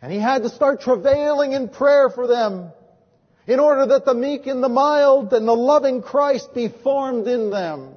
And 0.07 0.13
he 0.13 0.21
had 0.21 0.45
to 0.45 0.51
start 0.51 0.83
travailing 0.83 1.53
in 1.53 1.69
prayer 1.69 2.09
for 2.11 2.29
them 2.29 2.71
in 3.49 3.59
order 3.59 3.87
that 3.87 4.05
the 4.05 4.15
meek 4.15 4.47
and 4.47 4.63
the 4.63 4.69
mild 4.69 5.33
and 5.33 5.49
the 5.49 5.53
loving 5.53 6.01
Christ 6.01 6.55
be 6.55 6.69
formed 6.69 7.27
in 7.27 7.51
them. 7.51 7.93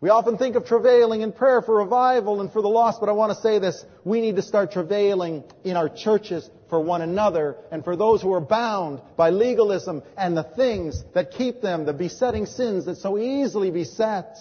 We 0.00 0.08
often 0.08 0.36
think 0.36 0.56
of 0.56 0.66
travailing 0.66 1.20
in 1.20 1.30
prayer 1.30 1.62
for 1.62 1.76
revival 1.76 2.40
and 2.40 2.52
for 2.52 2.60
the 2.60 2.68
lost, 2.68 2.98
but 2.98 3.08
I 3.08 3.12
want 3.12 3.36
to 3.36 3.40
say 3.40 3.60
this. 3.60 3.84
We 4.02 4.20
need 4.20 4.34
to 4.34 4.42
start 4.42 4.72
travailing 4.72 5.44
in 5.62 5.76
our 5.76 5.88
churches 5.88 6.50
for 6.68 6.80
one 6.80 7.00
another 7.00 7.56
and 7.70 7.84
for 7.84 7.94
those 7.94 8.20
who 8.22 8.32
are 8.32 8.40
bound 8.40 9.00
by 9.16 9.30
legalism 9.30 10.02
and 10.18 10.36
the 10.36 10.42
things 10.42 11.04
that 11.14 11.30
keep 11.30 11.60
them, 11.60 11.84
the 11.84 11.92
besetting 11.92 12.46
sins 12.46 12.86
that 12.86 12.96
so 12.96 13.16
easily 13.16 13.70
beset. 13.70 14.38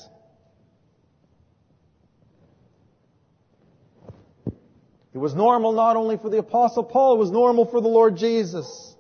It 5.16 5.20
was 5.20 5.34
normal 5.34 5.72
not 5.72 5.96
only 5.96 6.18
for 6.18 6.30
the 6.30 6.40
apostle 6.40 6.84
Paul, 6.84 7.16
it 7.16 7.20
was 7.20 7.32
normal 7.32 7.66
for 7.66 7.80
the 7.80 7.88
Lord 7.88 8.18
Jesus. 8.18 8.94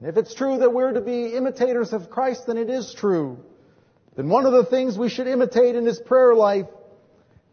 And 0.00 0.08
if 0.08 0.16
it's 0.16 0.34
true 0.34 0.58
that 0.58 0.74
we're 0.74 0.90
to 0.90 1.00
be 1.00 1.36
imitators 1.36 1.92
of 1.92 2.10
Christ, 2.10 2.48
then 2.48 2.58
it 2.58 2.68
is 2.68 2.92
true. 2.92 3.38
Then 4.16 4.28
one 4.28 4.44
of 4.44 4.50
the 4.50 4.64
things 4.64 4.98
we 4.98 5.08
should 5.08 5.28
imitate 5.28 5.76
in 5.76 5.86
his 5.86 6.00
prayer 6.00 6.34
life 6.34 6.66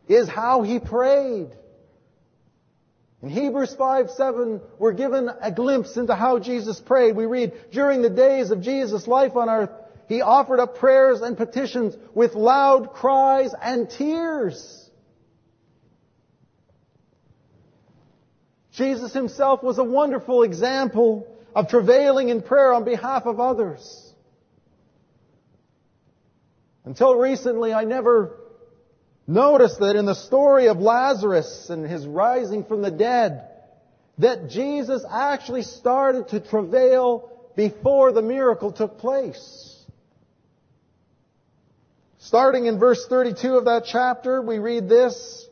is 0.08 0.28
how 0.28 0.64
he 0.64 0.80
prayed. 0.80 1.50
In 3.22 3.30
Hebrews 3.30 3.76
5, 3.78 4.10
7, 4.10 4.60
we're 4.80 4.94
given 4.94 5.30
a 5.40 5.52
glimpse 5.52 5.98
into 5.98 6.16
how 6.16 6.40
Jesus 6.40 6.80
prayed. 6.80 7.16
We 7.16 7.28
read, 7.28 7.54
during 7.72 8.02
the 8.02 8.10
days 8.10 8.50
of 8.50 8.62
Jesus' 8.62 9.06
life 9.06 9.36
on 9.36 9.50
earth, 9.50 9.70
he 10.08 10.22
offered 10.22 10.60
up 10.60 10.80
prayers 10.80 11.22
and 11.22 11.38
petitions 11.38 11.96
with 12.16 12.34
loud 12.34 12.92
cries 12.94 13.54
and 13.62 13.88
tears. 13.88 14.79
Jesus 18.80 19.14
himself 19.14 19.62
was 19.62 19.78
a 19.78 19.84
wonderful 19.84 20.44
example 20.44 21.28
of 21.54 21.68
travailing 21.68 22.30
in 22.30 22.42
prayer 22.42 22.74
on 22.74 22.86
behalf 22.86 23.26
of 23.26 23.42
others. 23.42 24.14
Until 26.86 27.16
recently, 27.16 27.74
I 27.74 27.84
never 27.84 28.38
noticed 29.28 29.80
that 29.82 29.98
in 29.98 30.06
the 30.06 30.16
story 30.16 30.68
of 30.68 30.78
Lazarus 30.78 31.70
and 31.70 31.86
his 31.86 32.08
rising 32.08 32.64
from 32.64 32.82
the 32.82 32.90
dead, 32.90 33.50
that 34.18 34.50
Jesus 34.50 35.04
actually 35.12 35.64
started 35.64 36.30
to 36.30 36.40
travail 36.40 37.30
before 37.58 38.14
the 38.14 38.22
miracle 38.22 38.72
took 38.72 38.98
place. 38.98 39.76
Starting 42.20 42.66
in 42.66 42.80
verse 42.80 43.06
32 43.10 43.56
of 43.56 43.66
that 43.66 43.84
chapter, 43.86 44.42
we 44.42 44.58
read 44.58 44.88
this. 44.88 45.49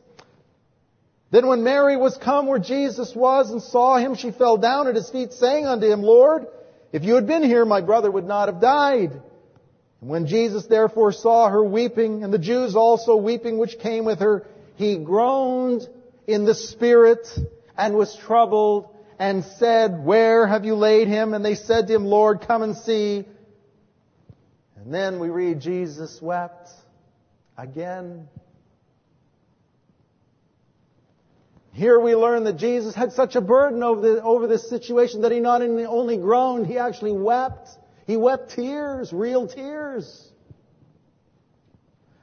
Then 1.30 1.46
when 1.46 1.62
Mary 1.62 1.96
was 1.96 2.16
come 2.16 2.46
where 2.46 2.58
Jesus 2.58 3.14
was 3.14 3.50
and 3.50 3.62
saw 3.62 3.98
him, 3.98 4.14
she 4.14 4.30
fell 4.30 4.56
down 4.56 4.88
at 4.88 4.94
his 4.94 5.10
feet, 5.10 5.32
saying 5.34 5.66
unto 5.66 5.86
him, 5.86 6.02
Lord, 6.02 6.46
if 6.90 7.04
you 7.04 7.16
had 7.16 7.26
been 7.26 7.42
here, 7.42 7.64
my 7.66 7.82
brother 7.82 8.10
would 8.10 8.26
not 8.26 8.48
have 8.48 8.60
died. 8.60 9.12
And 10.00 10.10
when 10.10 10.26
Jesus 10.26 10.66
therefore 10.66 11.12
saw 11.12 11.48
her 11.50 11.62
weeping, 11.62 12.24
and 12.24 12.32
the 12.32 12.38
Jews 12.38 12.76
also 12.76 13.16
weeping 13.16 13.58
which 13.58 13.78
came 13.78 14.04
with 14.04 14.20
her, 14.20 14.46
he 14.76 14.96
groaned 14.96 15.86
in 16.26 16.44
the 16.44 16.54
spirit 16.54 17.28
and 17.76 17.94
was 17.94 18.14
troubled 18.16 18.88
and 19.18 19.44
said, 19.44 20.02
Where 20.04 20.46
have 20.46 20.64
you 20.64 20.76
laid 20.76 21.08
him? 21.08 21.34
And 21.34 21.44
they 21.44 21.56
said 21.56 21.88
to 21.88 21.94
him, 21.94 22.06
Lord, 22.06 22.40
come 22.46 22.62
and 22.62 22.76
see. 22.76 23.26
And 24.76 24.94
then 24.94 25.18
we 25.18 25.28
read 25.28 25.60
Jesus 25.60 26.22
wept 26.22 26.70
again. 27.58 28.28
Here 31.78 32.00
we 32.00 32.16
learn 32.16 32.42
that 32.42 32.56
Jesus 32.56 32.96
had 32.96 33.12
such 33.12 33.36
a 33.36 33.40
burden 33.40 33.84
over, 33.84 34.00
the, 34.00 34.20
over 34.20 34.48
this 34.48 34.68
situation 34.68 35.20
that 35.20 35.30
he 35.30 35.38
not 35.38 35.62
only 35.62 36.16
groaned, 36.16 36.66
he 36.66 36.76
actually 36.76 37.12
wept. 37.12 37.68
He 38.04 38.16
wept 38.16 38.50
tears, 38.50 39.12
real 39.12 39.46
tears. 39.46 40.28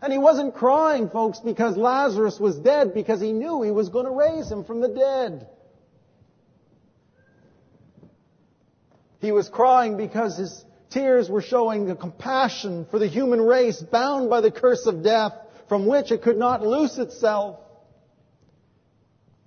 And 0.01 0.12
he 0.12 0.20
wasn't 0.20 0.56
crying, 0.56 1.10
folks, 1.10 1.39
because 1.39 1.78
Lazarus 1.78 2.38
was 2.38 2.58
dead, 2.58 2.93
because 2.93 3.22
he 3.22 3.32
knew 3.32 3.62
he 3.62 3.72
was 3.72 3.88
going 3.88 4.03
to 4.03 4.12
raise 4.12 4.51
him 4.51 4.66
from 4.66 4.82
the 4.82 4.89
dead. 4.89 5.47
He 9.20 9.32
was 9.32 9.47
crying 9.47 9.95
because 9.95 10.38
his 10.38 10.66
tears 10.89 11.30
were 11.30 11.41
showing 11.41 11.86
the 11.86 11.95
compassion 11.95 12.88
for 12.91 12.99
the 12.99 13.08
human 13.08 13.39
race 13.39 13.82
bound 13.82 14.30
by 14.30 14.41
the 14.41 14.51
curse 14.51 14.86
of 14.86 15.01
death 15.01 15.32
from 15.70 15.86
which 15.86 16.12
it 16.12 16.24
could 16.24 16.38
not 16.38 16.62
loose 16.62 16.97
itself. 16.97 17.62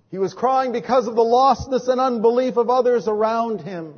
He 0.09 0.17
was 0.17 0.33
crying 0.33 0.71
because 0.71 1.07
of 1.07 1.15
the 1.15 1.21
lostness 1.21 1.87
and 1.87 1.99
unbelief 1.99 2.57
of 2.57 2.69
others 2.69 3.07
around 3.07 3.61
him. 3.61 3.93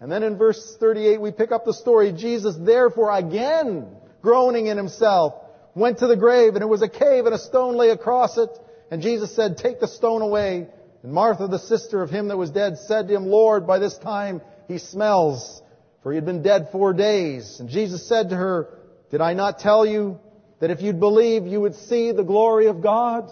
And 0.00 0.10
then 0.10 0.22
in 0.22 0.38
verse 0.38 0.76
38 0.78 1.20
we 1.20 1.32
pick 1.32 1.52
up 1.52 1.64
the 1.64 1.74
story. 1.74 2.12
Jesus 2.12 2.56
therefore 2.58 3.16
again, 3.16 3.88
groaning 4.22 4.66
in 4.66 4.76
himself, 4.76 5.34
went 5.74 5.98
to 5.98 6.06
the 6.06 6.16
grave 6.16 6.54
and 6.54 6.62
it 6.62 6.68
was 6.68 6.82
a 6.82 6.88
cave 6.88 7.26
and 7.26 7.34
a 7.34 7.38
stone 7.38 7.76
lay 7.76 7.90
across 7.90 8.38
it. 8.38 8.50
And 8.90 9.02
Jesus 9.02 9.34
said, 9.34 9.58
take 9.58 9.80
the 9.80 9.88
stone 9.88 10.22
away. 10.22 10.66
And 11.02 11.12
Martha, 11.12 11.46
the 11.46 11.58
sister 11.58 12.02
of 12.02 12.10
him 12.10 12.28
that 12.28 12.36
was 12.36 12.50
dead, 12.50 12.78
said 12.78 13.08
to 13.08 13.14
him, 13.14 13.26
Lord, 13.26 13.66
by 13.66 13.78
this 13.78 13.96
time 13.98 14.40
he 14.68 14.78
smells, 14.78 15.62
for 16.02 16.12
he 16.12 16.16
had 16.16 16.24
been 16.24 16.42
dead 16.42 16.68
four 16.72 16.92
days. 16.92 17.60
And 17.60 17.68
Jesus 17.68 18.08
said 18.08 18.30
to 18.30 18.36
her, 18.36 18.78
did 19.10 19.20
I 19.20 19.34
not 19.34 19.58
tell 19.58 19.84
you 19.84 20.18
that 20.60 20.70
if 20.70 20.80
you'd 20.80 21.00
believe 21.00 21.46
you 21.46 21.60
would 21.60 21.74
see 21.74 22.12
the 22.12 22.24
glory 22.24 22.66
of 22.66 22.80
God? 22.80 23.30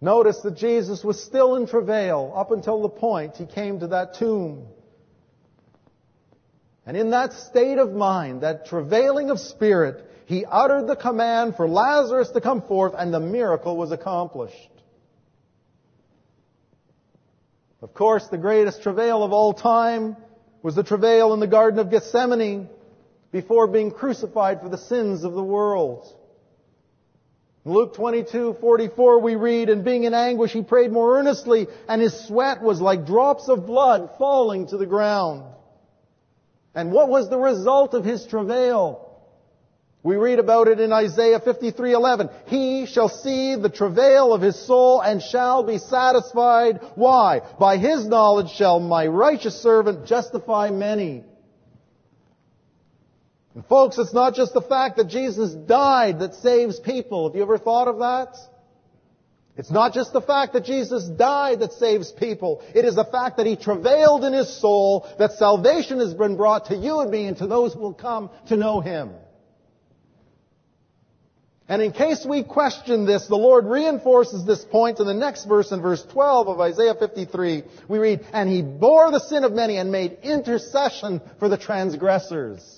Notice 0.00 0.38
that 0.40 0.56
Jesus 0.56 1.02
was 1.02 1.22
still 1.22 1.56
in 1.56 1.66
travail 1.66 2.32
up 2.36 2.52
until 2.52 2.82
the 2.82 2.88
point 2.88 3.36
he 3.36 3.46
came 3.46 3.80
to 3.80 3.88
that 3.88 4.14
tomb. 4.14 4.68
And 6.86 6.96
in 6.96 7.10
that 7.10 7.32
state 7.32 7.78
of 7.78 7.92
mind, 7.92 8.42
that 8.42 8.66
travailing 8.66 9.30
of 9.30 9.40
spirit, 9.40 10.04
he 10.26 10.44
uttered 10.44 10.86
the 10.86 10.96
command 10.96 11.56
for 11.56 11.68
Lazarus 11.68 12.30
to 12.30 12.40
come 12.40 12.62
forth 12.62 12.94
and 12.96 13.12
the 13.12 13.20
miracle 13.20 13.76
was 13.76 13.92
accomplished. 13.92 14.70
Of 17.82 17.94
course, 17.94 18.26
the 18.28 18.38
greatest 18.38 18.82
travail 18.82 19.22
of 19.22 19.32
all 19.32 19.52
time 19.52 20.16
was 20.62 20.74
the 20.74 20.82
travail 20.82 21.32
in 21.34 21.40
the 21.40 21.46
Garden 21.46 21.78
of 21.78 21.90
Gethsemane 21.90 22.68
before 23.30 23.66
being 23.66 23.90
crucified 23.90 24.60
for 24.60 24.68
the 24.68 24.78
sins 24.78 25.24
of 25.24 25.32
the 25.32 25.42
world. 25.42 26.12
In 27.68 27.74
Luke 27.74 27.96
22, 27.96 28.56
44 28.62 29.20
we 29.20 29.34
read, 29.34 29.68
and 29.68 29.84
being 29.84 30.04
in 30.04 30.14
anguish 30.14 30.52
he 30.52 30.62
prayed 30.62 30.90
more 30.90 31.18
earnestly, 31.18 31.66
and 31.86 32.00
his 32.00 32.18
sweat 32.26 32.62
was 32.62 32.80
like 32.80 33.04
drops 33.04 33.46
of 33.50 33.66
blood 33.66 34.08
falling 34.16 34.68
to 34.68 34.78
the 34.78 34.86
ground. 34.86 35.42
And 36.74 36.92
what 36.92 37.10
was 37.10 37.28
the 37.28 37.36
result 37.36 37.92
of 37.92 38.06
his 38.06 38.24
travail? 38.24 39.06
We 40.02 40.16
read 40.16 40.38
about 40.38 40.68
it 40.68 40.80
in 40.80 40.94
Isaiah 40.94 41.40
53:11. 41.40 42.30
He 42.46 42.86
shall 42.86 43.10
see 43.10 43.54
the 43.56 43.68
travail 43.68 44.32
of 44.32 44.40
his 44.40 44.58
soul 44.58 45.02
and 45.02 45.20
shall 45.20 45.62
be 45.62 45.76
satisfied. 45.76 46.80
Why? 46.94 47.42
By 47.60 47.76
his 47.76 48.06
knowledge 48.06 48.50
shall 48.52 48.80
my 48.80 49.06
righteous 49.08 49.60
servant 49.60 50.06
justify 50.06 50.70
many. 50.70 51.22
And 53.58 53.66
folks, 53.66 53.98
it's 53.98 54.14
not 54.14 54.36
just 54.36 54.54
the 54.54 54.62
fact 54.62 54.98
that 54.98 55.08
Jesus 55.08 55.52
died 55.52 56.20
that 56.20 56.34
saves 56.34 56.78
people. 56.78 57.28
Have 57.28 57.34
you 57.34 57.42
ever 57.42 57.58
thought 57.58 57.88
of 57.88 57.98
that? 57.98 58.36
It's 59.56 59.72
not 59.72 59.94
just 59.94 60.12
the 60.12 60.20
fact 60.20 60.52
that 60.52 60.64
Jesus 60.64 61.08
died 61.08 61.58
that 61.58 61.72
saves 61.72 62.12
people. 62.12 62.62
It 62.72 62.84
is 62.84 62.94
the 62.94 63.04
fact 63.04 63.36
that 63.38 63.46
He 63.46 63.56
travailed 63.56 64.22
in 64.22 64.32
His 64.32 64.48
soul, 64.60 65.08
that 65.18 65.32
salvation 65.32 65.98
has 65.98 66.14
been 66.14 66.36
brought 66.36 66.66
to 66.66 66.76
you 66.76 67.00
and 67.00 67.10
me 67.10 67.26
and 67.26 67.36
to 67.38 67.48
those 67.48 67.74
who 67.74 67.80
will 67.80 67.94
come 67.94 68.30
to 68.46 68.56
know 68.56 68.80
Him. 68.80 69.10
And 71.68 71.82
in 71.82 71.90
case 71.90 72.24
we 72.24 72.44
question 72.44 73.06
this, 73.06 73.26
the 73.26 73.34
Lord 73.34 73.66
reinforces 73.66 74.46
this 74.46 74.64
point 74.64 75.00
in 75.00 75.06
the 75.08 75.14
next 75.14 75.46
verse 75.46 75.72
in 75.72 75.82
verse 75.82 76.04
12 76.04 76.46
of 76.46 76.60
Isaiah 76.60 76.94
53. 76.94 77.64
We 77.88 77.98
read, 77.98 78.24
And 78.32 78.48
He 78.48 78.62
bore 78.62 79.10
the 79.10 79.18
sin 79.18 79.42
of 79.42 79.50
many 79.50 79.78
and 79.78 79.90
made 79.90 80.18
intercession 80.22 81.20
for 81.40 81.48
the 81.48 81.58
transgressors. 81.58 82.77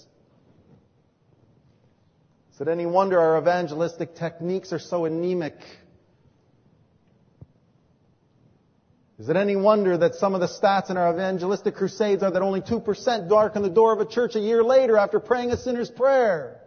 Is 2.60 2.68
it 2.68 2.70
any 2.70 2.84
wonder 2.84 3.18
our 3.18 3.38
evangelistic 3.38 4.14
techniques 4.16 4.70
are 4.74 4.78
so 4.78 5.06
anemic? 5.06 5.56
Is 9.18 9.30
it 9.30 9.36
any 9.36 9.56
wonder 9.56 9.96
that 9.96 10.16
some 10.16 10.34
of 10.34 10.42
the 10.42 10.46
stats 10.46 10.90
in 10.90 10.98
our 10.98 11.10
evangelistic 11.10 11.74
crusades 11.74 12.22
are 12.22 12.30
that 12.30 12.42
only 12.42 12.60
2% 12.60 13.30
darken 13.30 13.62
the 13.62 13.70
door 13.70 13.94
of 13.94 14.00
a 14.00 14.04
church 14.04 14.36
a 14.36 14.40
year 14.40 14.62
later 14.62 14.98
after 14.98 15.20
praying 15.20 15.52
a 15.52 15.56
sinner's 15.56 15.90
prayer? 15.90 16.60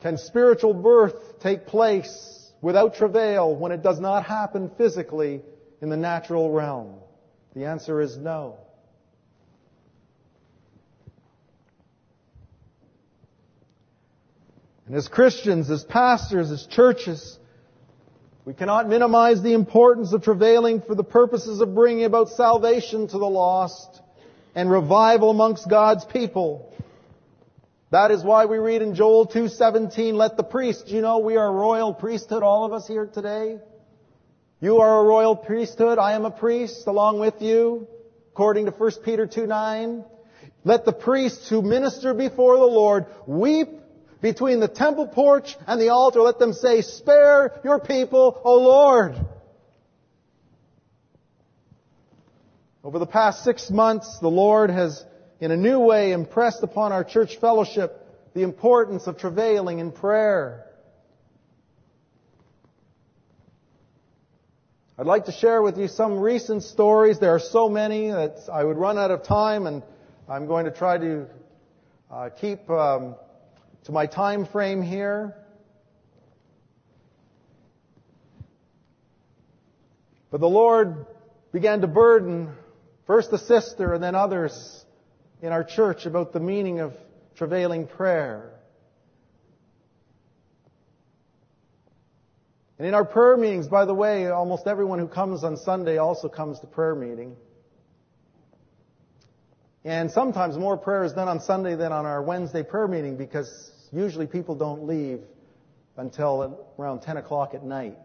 Can 0.00 0.16
spiritual 0.16 0.74
birth 0.74 1.40
take 1.40 1.66
place 1.66 2.52
without 2.60 2.94
travail 2.94 3.52
when 3.52 3.72
it 3.72 3.82
does 3.82 3.98
not 3.98 4.24
happen 4.24 4.70
physically 4.78 5.42
in 5.80 5.88
the 5.88 5.96
natural 5.96 6.50
realm? 6.50 6.94
The 7.54 7.64
answer 7.64 8.00
is 8.00 8.16
no. 8.16 8.58
And 14.86 14.94
as 14.94 15.08
Christians, 15.08 15.68
as 15.68 15.82
pastors, 15.84 16.50
as 16.50 16.64
churches, 16.66 17.38
we 18.44 18.54
cannot 18.54 18.88
minimize 18.88 19.42
the 19.42 19.52
importance 19.52 20.12
of 20.12 20.22
travailing 20.22 20.80
for 20.80 20.94
the 20.94 21.02
purposes 21.02 21.60
of 21.60 21.74
bringing 21.74 22.04
about 22.04 22.28
salvation 22.28 23.08
to 23.08 23.18
the 23.18 23.26
lost 23.26 24.00
and 24.54 24.70
revival 24.70 25.30
amongst 25.30 25.68
God's 25.68 26.04
people. 26.04 26.72
That 27.90 28.12
is 28.12 28.22
why 28.22 28.46
we 28.46 28.58
read 28.58 28.82
in 28.82 28.94
Joel 28.94 29.26
2:17, 29.26 30.14
let 30.14 30.36
the 30.36 30.44
priests, 30.44 30.90
you 30.90 31.00
know 31.00 31.18
we 31.18 31.36
are 31.36 31.48
a 31.48 31.52
royal 31.52 31.92
priesthood, 31.92 32.44
all 32.44 32.64
of 32.64 32.72
us 32.72 32.86
here 32.86 33.06
today. 33.06 33.58
You 34.58 34.78
are 34.78 35.00
a 35.00 35.04
royal 35.04 35.36
priesthood. 35.36 35.98
I 35.98 36.12
am 36.12 36.24
a 36.24 36.30
priest 36.30 36.86
along 36.86 37.18
with 37.18 37.42
you, 37.42 37.86
according 38.32 38.64
to 38.64 38.70
1 38.70 38.90
Peter 39.04 39.26
2 39.26 39.46
9. 39.46 40.02
Let 40.64 40.86
the 40.86 40.94
priests 40.94 41.48
who 41.50 41.60
minister 41.60 42.14
before 42.14 42.56
the 42.56 42.64
Lord 42.64 43.04
weep 43.26 43.68
between 44.22 44.60
the 44.60 44.68
temple 44.68 45.08
porch 45.08 45.56
and 45.66 45.78
the 45.78 45.90
altar. 45.90 46.22
Let 46.22 46.38
them 46.38 46.54
say, 46.54 46.80
spare 46.80 47.60
your 47.64 47.78
people, 47.80 48.40
O 48.44 48.54
Lord. 48.54 49.14
Over 52.82 52.98
the 52.98 53.06
past 53.06 53.44
six 53.44 53.68
months, 53.68 54.20
the 54.20 54.28
Lord 54.30 54.70
has 54.70 55.04
in 55.38 55.50
a 55.50 55.56
new 55.56 55.80
way 55.80 56.12
impressed 56.12 56.62
upon 56.62 56.92
our 56.92 57.04
church 57.04 57.36
fellowship 57.36 58.02
the 58.32 58.42
importance 58.42 59.06
of 59.06 59.18
travailing 59.18 59.80
in 59.80 59.92
prayer. 59.92 60.66
I'd 64.98 65.04
like 65.04 65.26
to 65.26 65.32
share 65.32 65.60
with 65.60 65.76
you 65.76 65.88
some 65.88 66.20
recent 66.20 66.62
stories. 66.62 67.18
There 67.18 67.34
are 67.34 67.38
so 67.38 67.68
many 67.68 68.10
that 68.10 68.38
I 68.50 68.64
would 68.64 68.78
run 68.78 68.96
out 68.96 69.10
of 69.10 69.24
time, 69.24 69.66
and 69.66 69.82
I'm 70.26 70.46
going 70.46 70.64
to 70.64 70.70
try 70.70 70.96
to 70.96 71.26
uh, 72.10 72.30
keep 72.30 72.70
um, 72.70 73.14
to 73.84 73.92
my 73.92 74.06
time 74.06 74.46
frame 74.46 74.80
here. 74.80 75.36
But 80.30 80.40
the 80.40 80.48
Lord 80.48 81.04
began 81.52 81.82
to 81.82 81.86
burden 81.86 82.54
first 83.06 83.30
the 83.30 83.38
sister 83.38 83.92
and 83.92 84.02
then 84.02 84.14
others 84.14 84.82
in 85.42 85.52
our 85.52 85.62
church 85.62 86.06
about 86.06 86.32
the 86.32 86.40
meaning 86.40 86.80
of 86.80 86.94
travailing 87.34 87.86
prayer. 87.86 88.55
And 92.78 92.86
in 92.86 92.94
our 92.94 93.04
prayer 93.04 93.36
meetings, 93.36 93.68
by 93.68 93.86
the 93.86 93.94
way, 93.94 94.28
almost 94.28 94.66
everyone 94.66 94.98
who 94.98 95.08
comes 95.08 95.44
on 95.44 95.56
Sunday 95.56 95.96
also 95.96 96.28
comes 96.28 96.60
to 96.60 96.66
prayer 96.66 96.94
meeting. 96.94 97.36
And 99.84 100.10
sometimes 100.10 100.58
more 100.58 100.76
prayer 100.76 101.04
is 101.04 101.12
done 101.12 101.28
on 101.28 101.40
Sunday 101.40 101.74
than 101.76 101.92
on 101.92 102.04
our 102.04 102.22
Wednesday 102.22 102.62
prayer 102.62 102.88
meeting 102.88 103.16
because 103.16 103.70
usually 103.92 104.26
people 104.26 104.54
don't 104.54 104.86
leave 104.86 105.20
until 105.96 106.68
around 106.78 107.00
10 107.00 107.16
o'clock 107.16 107.54
at 107.54 107.64
night. 107.64 107.96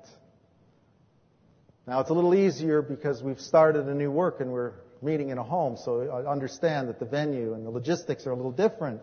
Now 1.87 1.99
it's 1.99 2.09
a 2.09 2.13
little 2.13 2.35
easier 2.35 2.81
because 2.81 3.21
we've 3.21 3.41
started 3.41 3.87
a 3.87 3.93
new 3.93 4.11
work 4.11 4.39
and 4.39 4.51
we're 4.51 4.73
meeting 5.01 5.29
in 5.29 5.39
a 5.39 5.43
home, 5.43 5.75
so 5.75 6.01
I 6.09 6.31
understand 6.31 6.87
that 6.87 6.99
the 6.99 7.05
venue 7.05 7.55
and 7.55 7.65
the 7.65 7.71
logistics 7.71 8.27
are 8.27 8.31
a 8.31 8.35
little 8.35 8.51
different 8.51 9.01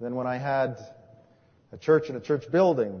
than 0.00 0.16
when 0.16 0.26
I 0.26 0.36
had 0.36 0.76
a 1.72 1.78
church 1.78 2.10
in 2.10 2.16
a 2.16 2.20
church 2.20 2.50
building. 2.50 3.00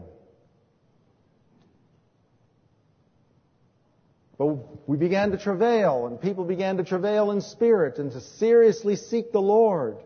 But 4.36 4.88
we 4.88 4.96
began 4.96 5.30
to 5.30 5.38
travail, 5.38 6.06
and 6.06 6.20
people 6.20 6.44
began 6.44 6.76
to 6.78 6.84
travail 6.84 7.30
in 7.30 7.40
spirit 7.40 7.98
and 7.98 8.10
to 8.12 8.20
seriously 8.20 8.96
seek 8.96 9.32
the 9.32 9.40
Lord. 9.40 9.98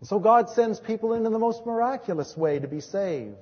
And 0.00 0.08
so 0.08 0.18
God 0.18 0.50
sends 0.50 0.80
people 0.80 1.14
in 1.14 1.22
the 1.22 1.30
most 1.30 1.64
miraculous 1.64 2.36
way 2.36 2.58
to 2.58 2.66
be 2.66 2.80
saved. 2.80 3.36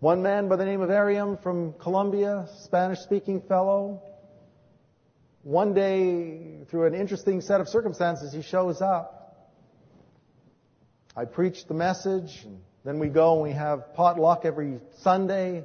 One 0.00 0.22
man 0.22 0.48
by 0.48 0.56
the 0.56 0.66
name 0.66 0.82
of 0.82 0.90
Ariam 0.90 1.42
from 1.42 1.72
Colombia, 1.72 2.46
Spanish 2.64 2.98
speaking 2.98 3.40
fellow, 3.40 4.02
one 5.42 5.72
day, 5.72 6.64
through 6.68 6.86
an 6.86 6.94
interesting 6.94 7.40
set 7.40 7.60
of 7.60 7.68
circumstances, 7.68 8.32
he 8.32 8.42
shows 8.42 8.82
up. 8.82 9.48
I 11.16 11.24
preach 11.24 11.66
the 11.66 11.74
message, 11.74 12.42
and 12.44 12.60
then 12.84 12.98
we 12.98 13.08
go 13.08 13.34
and 13.34 13.42
we 13.44 13.52
have 13.52 13.94
potluck 13.94 14.44
every 14.44 14.80
Sunday. 14.98 15.64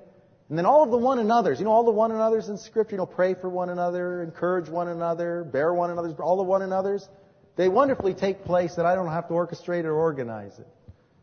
And 0.52 0.58
then 0.58 0.66
all 0.66 0.84
of 0.84 0.92
the 0.92 0.98
one 0.98 1.18
another's, 1.18 1.60
you 1.60 1.66
know, 1.66 1.72
all 1.72 1.86
the 1.86 1.92
one 1.92 2.12
another's 2.12 2.50
in 2.50 2.58
Scripture, 2.58 2.96
you 2.96 2.98
know, 2.98 3.06
pray 3.06 3.36
for 3.36 3.48
one 3.48 3.70
another, 3.70 4.22
encourage 4.22 4.68
one 4.68 4.90
another, 4.90 5.46
bear 5.46 5.74
one 5.74 5.92
another's, 5.92 6.20
all 6.20 6.36
the 6.36 6.44
one 6.44 6.62
another's, 6.62 7.08
they 7.56 7.70
wonderfully 7.70 8.14
take 8.14 8.44
place 8.44 8.76
that 8.76 8.86
I 8.86 8.94
don't 8.94 9.08
have 9.08 9.30
to 9.30 9.34
orchestrate 9.34 9.86
or 9.86 9.94
organize 9.94 10.60
it. 10.60 10.68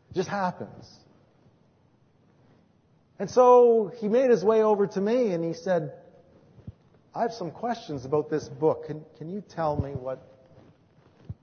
It 0.09 0.15
just 0.15 0.29
happens. 0.29 0.83
And 3.19 3.29
so 3.29 3.91
he 3.99 4.07
made 4.07 4.31
his 4.31 4.43
way 4.43 4.63
over 4.63 4.87
to 4.87 4.99
me 4.99 5.31
and 5.33 5.43
he 5.43 5.53
said, 5.53 5.93
I 7.13 7.21
have 7.21 7.33
some 7.33 7.51
questions 7.51 8.05
about 8.05 8.31
this 8.31 8.49
book. 8.49 8.87
Can, 8.87 9.05
can 9.19 9.29
you 9.29 9.43
tell 9.47 9.79
me 9.79 9.91
what, 9.91 10.27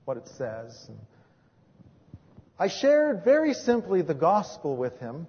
what 0.03 0.17
it 0.17 0.27
says? 0.37 0.87
And 0.89 0.99
I 2.59 2.67
shared 2.67 3.23
very 3.23 3.53
simply 3.53 4.01
the 4.01 4.13
gospel 4.13 4.75
with 4.75 4.99
him. 4.99 5.27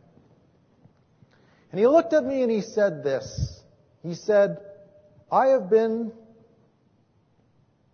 And 1.70 1.78
he 1.78 1.86
looked 1.86 2.12
at 2.12 2.24
me 2.24 2.42
and 2.42 2.50
he 2.50 2.62
said 2.62 3.02
this. 3.02 3.62
He 4.02 4.14
said, 4.14 4.58
I 5.30 5.48
have 5.48 5.68
been 5.68 6.12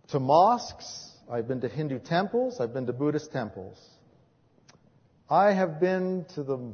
to 0.09 0.19
mosques, 0.19 1.11
I've 1.29 1.47
been 1.47 1.61
to 1.61 1.67
Hindu 1.67 1.99
temples, 1.99 2.59
I've 2.59 2.73
been 2.73 2.85
to 2.85 2.93
Buddhist 2.93 3.31
temples. 3.31 3.77
I 5.29 5.51
have 5.51 5.79
been 5.79 6.25
to 6.35 6.43
the 6.43 6.73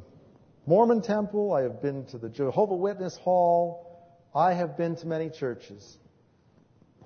Mormon 0.66 1.02
temple, 1.02 1.52
I 1.52 1.62
have 1.62 1.82
been 1.82 2.04
to 2.06 2.18
the 2.18 2.28
Jehovah 2.28 2.76
Witness 2.76 3.16
hall, 3.16 4.20
I 4.34 4.52
have 4.52 4.76
been 4.76 4.96
to 4.96 5.06
many 5.06 5.30
churches. 5.30 5.98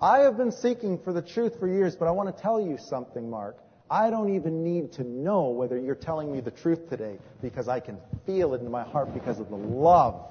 I 0.00 0.20
have 0.20 0.36
been 0.36 0.52
seeking 0.52 0.98
for 0.98 1.12
the 1.12 1.22
truth 1.22 1.58
for 1.58 1.66
years, 1.66 1.96
but 1.96 2.06
I 2.06 2.10
want 2.10 2.34
to 2.34 2.42
tell 2.42 2.60
you 2.60 2.76
something, 2.76 3.30
Mark. 3.30 3.56
I 3.90 4.10
don't 4.10 4.34
even 4.34 4.64
need 4.64 4.92
to 4.94 5.04
know 5.04 5.50
whether 5.50 5.78
you're 5.78 5.94
telling 5.94 6.32
me 6.32 6.40
the 6.40 6.50
truth 6.50 6.88
today 6.88 7.18
because 7.40 7.68
I 7.68 7.80
can 7.80 7.98
feel 8.26 8.54
it 8.54 8.60
in 8.60 8.70
my 8.70 8.82
heart 8.82 9.14
because 9.14 9.38
of 9.38 9.48
the 9.48 9.56
love. 9.56 10.28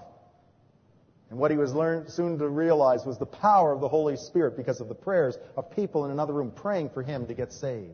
And 1.30 1.40
what 1.40 1.52
he 1.52 1.58
was 1.58 1.74
learned 1.74 2.12
soon 2.12 2.38
to 2.38 2.50
realize 2.50 3.06
was 3.06 3.18
the 3.18 3.26
power 3.26 3.72
of 3.72 3.82
the 3.82 3.88
Holy 3.88 4.18
Spirit 4.18 4.58
because 4.58 4.82
of 4.82 4.90
the 4.90 4.96
prayers 4.96 5.38
of 5.56 5.72
people 5.72 6.06
in 6.06 6.12
another 6.12 6.34
room 6.34 6.52
praying 6.52 6.90
for 6.90 7.02
him 7.02 7.28
to 7.28 7.34
get 7.34 7.54
saved. 7.54 7.92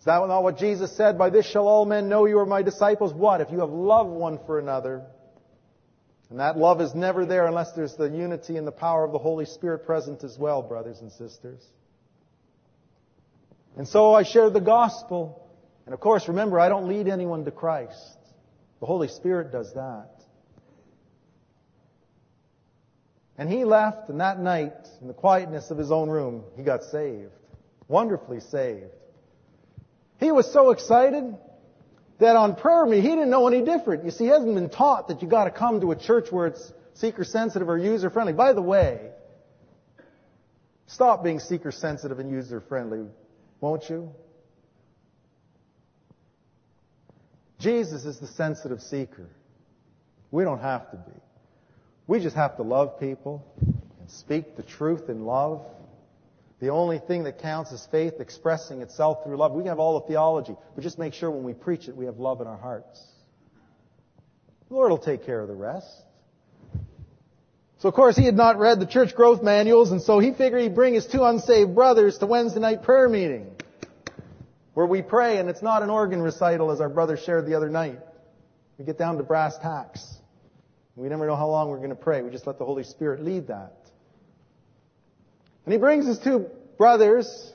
Is 0.00 0.06
that 0.06 0.26
not 0.26 0.42
what 0.42 0.58
Jesus 0.58 0.96
said? 0.96 1.18
By 1.18 1.30
this 1.30 1.46
shall 1.46 1.68
all 1.68 1.84
men 1.84 2.08
know 2.08 2.24
you 2.24 2.38
are 2.38 2.46
my 2.46 2.62
disciples. 2.62 3.12
What? 3.12 3.40
If 3.40 3.50
you 3.50 3.60
have 3.60 3.70
love 3.70 4.06
one 4.06 4.38
for 4.46 4.58
another. 4.58 5.02
And 6.30 6.40
that 6.40 6.56
love 6.56 6.80
is 6.80 6.94
never 6.94 7.26
there 7.26 7.46
unless 7.46 7.72
there's 7.72 7.96
the 7.96 8.08
unity 8.08 8.56
and 8.56 8.66
the 8.66 8.72
power 8.72 9.04
of 9.04 9.12
the 9.12 9.18
Holy 9.18 9.44
Spirit 9.44 9.84
present 9.84 10.24
as 10.24 10.38
well, 10.38 10.62
brothers 10.62 11.00
and 11.00 11.12
sisters. 11.12 11.60
And 13.76 13.86
so 13.88 14.14
I 14.14 14.24
shared 14.24 14.52
the 14.52 14.60
gospel. 14.60 15.48
And 15.86 15.94
of 15.94 16.00
course, 16.00 16.28
remember, 16.28 16.60
I 16.60 16.68
don't 16.68 16.88
lead 16.88 17.08
anyone 17.08 17.44
to 17.44 17.50
Christ. 17.50 18.18
The 18.80 18.86
Holy 18.86 19.08
Spirit 19.08 19.52
does 19.52 19.72
that. 19.74 20.10
And 23.36 23.48
he 23.48 23.64
left, 23.64 24.10
and 24.10 24.20
that 24.20 24.38
night, 24.38 24.74
in 25.00 25.08
the 25.08 25.14
quietness 25.14 25.70
of 25.70 25.78
his 25.78 25.90
own 25.90 26.10
room, 26.10 26.44
he 26.56 26.62
got 26.62 26.82
saved. 26.84 27.32
Wonderfully 27.88 28.40
saved. 28.40 28.92
He 30.18 30.30
was 30.30 30.52
so 30.52 30.70
excited 30.70 31.36
that 32.18 32.36
on 32.36 32.54
prayer 32.54 32.84
meeting, 32.84 33.02
he 33.02 33.08
didn't 33.08 33.30
know 33.30 33.48
any 33.48 33.62
different. 33.64 34.04
You 34.04 34.10
see, 34.10 34.24
he 34.24 34.30
hasn't 34.30 34.54
been 34.54 34.68
taught 34.68 35.08
that 35.08 35.22
you 35.22 35.28
gotta 35.28 35.50
come 35.50 35.80
to 35.80 35.90
a 35.90 35.96
church 35.96 36.30
where 36.30 36.48
it's 36.48 36.72
seeker 36.92 37.24
sensitive 37.24 37.68
or 37.68 37.78
user 37.78 38.10
friendly. 38.10 38.34
By 38.34 38.52
the 38.52 38.60
way, 38.60 39.10
stop 40.86 41.24
being 41.24 41.40
seeker 41.40 41.72
sensitive 41.72 42.18
and 42.18 42.30
user 42.30 42.60
friendly, 42.60 43.06
won't 43.60 43.88
you? 43.88 44.10
Jesus 47.58 48.04
is 48.04 48.18
the 48.18 48.26
sensitive 48.26 48.80
seeker. 48.80 49.28
We 50.30 50.44
don't 50.44 50.60
have 50.60 50.90
to 50.92 50.96
be. 50.96 51.20
We 52.06 52.20
just 52.20 52.36
have 52.36 52.56
to 52.56 52.62
love 52.62 52.98
people 52.98 53.44
and 53.60 54.10
speak 54.10 54.56
the 54.56 54.62
truth 54.62 55.08
in 55.08 55.24
love 55.24 55.62
the 56.60 56.68
only 56.68 56.98
thing 56.98 57.24
that 57.24 57.38
counts 57.38 57.72
is 57.72 57.86
faith 57.90 58.20
expressing 58.20 58.82
itself 58.82 59.24
through 59.24 59.36
love. 59.36 59.52
We 59.52 59.62
can 59.62 59.70
have 59.70 59.78
all 59.78 59.98
the 59.98 60.06
theology, 60.06 60.54
but 60.74 60.82
just 60.82 60.98
make 60.98 61.14
sure 61.14 61.30
when 61.30 61.42
we 61.42 61.54
preach 61.54 61.88
it, 61.88 61.96
we 61.96 62.04
have 62.04 62.18
love 62.18 62.42
in 62.42 62.46
our 62.46 62.58
hearts. 62.58 63.02
The 64.68 64.74
Lord 64.74 64.90
will 64.90 64.98
take 64.98 65.24
care 65.24 65.40
of 65.40 65.48
the 65.48 65.54
rest. 65.54 66.04
So 67.80 67.88
of 67.88 67.94
course 67.94 68.14
he 68.14 68.26
had 68.26 68.36
not 68.36 68.58
read 68.58 68.78
the 68.78 68.86
church 68.86 69.14
growth 69.14 69.42
manuals, 69.42 69.90
and 69.90 70.02
so 70.02 70.18
he 70.18 70.32
figured 70.32 70.60
he'd 70.60 70.74
bring 70.74 70.92
his 70.92 71.06
two 71.06 71.24
unsaved 71.24 71.74
brothers 71.74 72.18
to 72.18 72.26
Wednesday 72.26 72.60
night 72.60 72.82
prayer 72.82 73.08
meeting, 73.08 73.50
where 74.74 74.84
we 74.84 75.00
pray, 75.00 75.38
and 75.38 75.48
it's 75.48 75.62
not 75.62 75.82
an 75.82 75.88
organ 75.88 76.20
recital 76.20 76.70
as 76.70 76.82
our 76.82 76.90
brother 76.90 77.16
shared 77.16 77.46
the 77.46 77.54
other 77.54 77.70
night. 77.70 77.98
We 78.78 78.84
get 78.84 78.98
down 78.98 79.16
to 79.16 79.22
brass 79.22 79.56
tacks. 79.56 80.06
We 80.94 81.08
never 81.08 81.26
know 81.26 81.36
how 81.36 81.48
long 81.48 81.70
we're 81.70 81.78
going 81.78 81.88
to 81.88 81.96
pray. 81.96 82.20
We 82.20 82.30
just 82.30 82.46
let 82.46 82.58
the 82.58 82.66
Holy 82.66 82.84
Spirit 82.84 83.24
lead 83.24 83.46
that. 83.46 83.72
And 85.64 85.72
he 85.72 85.78
brings 85.78 86.06
his 86.06 86.18
two 86.18 86.50
brothers, 86.76 87.50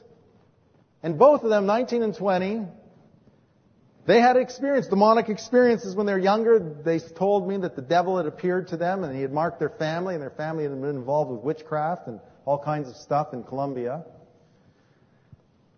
and 1.04 1.20
both 1.20 1.44
of 1.44 1.52
them, 1.52 1.68
19 1.68 2.02
and 2.02 2.16
20, 2.16 2.66
they 4.06 4.22
had 4.22 4.38
experienced 4.38 4.90
demonic 4.92 5.30
experiences 5.30 5.96
when 5.96 6.06
they 6.06 6.14
were 6.14 6.20
younger. 6.20 6.60
They 6.60 7.00
told 7.00 7.48
me 7.48 7.58
that 7.58 7.76
the 7.76 7.82
devil 7.82 8.18
had 8.18 8.28
appeared 8.28 8.68
to 8.70 8.78
them 8.78 9.04
and 9.04 9.16
he 9.16 9.22
had 9.22 9.32
marked 9.32 9.60
their 9.60 9.70
family, 9.70 10.14
and 10.14 10.22
their 10.22 10.30
family 10.30 10.64
had 10.64 10.80
been 10.80 10.90
involved 10.92 11.32
with 11.32 11.42
witchcraft 11.42 12.08
and 12.08 12.20
all 12.46 12.60
kinds 12.60 12.88
of 12.88 12.96
stuff 12.96 13.34
in 13.34 13.44
Colombia. 13.44 14.06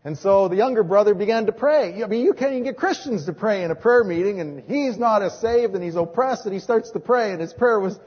And 0.03 0.17
so 0.17 0.47
the 0.47 0.55
younger 0.55 0.84
brother 0.84 1.13
began 1.13 1.45
to 1.47 1.51
pray. 1.51 2.03
I 2.03 2.07
mean, 2.07 2.25
you 2.25 2.34
can't 2.34 2.51
even 2.51 2.63
get 2.63 2.78
Christians 2.78 3.25
to 3.25 3.34
pray 3.34 3.63
in 3.63 3.71
a 3.71 3.75
prayer 3.75 4.03
meeting, 4.03 4.39
and 4.39 4.63
he's 4.67 4.97
not 4.97 5.21
as 5.21 5.39
saved, 5.39 5.73
and 5.73 5.84
he's 5.84 5.95
oppressed, 5.95 6.45
and 6.45 6.53
he 6.53 6.59
starts 6.59 6.91
to 6.91 6.99
pray, 6.99 7.32
and 7.32 7.41
his 7.41 7.53
prayer 7.53 7.80
was 7.80 7.99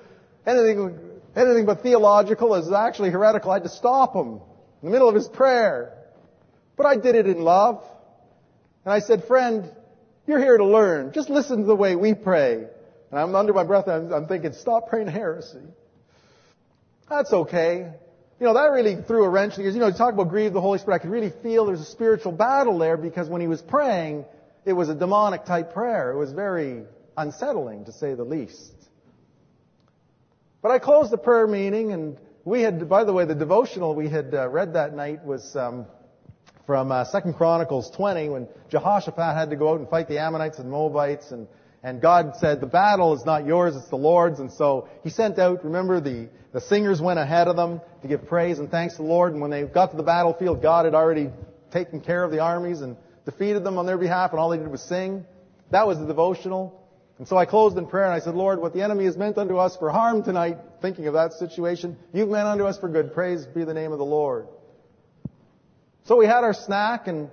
anything 0.47 0.99
anything 1.37 1.67
but 1.67 1.83
theological 1.83 2.55
It 2.55 2.61
was 2.61 2.73
actually 2.73 3.11
heretical. 3.11 3.51
I 3.51 3.55
had 3.55 3.63
to 3.65 3.69
stop 3.69 4.15
him 4.15 4.41
in 4.83 4.89
the 4.89 4.91
middle 4.91 5.09
of 5.09 5.15
his 5.15 5.29
prayer. 5.29 5.97
But 6.77 6.87
I 6.87 6.97
did 6.97 7.15
it 7.15 7.27
in 7.27 7.43
love. 7.43 7.85
And 8.85 8.93
I 8.93 9.01
said, 9.01 9.25
friend, 9.25 9.71
you're 10.27 10.39
here 10.39 10.57
to 10.57 10.65
learn. 10.65 11.13
Just 11.13 11.31
listen 11.31 11.59
to 11.59 11.65
the 11.65 11.77
way 11.77 11.97
we 11.97 12.15
pray. 12.15 12.67
And 13.11 13.21
I'm 13.21 13.35
under 13.35 13.53
my 13.53 13.65
breath, 13.65 13.89
I'm, 13.89 14.13
I'm 14.13 14.27
thinking, 14.27 14.53
stop 14.53 14.89
praying 14.89 15.09
heresy. 15.09 15.59
That's 17.09 17.33
okay. 17.33 17.93
You 18.39 18.47
know, 18.47 18.55
that 18.55 18.71
really 18.71 18.97
threw 19.03 19.25
a 19.25 19.29
wrench 19.29 19.57
because, 19.57 19.75
you 19.75 19.81
know, 19.81 19.89
you 19.89 19.95
talk 19.95 20.15
about 20.15 20.29
grieve 20.29 20.53
the 20.53 20.61
Holy 20.61 20.79
Spirit. 20.79 20.97
I 20.97 20.99
could 21.01 21.11
really 21.11 21.33
feel 21.43 21.67
there's 21.67 21.81
a 21.81 21.85
spiritual 21.85 22.33
battle 22.33 22.79
there 22.79 22.97
because 22.97 23.29
when 23.29 23.41
he 23.41 23.49
was 23.49 23.61
praying, 23.61 24.25
it 24.65 24.73
was 24.73 24.89
a 24.89 24.95
demonic 24.95 25.45
type 25.45 25.75
prayer. 25.75 26.13
It 26.13 26.17
was 26.17 26.33
very 26.33 26.85
unsettling, 27.17 27.85
to 27.87 27.93
say 27.93 28.15
the 28.15 28.25
least. 28.25 28.73
But 30.63 30.71
I 30.71 30.79
closed 30.79 31.11
the 31.11 31.19
prayer 31.19 31.47
meeting, 31.47 31.93
and 31.93 32.19
we 32.45 32.63
had, 32.63 32.89
by 32.89 33.05
the 33.05 33.13
way, 33.13 33.25
the 33.25 33.35
devotional 33.35 33.95
we 33.95 34.09
had 34.09 34.35
uh, 34.35 34.49
read 34.49 34.75
that 34.75 34.95
night 34.95 35.25
was 35.25 35.57
um, 35.57 35.87
from 36.67 36.93
uh, 36.93 37.05
Second 37.05 37.35
Chronicles 37.35 37.91
20, 37.91 38.29
when 38.29 38.49
Jehoshaphat 38.71 39.35
had 39.37 39.51
to 39.51 39.57
go 39.57 39.71
out 39.73 39.81
and 39.81 39.89
fight 39.89 40.09
the 40.09 40.19
Ammonites 40.19 40.59
and 40.59 40.71
Moabites, 40.71 41.31
and 41.31 41.49
and 41.83 42.01
God 42.01 42.37
said, 42.37 42.61
the 42.61 42.67
battle 42.67 43.15
is 43.15 43.25
not 43.25 43.47
yours, 43.47 43.75
it's 43.75 43.89
the 43.89 43.97
Lord's. 43.97 44.39
And 44.39 44.53
so 44.53 44.89
He 45.03 45.11
sent 45.11 45.39
out, 45.39 45.65
remember, 45.65 46.01
the, 46.01 46.29
the 46.53 46.61
singers 46.61 47.01
went 47.01 47.19
ahead 47.19 47.49
of 47.49 47.57
them 47.57 47.81
to 48.03 48.09
give 48.09 48.27
praise 48.27 48.59
and 48.59 48.71
thanks 48.71 48.97
to 48.97 49.03
the 49.03 49.09
Lord. 49.09 49.33
And 49.33 49.41
when 49.41 49.51
they 49.51 49.63
got 49.63 49.91
to 49.93 49.97
the 49.97 50.03
battlefield, 50.03 50.61
God 50.61 50.85
had 50.85 50.95
already 50.95 51.31
taken 51.73 52.01
care 52.01 52.23
of 52.23 52.31
the 52.31 52.41
armies 52.41 52.83
and 52.83 52.97
defeated 53.25 53.65
them 53.65 53.79
on 53.79 53.87
their 53.87 53.99
behalf, 53.99 54.33
and 54.33 54.41
all 54.41 54.51
they 54.51 54.59
did 54.59 54.69
was 54.69 54.83
sing. 54.83 55.25
That 55.71 55.87
was 55.87 55.99
the 55.99 56.07
devotional. 56.07 56.77
And 57.19 57.29
so 57.29 57.37
I 57.37 57.45
closed 57.45 57.77
in 57.77 57.87
prayer 57.87 58.05
and 58.05 58.15
I 58.15 58.21
said, 58.21 58.35
Lord, 58.35 58.61
what 58.61 58.73
the 58.73 58.83
enemy 58.83 59.05
has 59.05 59.17
meant 59.17 59.37
unto 59.37 59.59
us 59.59 59.77
for 59.77 59.91
harm 59.91 60.23
tonight, 60.23 60.57
thinking 60.81 61.07
of 61.07 61.15
that 61.15 61.35
situation, 61.35 61.99
you've 62.15 62.31
meant 62.31 62.49
unto 62.49 62.65
us 62.65 62.79
for 62.79 62.89
good. 62.89 63.13
Praise 63.13 63.45
be 63.47 63.63
the 63.65 63.75
name 63.75 63.93
of 63.93 63.99
the 63.99 64.07
Lord. 64.07 64.49
So 66.11 66.17
we 66.17 66.27
had 66.27 66.43
our 66.43 66.55
snack 66.55 67.07
and 67.07 67.31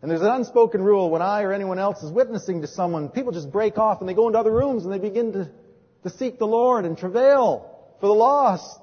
And 0.00 0.08
there's 0.08 0.20
an 0.20 0.28
unspoken 0.28 0.80
rule 0.80 1.10
when 1.10 1.22
I 1.22 1.42
or 1.42 1.52
anyone 1.52 1.80
else 1.80 2.04
is 2.04 2.12
witnessing 2.12 2.60
to 2.60 2.68
someone, 2.68 3.08
people 3.08 3.32
just 3.32 3.50
break 3.50 3.78
off 3.78 3.98
and 3.98 4.08
they 4.08 4.14
go 4.14 4.28
into 4.28 4.38
other 4.38 4.52
rooms 4.52 4.84
and 4.84 4.92
they 4.92 5.00
begin 5.00 5.32
to, 5.32 5.50
to 6.04 6.10
seek 6.10 6.38
the 6.38 6.46
Lord 6.46 6.84
and 6.84 6.96
travail 6.96 7.68
for 7.98 8.06
the 8.06 8.12
lost. 8.12 8.78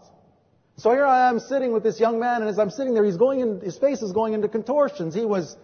So 0.75 0.91
here 0.91 1.05
I 1.05 1.29
am 1.29 1.39
sitting 1.39 1.71
with 1.71 1.83
this 1.83 2.01
young 2.01 2.19
man 2.19 2.41
and 2.41 2.49
as 2.49 2.59
I'm 2.59 2.69
sitting 2.69 2.93
there, 2.93 3.05
he's 3.05 3.15
going 3.15 3.39
in, 3.39 3.61
his 3.61 3.77
face 3.77 4.01
is 4.01 4.11
going 4.11 4.33
into 4.33 4.49
contortions. 4.49 5.15
He 5.15 5.23
was 5.23 5.55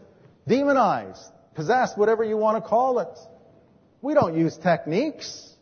demonized, 0.47 1.30
possessed, 1.53 1.97
whatever 1.97 2.24
you 2.24 2.38
want 2.38 2.64
to 2.64 2.70
call 2.70 2.99
it. 2.99 3.20
We 4.01 4.14
don't 4.14 4.38
use 4.38 4.55
techniques. 4.55 5.53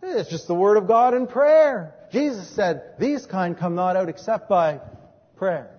It's 0.00 0.30
just 0.30 0.46
the 0.46 0.54
Word 0.54 0.76
of 0.76 0.86
God 0.86 1.12
and 1.12 1.28
prayer. 1.28 1.92
Jesus 2.12 2.48
said, 2.50 2.94
these 3.00 3.26
kind 3.26 3.58
come 3.58 3.74
not 3.74 3.96
out 3.96 4.08
except 4.08 4.48
by 4.48 4.78
prayer. 5.34 5.72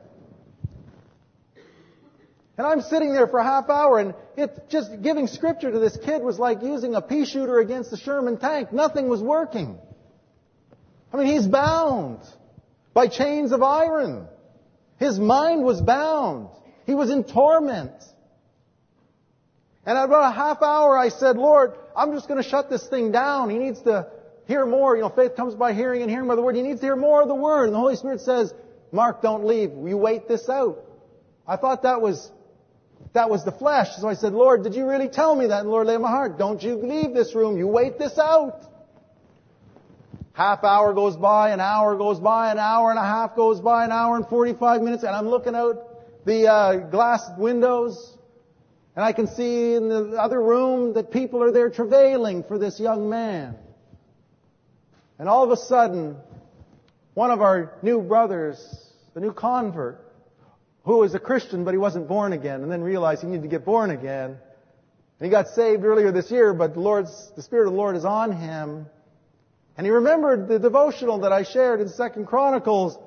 And 2.58 2.66
I'm 2.66 2.82
sitting 2.82 3.12
there 3.12 3.28
for 3.28 3.40
a 3.40 3.44
half 3.44 3.70
hour 3.70 4.00
and 4.00 4.14
it, 4.38 4.70
just 4.70 5.02
giving 5.02 5.28
scripture 5.28 5.72
to 5.72 5.80
this 5.80 5.98
kid 5.98 6.22
was 6.22 6.40
like 6.40 6.62
using 6.62 6.96
a 6.96 7.02
pea 7.02 7.26
shooter 7.26 7.60
against 7.60 7.92
a 7.92 7.98
Sherman 7.98 8.38
tank. 8.38 8.72
Nothing 8.72 9.10
was 9.10 9.22
working. 9.22 9.78
I 11.12 11.18
mean, 11.18 11.28
he's 11.28 11.48
bound 11.48 12.20
by 12.94 13.08
chains 13.08 13.52
of 13.52 13.62
iron. 13.62 14.28
His 15.00 15.20
mind 15.20 15.64
was 15.64 15.82
bound. 15.82 16.50
He 16.86 16.96
was 16.96 17.10
in 17.10 17.26
torment. 17.26 17.92
And 19.86 19.98
at 19.98 20.06
about 20.06 20.32
a 20.32 20.36
half 20.36 20.62
hour 20.62 20.98
I 20.98 21.10
said, 21.10 21.38
Lord, 21.38 21.74
I'm 21.96 22.14
just 22.14 22.28
going 22.28 22.42
to 22.42 22.50
shut 22.50 22.70
this 22.70 22.88
thing 22.88 23.12
down. 23.12 23.50
He 23.50 23.58
needs 23.58 23.82
to 23.82 24.08
hear 24.48 24.66
more. 24.66 24.96
You 24.96 25.02
know, 25.02 25.10
faith 25.10 25.36
comes 25.36 25.56
by 25.56 25.74
hearing 25.74 26.02
and 26.02 26.10
hearing 26.10 26.28
by 26.28 26.36
the 26.36 26.42
word. 26.42 26.56
He 26.56 26.62
needs 26.62 26.80
to 26.80 26.86
hear 26.86 26.96
more 26.96 27.22
of 27.22 27.28
the 27.28 27.36
word. 27.36 27.66
And 27.66 27.74
the 27.74 27.80
Holy 27.80 27.96
Spirit 27.98 28.22
says, 28.22 28.54
Mark, 28.92 29.22
don't 29.22 29.46
leave. 29.46 29.72
You 29.72 29.98
wait 29.98 30.28
this 30.28 30.48
out. 30.48 30.80
I 31.48 31.58
thought 31.58 31.84
that 31.84 32.02
was, 32.02 32.32
that 33.16 33.30
was 33.30 33.44
the 33.44 33.52
flesh. 33.52 33.96
So 33.98 34.08
I 34.08 34.14
said, 34.14 34.34
Lord, 34.34 34.64
did 34.64 34.76
you 34.76 34.88
really 34.88 35.10
tell 35.10 35.36
me 35.36 35.48
that? 35.48 35.62
And 35.62 35.70
Lord 35.70 35.88
in 35.88 36.02
my 36.02 36.10
heart, 36.10 36.38
don't 36.38 36.62
you 36.62 36.76
leave 36.76 37.14
this 37.14 37.34
room. 37.34 37.58
You 37.58 37.68
wait 37.68 37.98
this 37.98 38.18
out. 38.20 38.62
Half 40.34 40.66
hour 40.66 40.94
goes 40.94 41.16
by, 41.16 41.52
an 41.52 41.62
hour 41.62 41.96
goes 41.96 42.20
by, 42.20 42.52
an 42.52 42.60
hour 42.60 42.90
and 42.90 43.00
a 43.00 43.04
half 43.04 43.38
goes 43.38 43.62
by, 43.62 43.86
an 43.86 43.92
hour 43.94 44.18
and 44.18 44.28
45 44.28 44.82
minutes, 44.82 45.04
and 45.04 45.16
I'm 45.16 45.30
looking 45.30 45.56
out 45.56 46.26
the 46.26 46.52
uh, 46.52 46.76
glass 46.90 47.22
windows, 47.38 48.18
and 48.98 49.06
I 49.06 49.14
can 49.14 49.28
see 49.28 49.76
in 49.76 49.88
the 49.88 50.18
other 50.22 50.42
room 50.42 50.94
that 50.96 51.10
people 51.10 51.42
are 51.42 51.52
there 51.52 51.70
travailing 51.70 52.44
for 52.44 52.60
this 52.60 52.82
young 52.82 53.10
man. 53.10 53.56
And 55.18 55.30
all 55.30 55.46
of 55.46 55.52
a 55.52 55.58
sudden, 55.58 56.18
one 57.14 57.32
of 57.32 57.42
our 57.42 57.78
new 57.82 58.02
brothers, 58.02 58.60
the 59.14 59.22
new 59.22 59.32
convert, 59.32 60.05
who 60.86 61.00
was 61.00 61.14
a 61.16 61.20
Christian 61.20 61.66
but 61.66 61.74
he 61.74 61.78
wasn't 61.78 62.08
born 62.08 62.32
again, 62.32 62.62
and 62.62 62.72
then 62.72 62.82
realized 62.82 63.22
he 63.22 63.28
needed 63.28 63.42
to 63.44 63.48
get 63.48 63.66
born 63.66 63.92
again. 63.92 64.38
And 65.20 65.26
he 65.26 65.30
got 65.30 65.48
saved 65.50 65.84
earlier 65.84 66.12
this 66.12 66.30
year, 66.32 66.54
but 66.54 66.74
the 66.74 66.80
Lord's, 66.80 67.32
the 67.36 67.42
Spirit 67.42 67.68
of 67.68 67.74
the 67.74 67.78
Lord 67.78 67.96
is 67.96 68.06
on 68.06 68.32
him. 68.32 68.86
And 69.78 69.86
he 69.86 69.92
remembered 69.92 70.48
the 70.48 70.60
devotional 70.60 71.20
that 71.20 71.34
I 71.34 71.44
shared 71.44 71.82
in 71.82 71.90
Second 71.90 72.28
Chronicles, 72.28 72.98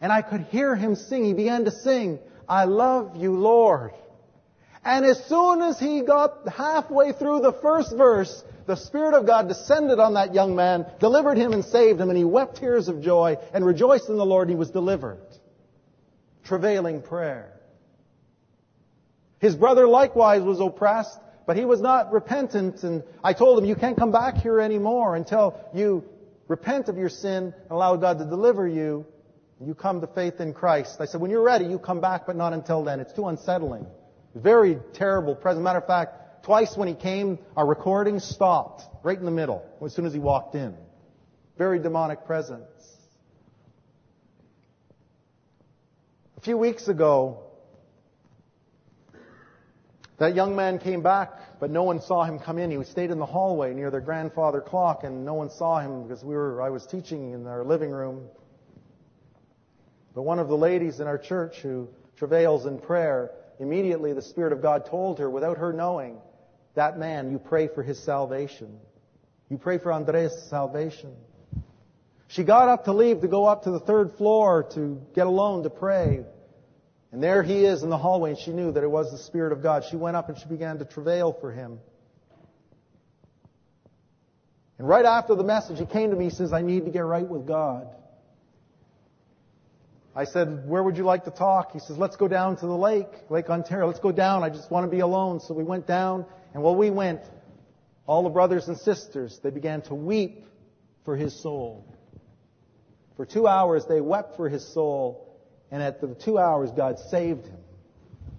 and 0.00 0.12
I 0.12 0.22
could 0.22 0.42
hear 0.42 0.74
him 0.76 0.94
sing. 0.94 1.24
He 1.24 1.34
began 1.34 1.64
to 1.64 1.70
sing, 1.70 2.18
I 2.48 2.64
love 2.64 3.16
you, 3.16 3.32
Lord. 3.32 3.92
And 4.84 5.04
as 5.04 5.22
soon 5.24 5.62
as 5.62 5.80
he 5.80 6.02
got 6.02 6.48
halfway 6.48 7.12
through 7.12 7.40
the 7.40 7.52
first 7.52 7.96
verse, 7.96 8.44
the 8.66 8.76
Spirit 8.76 9.14
of 9.14 9.26
God 9.26 9.48
descended 9.48 9.98
on 9.98 10.14
that 10.14 10.32
young 10.32 10.54
man, 10.54 10.86
delivered 11.00 11.38
him 11.38 11.52
and 11.52 11.64
saved 11.64 12.00
him, 12.00 12.08
and 12.08 12.16
he 12.16 12.24
wept 12.24 12.58
tears 12.58 12.88
of 12.88 13.00
joy 13.00 13.36
and 13.52 13.64
rejoiced 13.64 14.08
in 14.08 14.16
the 14.16 14.26
Lord, 14.26 14.48
and 14.48 14.56
he 14.56 14.58
was 14.58 14.70
delivered. 14.70 15.18
Travailing 16.46 17.02
prayer. 17.02 17.52
His 19.38 19.54
brother 19.54 19.86
likewise 19.86 20.42
was 20.42 20.60
oppressed, 20.60 21.18
but 21.46 21.56
he 21.56 21.64
was 21.64 21.80
not 21.80 22.12
repentant, 22.12 22.82
and 22.82 23.02
I 23.22 23.32
told 23.32 23.58
him, 23.58 23.64
you 23.64 23.76
can't 23.76 23.96
come 23.96 24.12
back 24.12 24.36
here 24.36 24.60
anymore 24.60 25.16
until 25.16 25.58
you 25.74 26.04
repent 26.48 26.88
of 26.88 26.96
your 26.96 27.08
sin 27.08 27.52
and 27.52 27.70
allow 27.70 27.96
God 27.96 28.18
to 28.18 28.24
deliver 28.24 28.66
you. 28.66 29.06
You 29.60 29.74
come 29.74 30.00
to 30.00 30.06
faith 30.06 30.40
in 30.40 30.52
Christ. 30.52 31.00
I 31.00 31.06
said, 31.06 31.20
when 31.20 31.30
you're 31.30 31.42
ready, 31.42 31.64
you 31.64 31.78
come 31.78 32.00
back, 32.00 32.26
but 32.26 32.36
not 32.36 32.52
until 32.52 32.84
then. 32.84 33.00
It's 33.00 33.12
too 33.12 33.26
unsettling. 33.26 33.86
Very 34.34 34.78
terrible 34.92 35.34
present. 35.34 35.64
Matter 35.64 35.78
of 35.78 35.86
fact, 35.86 36.44
twice 36.44 36.76
when 36.76 36.88
he 36.88 36.94
came, 36.94 37.38
our 37.56 37.66
recording 37.66 38.20
stopped 38.20 38.82
right 39.02 39.18
in 39.18 39.24
the 39.24 39.30
middle 39.30 39.64
as 39.84 39.94
soon 39.94 40.04
as 40.06 40.12
he 40.12 40.18
walked 40.18 40.54
in. 40.54 40.76
Very 41.56 41.78
demonic 41.78 42.26
presence. 42.26 42.64
A 46.35 46.35
few 46.46 46.56
weeks 46.56 46.86
ago, 46.86 47.42
that 50.18 50.36
young 50.36 50.54
man 50.54 50.78
came 50.78 51.02
back, 51.02 51.58
but 51.58 51.72
no 51.72 51.82
one 51.82 52.00
saw 52.00 52.22
him 52.22 52.38
come 52.38 52.56
in. 52.56 52.70
He 52.70 52.84
stayed 52.84 53.10
in 53.10 53.18
the 53.18 53.26
hallway 53.26 53.74
near 53.74 53.90
their 53.90 54.00
grandfather 54.00 54.60
clock, 54.60 55.02
and 55.02 55.24
no 55.24 55.34
one 55.34 55.50
saw 55.50 55.80
him 55.80 56.04
because 56.04 56.22
we 56.22 56.36
were, 56.36 56.62
I 56.62 56.70
was 56.70 56.86
teaching 56.86 57.32
in 57.32 57.48
our 57.48 57.64
living 57.64 57.90
room. 57.90 58.28
But 60.14 60.22
one 60.22 60.38
of 60.38 60.46
the 60.46 60.56
ladies 60.56 61.00
in 61.00 61.08
our 61.08 61.18
church 61.18 61.56
who 61.62 61.88
travails 62.16 62.64
in 62.64 62.78
prayer, 62.78 63.32
immediately 63.58 64.12
the 64.12 64.22
Spirit 64.22 64.52
of 64.52 64.62
God 64.62 64.86
told 64.86 65.18
her, 65.18 65.28
without 65.28 65.58
her 65.58 65.72
knowing, 65.72 66.16
that 66.76 66.96
man, 66.96 67.32
you 67.32 67.40
pray 67.40 67.66
for 67.66 67.82
his 67.82 67.98
salvation. 67.98 68.78
You 69.50 69.58
pray 69.58 69.78
for 69.78 69.90
Andres' 69.90 70.48
salvation. 70.48 71.12
She 72.28 72.44
got 72.44 72.68
up 72.68 72.84
to 72.84 72.92
leave 72.92 73.22
to 73.22 73.28
go 73.28 73.46
up 73.46 73.64
to 73.64 73.72
the 73.72 73.80
third 73.80 74.12
floor 74.16 74.68
to 74.74 75.02
get 75.12 75.26
alone 75.26 75.64
to 75.64 75.70
pray. 75.70 76.24
And 77.12 77.22
there 77.22 77.42
he 77.42 77.64
is 77.64 77.82
in 77.82 77.90
the 77.90 77.98
hallway, 77.98 78.30
and 78.30 78.38
she 78.38 78.52
knew 78.52 78.72
that 78.72 78.82
it 78.82 78.90
was 78.90 79.10
the 79.10 79.18
Spirit 79.18 79.52
of 79.52 79.62
God. 79.62 79.84
She 79.88 79.96
went 79.96 80.16
up 80.16 80.28
and 80.28 80.38
she 80.38 80.46
began 80.46 80.78
to 80.78 80.84
travail 80.84 81.32
for 81.40 81.52
him. 81.52 81.78
And 84.78 84.86
right 84.86 85.04
after 85.04 85.34
the 85.34 85.44
message, 85.44 85.78
he 85.78 85.86
came 85.86 86.10
to 86.10 86.16
me, 86.16 86.24
he 86.24 86.30
says, 86.30 86.52
I 86.52 86.62
need 86.62 86.84
to 86.84 86.90
get 86.90 87.00
right 87.04 87.26
with 87.26 87.46
God. 87.46 87.88
I 90.14 90.24
said, 90.24 90.66
where 90.66 90.82
would 90.82 90.96
you 90.96 91.04
like 91.04 91.24
to 91.24 91.30
talk? 91.30 91.72
He 91.72 91.78
says, 91.78 91.98
let's 91.98 92.16
go 92.16 92.26
down 92.26 92.56
to 92.56 92.66
the 92.66 92.76
lake, 92.76 93.08
Lake 93.30 93.50
Ontario. 93.50 93.86
Let's 93.86 94.00
go 94.00 94.12
down. 94.12 94.42
I 94.42 94.48
just 94.48 94.70
want 94.70 94.84
to 94.84 94.90
be 94.90 95.00
alone. 95.00 95.40
So 95.40 95.54
we 95.54 95.64
went 95.64 95.86
down, 95.86 96.24
and 96.54 96.62
while 96.62 96.74
we 96.74 96.90
went, 96.90 97.20
all 98.06 98.22
the 98.22 98.30
brothers 98.30 98.68
and 98.68 98.78
sisters, 98.78 99.40
they 99.42 99.50
began 99.50 99.82
to 99.82 99.94
weep 99.94 100.46
for 101.04 101.16
his 101.16 101.38
soul. 101.42 101.84
For 103.16 103.26
two 103.26 103.46
hours, 103.46 103.84
they 103.86 104.00
wept 104.00 104.36
for 104.36 104.48
his 104.48 104.66
soul. 104.72 105.25
And 105.70 105.82
at 105.82 106.00
the 106.00 106.14
two 106.14 106.38
hours, 106.38 106.70
God 106.70 106.98
saved 106.98 107.46
him. 107.46 107.58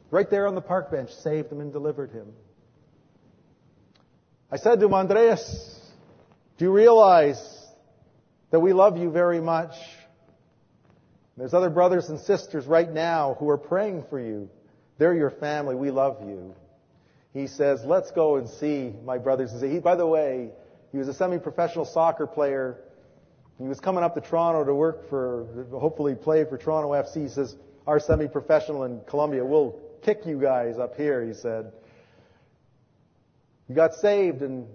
Right 0.09 0.30
there 0.30 0.47
on 0.47 0.55
the 0.55 0.61
park 0.61 0.91
bench, 0.91 1.11
saved 1.11 1.51
him 1.51 1.59
and 1.59 1.71
delivered 1.73 2.11
him. 2.11 2.28
I 4.49 4.57
said 4.57 4.80
to 4.80 4.86
him, 4.86 4.93
Andreas, 4.93 5.80
do 6.57 6.65
you 6.65 6.71
realize 6.71 7.41
that 8.51 8.61
we 8.61 8.71
love 8.71 8.97
you 8.97 9.11
very 9.11 9.41
much? 9.41 9.73
There's 11.36 11.53
other 11.53 11.69
brothers 11.69 12.09
and 12.09 12.19
sisters 12.19 12.65
right 12.65 12.91
now 12.91 13.36
who 13.39 13.49
are 13.49 13.57
praying 13.57 14.05
for 14.09 14.19
you. 14.19 14.49
They're 14.97 15.13
your 15.13 15.30
family. 15.30 15.75
We 15.75 15.91
love 15.91 16.17
you. 16.25 16.55
He 17.34 17.47
says, 17.47 17.82
let's 17.86 18.09
go 18.11 18.38
and 18.38 18.49
see 18.49 18.93
my 19.05 19.17
brothers 19.17 19.51
and 19.51 19.71
He, 19.71 19.80
by 19.80 19.95
the 19.95 20.07
way, 20.07 20.51
he 20.91 20.97
was 20.97 21.07
a 21.07 21.13
semi-professional 21.13 21.86
soccer 21.86 22.25
player 22.25 22.78
he 23.59 23.67
was 23.67 23.79
coming 23.79 24.03
up 24.03 24.13
to 24.15 24.21
Toronto 24.21 24.63
to 24.63 24.73
work 24.73 25.09
for, 25.09 25.47
hopefully 25.71 26.13
play 26.13 26.45
for 26.45 26.57
Toronto 26.57 26.91
FC. 26.91 27.23
He 27.23 27.29
says, 27.29 27.55
our 27.87 27.99
semi-professional 27.99 28.83
in 28.83 29.01
Colombia 29.07 29.43
will 29.43 29.79
kick 30.03 30.25
you 30.25 30.39
guys 30.39 30.77
up 30.77 30.95
here, 30.95 31.25
he 31.25 31.33
said. 31.33 31.71
He 33.67 33.73
got 33.73 33.95
saved 33.95 34.41
and 34.43 34.67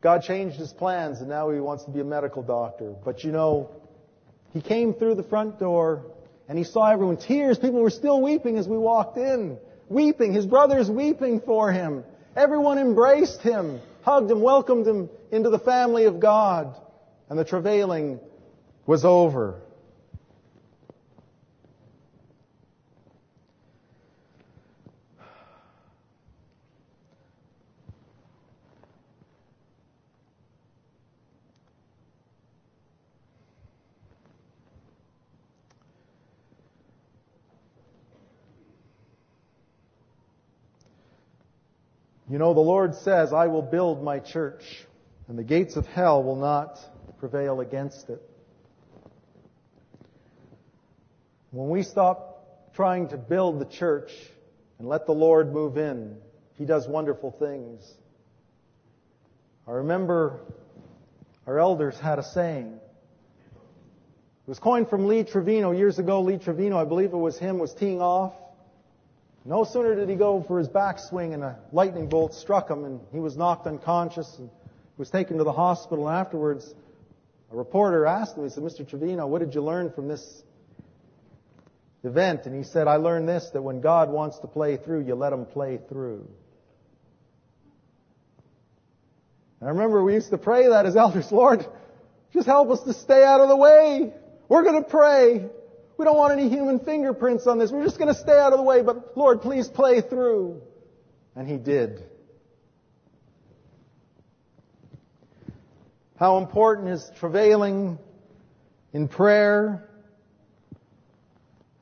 God 0.00 0.22
changed 0.22 0.56
his 0.56 0.72
plans 0.72 1.20
and 1.20 1.28
now 1.28 1.50
he 1.50 1.58
wants 1.58 1.84
to 1.84 1.90
be 1.90 2.00
a 2.00 2.04
medical 2.04 2.42
doctor. 2.42 2.94
But 3.04 3.24
you 3.24 3.32
know, 3.32 3.70
he 4.52 4.60
came 4.60 4.92
through 4.92 5.14
the 5.14 5.22
front 5.22 5.58
door 5.58 6.04
and 6.48 6.58
he 6.58 6.64
saw 6.64 6.90
everyone 6.90 7.16
tears. 7.16 7.58
People 7.58 7.80
were 7.80 7.90
still 7.90 8.20
weeping 8.20 8.58
as 8.58 8.68
we 8.68 8.76
walked 8.76 9.16
in. 9.16 9.58
Weeping. 9.88 10.34
His 10.34 10.46
brothers 10.46 10.90
weeping 10.90 11.40
for 11.40 11.72
him. 11.72 12.04
Everyone 12.36 12.78
embraced 12.78 13.40
him, 13.40 13.80
hugged 14.02 14.30
him, 14.30 14.42
welcomed 14.42 14.86
him 14.86 15.08
into 15.32 15.48
the 15.48 15.58
family 15.58 16.04
of 16.04 16.20
God 16.20 16.76
and 17.28 17.38
the 17.38 17.44
travailing 17.44 18.20
was 18.86 19.04
over. 19.04 19.60
You 42.30 42.36
know, 42.36 42.52
the 42.52 42.60
Lord 42.60 42.94
says, 42.94 43.32
I 43.32 43.46
will 43.46 43.62
build 43.62 44.02
my 44.02 44.18
church, 44.18 44.62
and 45.28 45.38
the 45.38 45.42
gates 45.42 45.76
of 45.76 45.86
hell 45.86 46.22
will 46.22 46.36
not 46.36 46.78
prevail 47.18 47.60
against 47.60 48.10
it. 48.10 48.22
When 51.50 51.70
we 51.70 51.82
stop 51.82 52.38
trying 52.74 53.08
to 53.08 53.16
build 53.16 53.58
the 53.58 53.64
church 53.64 54.12
and 54.78 54.88
let 54.88 55.06
the 55.06 55.12
Lord 55.12 55.52
move 55.52 55.76
in. 55.76 56.16
He 56.54 56.64
does 56.64 56.86
wonderful 56.86 57.32
things. 57.32 57.82
I 59.66 59.72
remember 59.72 60.40
our 61.46 61.58
elders 61.58 61.98
had 61.98 62.18
a 62.18 62.22
saying. 62.22 62.78
It 63.56 64.48
was 64.48 64.58
coined 64.58 64.88
from 64.88 65.08
Lee 65.08 65.24
Trevino 65.24 65.72
years 65.72 65.98
ago. 65.98 66.22
Lee 66.22 66.38
Trevino, 66.38 66.78
I 66.78 66.84
believe 66.84 67.12
it 67.12 67.16
was 67.16 67.38
him, 67.38 67.58
was 67.58 67.74
teeing 67.74 68.00
off. 68.00 68.34
No 69.44 69.64
sooner 69.64 69.94
did 69.94 70.08
he 70.08 70.14
go 70.14 70.42
for 70.46 70.58
his 70.58 70.68
backswing 70.68 71.34
and 71.34 71.42
a 71.42 71.58
lightning 71.72 72.08
bolt 72.08 72.34
struck 72.34 72.70
him 72.70 72.84
and 72.84 73.00
he 73.12 73.18
was 73.18 73.36
knocked 73.36 73.66
unconscious 73.66 74.38
and 74.38 74.50
was 74.96 75.10
taken 75.10 75.38
to 75.38 75.44
the 75.44 75.52
hospital. 75.52 76.08
And 76.08 76.16
afterwards, 76.16 76.74
a 77.50 77.56
reporter 77.56 78.04
asked 78.06 78.36
him, 78.36 78.44
he 78.44 78.50
said, 78.50 78.62
Mr. 78.62 78.88
Trevino, 78.88 79.26
what 79.26 79.40
did 79.40 79.54
you 79.54 79.62
learn 79.62 79.90
from 79.92 80.08
this 80.08 80.42
event? 82.04 82.44
And 82.44 82.54
he 82.54 82.62
said, 82.62 82.86
I 82.86 82.96
learned 82.96 83.28
this, 83.28 83.48
that 83.54 83.62
when 83.62 83.80
God 83.80 84.10
wants 84.10 84.38
to 84.40 84.46
play 84.46 84.76
through, 84.76 85.04
you 85.04 85.14
let 85.14 85.32
him 85.32 85.46
play 85.46 85.78
through. 85.88 86.28
And 89.60 89.68
I 89.68 89.72
remember 89.72 90.04
we 90.04 90.14
used 90.14 90.30
to 90.30 90.38
pray 90.38 90.68
that 90.68 90.84
as 90.84 90.96
elders, 91.04 91.32
Lord, 91.32 91.66
just 92.32 92.46
help 92.46 92.70
us 92.70 92.82
to 92.82 92.92
stay 92.92 93.24
out 93.24 93.40
of 93.40 93.48
the 93.48 93.56
way. 93.56 94.12
We're 94.48 94.62
going 94.62 94.82
to 94.82 94.88
pray. 94.88 95.46
We 95.96 96.04
don't 96.04 96.16
want 96.16 96.38
any 96.38 96.48
human 96.48 96.80
fingerprints 96.80 97.46
on 97.46 97.58
this. 97.58 97.70
We're 97.70 97.84
just 97.84 97.98
going 97.98 98.12
to 98.12 98.20
stay 98.20 98.38
out 98.38 98.52
of 98.52 98.58
the 98.58 98.64
way, 98.64 98.82
but 98.82 99.16
Lord, 99.16 99.40
please 99.40 99.68
play 99.68 100.00
through. 100.00 100.60
And 101.34 101.48
He 101.48 101.56
did. 101.56 102.04
How 106.18 106.38
important 106.38 106.88
is 106.88 107.08
travailing 107.20 107.96
in 108.92 109.06
prayer 109.06 109.88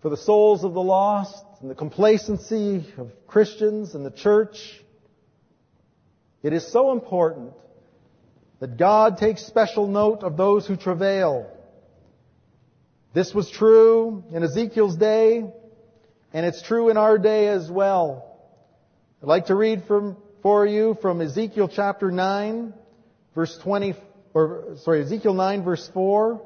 for 0.02 0.10
the 0.10 0.16
souls 0.18 0.62
of 0.62 0.74
the 0.74 0.82
lost 0.82 1.42
and 1.62 1.70
the 1.70 1.74
complacency 1.74 2.84
of 2.98 3.12
Christians 3.26 3.94
and 3.94 4.04
the 4.04 4.10
church? 4.10 4.58
It 6.42 6.52
is 6.52 6.70
so 6.70 6.92
important 6.92 7.54
that 8.60 8.76
God 8.76 9.16
takes 9.16 9.42
special 9.46 9.86
note 9.86 10.22
of 10.22 10.36
those 10.36 10.66
who 10.66 10.76
travail. 10.76 11.50
This 13.14 13.32
was 13.32 13.48
true 13.48 14.22
in 14.34 14.42
Ezekiel's 14.42 14.96
day, 14.96 15.50
and 16.34 16.44
it's 16.44 16.60
true 16.60 16.90
in 16.90 16.98
our 16.98 17.16
day 17.16 17.48
as 17.48 17.70
well. 17.70 18.38
I'd 19.22 19.28
like 19.28 19.46
to 19.46 19.54
read 19.54 19.84
from, 19.84 20.18
for 20.42 20.66
you 20.66 20.98
from 21.00 21.22
Ezekiel 21.22 21.68
chapter 21.68 22.10
9, 22.10 22.74
verse 23.34 23.56
20, 23.62 23.94
or 24.36 24.76
sorry, 24.82 25.00
Ezekiel 25.00 25.32
9 25.32 25.64
verse 25.64 25.88
4, 25.94 26.42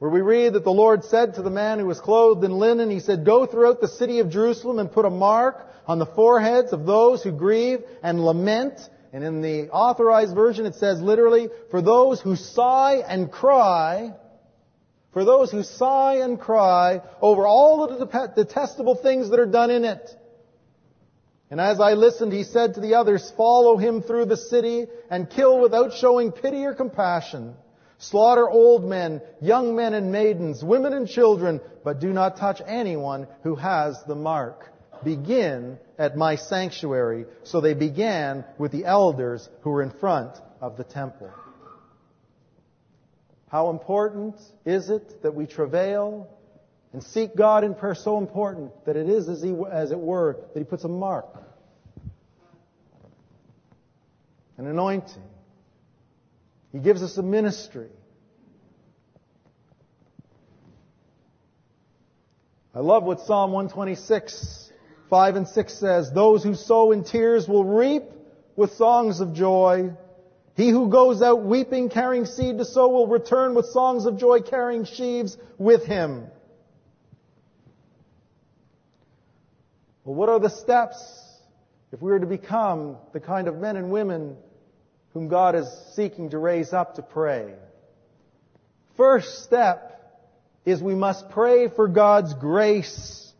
where 0.00 0.10
we 0.10 0.20
read 0.20 0.52
that 0.52 0.62
the 0.62 0.70
Lord 0.70 1.02
said 1.04 1.34
to 1.34 1.42
the 1.42 1.48
man 1.48 1.78
who 1.78 1.86
was 1.86 1.98
clothed 1.98 2.44
in 2.44 2.52
linen, 2.52 2.90
He 2.90 3.00
said, 3.00 3.24
Go 3.24 3.46
throughout 3.46 3.80
the 3.80 3.88
city 3.88 4.18
of 4.18 4.28
Jerusalem 4.28 4.78
and 4.78 4.92
put 4.92 5.06
a 5.06 5.10
mark 5.10 5.66
on 5.86 5.98
the 5.98 6.04
foreheads 6.04 6.74
of 6.74 6.84
those 6.84 7.22
who 7.22 7.32
grieve 7.32 7.82
and 8.02 8.22
lament. 8.22 8.78
And 9.14 9.24
in 9.24 9.40
the 9.40 9.70
authorized 9.70 10.34
version 10.34 10.66
it 10.66 10.74
says 10.74 11.00
literally, 11.00 11.48
for 11.70 11.80
those 11.80 12.20
who 12.20 12.36
sigh 12.36 13.02
and 13.08 13.32
cry 13.32 14.12
for 15.14 15.24
those 15.24 15.52
who 15.52 15.62
sigh 15.62 16.16
and 16.16 16.40
cry 16.40 17.00
over 17.22 17.46
all 17.46 17.86
the 17.86 18.32
detestable 18.34 18.96
things 18.96 19.30
that 19.30 19.38
are 19.38 19.46
done 19.46 19.70
in 19.70 19.84
it. 19.84 20.10
And 21.54 21.60
as 21.60 21.78
I 21.78 21.92
listened, 21.92 22.32
he 22.32 22.42
said 22.42 22.74
to 22.74 22.80
the 22.80 22.96
others, 22.96 23.32
follow 23.36 23.76
him 23.76 24.02
through 24.02 24.24
the 24.24 24.36
city 24.36 24.88
and 25.08 25.30
kill 25.30 25.60
without 25.60 25.92
showing 25.94 26.32
pity 26.32 26.64
or 26.64 26.74
compassion. 26.74 27.54
Slaughter 27.98 28.50
old 28.50 28.84
men, 28.84 29.22
young 29.40 29.76
men 29.76 29.94
and 29.94 30.10
maidens, 30.10 30.64
women 30.64 30.92
and 30.92 31.08
children, 31.08 31.60
but 31.84 32.00
do 32.00 32.12
not 32.12 32.38
touch 32.38 32.60
anyone 32.66 33.28
who 33.44 33.54
has 33.54 34.02
the 34.02 34.16
mark. 34.16 34.68
Begin 35.04 35.78
at 35.96 36.16
my 36.16 36.34
sanctuary. 36.34 37.24
So 37.44 37.60
they 37.60 37.74
began 37.74 38.44
with 38.58 38.72
the 38.72 38.86
elders 38.86 39.48
who 39.60 39.70
were 39.70 39.82
in 39.84 39.92
front 39.92 40.36
of 40.60 40.76
the 40.76 40.82
temple. 40.82 41.30
How 43.46 43.70
important 43.70 44.40
is 44.66 44.90
it 44.90 45.22
that 45.22 45.36
we 45.36 45.46
travail 45.46 46.33
and 46.94 47.02
seek 47.02 47.34
God 47.34 47.64
in 47.64 47.74
prayer? 47.74 47.96
So 47.96 48.18
important 48.18 48.70
that 48.86 48.96
it 48.96 49.08
is, 49.08 49.28
as, 49.28 49.42
he, 49.42 49.52
as 49.70 49.90
it 49.90 49.98
were, 49.98 50.38
that 50.54 50.58
He 50.58 50.64
puts 50.64 50.84
a 50.84 50.88
mark, 50.88 51.26
an 54.56 54.66
anointing. 54.68 55.22
He 56.72 56.78
gives 56.78 57.02
us 57.02 57.18
a 57.18 57.22
ministry. 57.22 57.88
I 62.72 62.78
love 62.78 63.02
what 63.02 63.20
Psalm 63.20 63.50
126, 63.52 64.72
5 65.10 65.36
and 65.36 65.48
6 65.48 65.74
says. 65.74 66.12
Those 66.12 66.44
who 66.44 66.54
sow 66.54 66.92
in 66.92 67.02
tears 67.02 67.48
will 67.48 67.64
reap 67.64 68.04
with 68.54 68.72
songs 68.74 69.20
of 69.20 69.34
joy. 69.34 69.90
He 70.56 70.68
who 70.68 70.88
goes 70.88 71.22
out 71.22 71.42
weeping, 71.42 71.88
carrying 71.88 72.24
seed 72.24 72.58
to 72.58 72.64
sow, 72.64 72.88
will 72.88 73.08
return 73.08 73.54
with 73.56 73.66
songs 73.66 74.06
of 74.06 74.16
joy, 74.16 74.42
carrying 74.42 74.84
sheaves 74.84 75.36
with 75.58 75.84
him. 75.86 76.28
Well, 80.04 80.14
what 80.14 80.28
are 80.28 80.38
the 80.38 80.50
steps 80.50 80.96
if 81.90 82.02
we 82.02 82.12
are 82.12 82.18
to 82.18 82.26
become 82.26 82.98
the 83.14 83.20
kind 83.20 83.48
of 83.48 83.56
men 83.56 83.76
and 83.76 83.90
women 83.90 84.36
whom 85.14 85.28
God 85.28 85.54
is 85.54 85.66
seeking 85.94 86.30
to 86.30 86.38
raise 86.38 86.74
up 86.74 86.96
to 86.96 87.02
pray? 87.02 87.54
First 88.98 89.44
step 89.44 89.92
is 90.66 90.82
we 90.82 90.94
must 90.94 91.30
pray 91.30 91.68
for 91.68 91.88
God's 91.88 92.34
grace. 92.34 93.32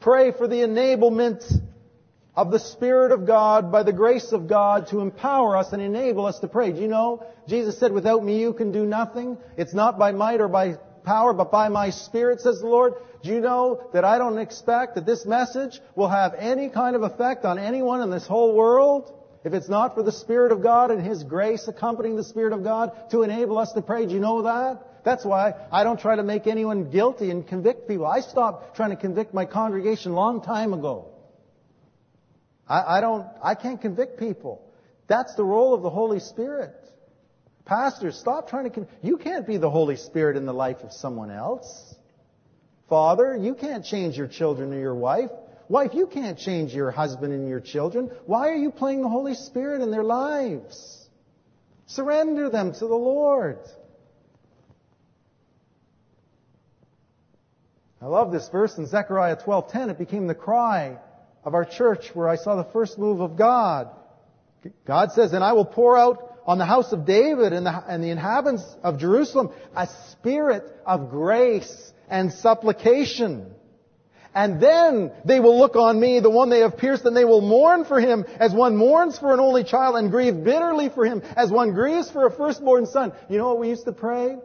Pray 0.00 0.32
for 0.32 0.48
the 0.48 0.56
enablement 0.56 1.44
of 2.34 2.50
the 2.50 2.58
Spirit 2.58 3.12
of 3.12 3.24
God 3.26 3.70
by 3.70 3.84
the 3.84 3.92
grace 3.92 4.32
of 4.32 4.48
God 4.48 4.88
to 4.88 5.00
empower 5.00 5.56
us 5.56 5.72
and 5.72 5.80
enable 5.80 6.26
us 6.26 6.40
to 6.40 6.48
pray. 6.48 6.72
Do 6.72 6.80
you 6.80 6.88
know, 6.88 7.24
Jesus 7.48 7.78
said, 7.78 7.92
without 7.92 8.24
me 8.24 8.40
you 8.40 8.52
can 8.52 8.72
do 8.72 8.84
nothing. 8.84 9.38
It's 9.56 9.72
not 9.72 9.96
by 9.96 10.10
might 10.10 10.40
or 10.40 10.48
by 10.48 10.78
power, 11.06 11.32
but 11.32 11.50
by 11.50 11.70
my 11.70 11.88
Spirit, 11.90 12.42
says 12.42 12.60
the 12.60 12.66
Lord. 12.66 12.94
Do 13.22 13.30
you 13.30 13.40
know 13.40 13.88
that 13.94 14.04
I 14.04 14.18
don't 14.18 14.38
expect 14.38 14.96
that 14.96 15.06
this 15.06 15.24
message 15.24 15.80
will 15.94 16.08
have 16.08 16.34
any 16.34 16.68
kind 16.68 16.94
of 16.94 17.02
effect 17.02 17.46
on 17.46 17.58
anyone 17.58 18.02
in 18.02 18.10
this 18.10 18.26
whole 18.26 18.54
world? 18.54 19.12
If 19.42 19.54
it's 19.54 19.68
not 19.68 19.94
for 19.94 20.02
the 20.02 20.12
Spirit 20.12 20.52
of 20.52 20.62
God 20.62 20.90
and 20.90 21.00
His 21.00 21.22
grace 21.22 21.68
accompanying 21.68 22.16
the 22.16 22.24
Spirit 22.24 22.52
of 22.52 22.64
God 22.64 23.10
to 23.12 23.22
enable 23.22 23.58
us 23.58 23.72
to 23.72 23.80
pray, 23.80 24.04
do 24.04 24.12
you 24.12 24.20
know 24.20 24.42
that? 24.42 25.04
That's 25.04 25.24
why 25.24 25.54
I 25.70 25.84
don't 25.84 26.00
try 26.00 26.16
to 26.16 26.24
make 26.24 26.48
anyone 26.48 26.90
guilty 26.90 27.30
and 27.30 27.46
convict 27.46 27.86
people. 27.86 28.06
I 28.06 28.20
stopped 28.20 28.76
trying 28.76 28.90
to 28.90 28.96
convict 28.96 29.32
my 29.32 29.44
congregation 29.44 30.12
a 30.12 30.14
long 30.16 30.42
time 30.42 30.74
ago. 30.74 31.12
I, 32.68 32.98
I 32.98 33.00
don't, 33.00 33.24
I 33.40 33.54
can't 33.54 33.80
convict 33.80 34.18
people. 34.18 34.62
That's 35.06 35.36
the 35.36 35.44
role 35.44 35.74
of 35.74 35.82
the 35.82 35.90
Holy 35.90 36.18
Spirit. 36.18 36.74
Pastors, 37.66 38.16
stop 38.16 38.48
trying 38.48 38.64
to, 38.64 38.70
con- 38.70 38.88
you 39.02 39.18
can't 39.18 39.46
be 39.46 39.56
the 39.56 39.68
Holy 39.68 39.96
Spirit 39.96 40.36
in 40.36 40.46
the 40.46 40.54
life 40.54 40.78
of 40.82 40.92
someone 40.92 41.30
else. 41.30 41.94
Father, 42.88 43.36
you 43.36 43.54
can't 43.54 43.84
change 43.84 44.16
your 44.16 44.28
children 44.28 44.72
or 44.72 44.78
your 44.78 44.94
wife. 44.94 45.30
Wife, 45.68 45.90
you 45.92 46.06
can't 46.06 46.38
change 46.38 46.72
your 46.72 46.92
husband 46.92 47.32
and 47.32 47.48
your 47.48 47.58
children. 47.58 48.10
Why 48.24 48.50
are 48.50 48.56
you 48.56 48.70
playing 48.70 49.02
the 49.02 49.08
Holy 49.08 49.34
Spirit 49.34 49.82
in 49.82 49.90
their 49.90 50.04
lives? 50.04 51.08
Surrender 51.86 52.48
them 52.48 52.72
to 52.72 52.86
the 52.86 52.94
Lord. 52.94 53.58
I 58.00 58.06
love 58.06 58.30
this 58.30 58.48
verse 58.48 58.78
in 58.78 58.86
Zechariah 58.86 59.36
12:10. 59.36 59.90
It 59.90 59.98
became 59.98 60.28
the 60.28 60.34
cry 60.34 60.98
of 61.44 61.54
our 61.54 61.64
church 61.64 62.14
where 62.14 62.28
I 62.28 62.36
saw 62.36 62.54
the 62.54 62.70
first 62.70 62.98
move 62.98 63.20
of 63.20 63.36
God. 63.36 63.88
God 64.84 65.10
says, 65.12 65.32
and 65.32 65.42
I 65.42 65.54
will 65.54 65.64
pour 65.64 65.96
out 65.96 66.35
on 66.46 66.58
the 66.58 66.64
house 66.64 66.92
of 66.92 67.04
David 67.04 67.52
and 67.52 67.66
the, 67.66 67.84
and 67.88 68.02
the 68.02 68.10
inhabitants 68.10 68.64
of 68.82 68.98
Jerusalem 68.98 69.50
a 69.74 69.88
spirit 70.12 70.64
of 70.86 71.10
grace 71.10 71.92
and 72.08 72.32
supplication. 72.32 73.52
And 74.34 74.60
then 74.60 75.12
they 75.24 75.40
will 75.40 75.58
look 75.58 75.76
on 75.76 75.98
me, 75.98 76.20
the 76.20 76.30
one 76.30 76.50
they 76.50 76.60
have 76.60 76.76
pierced, 76.76 77.06
and 77.06 77.16
they 77.16 77.24
will 77.24 77.40
mourn 77.40 77.86
for 77.86 77.98
him 77.98 78.26
as 78.38 78.52
one 78.52 78.76
mourns 78.76 79.18
for 79.18 79.32
an 79.32 79.40
only 79.40 79.64
child 79.64 79.96
and 79.96 80.10
grieve 80.10 80.44
bitterly 80.44 80.90
for 80.90 81.06
him 81.06 81.22
as 81.36 81.50
one 81.50 81.72
grieves 81.72 82.10
for 82.10 82.26
a 82.26 82.30
firstborn 82.30 82.84
son. 82.86 83.12
You 83.30 83.38
know 83.38 83.48
what 83.48 83.58
we 83.58 83.70
used 83.70 83.86
to 83.86 83.92
pray? 83.92 84.36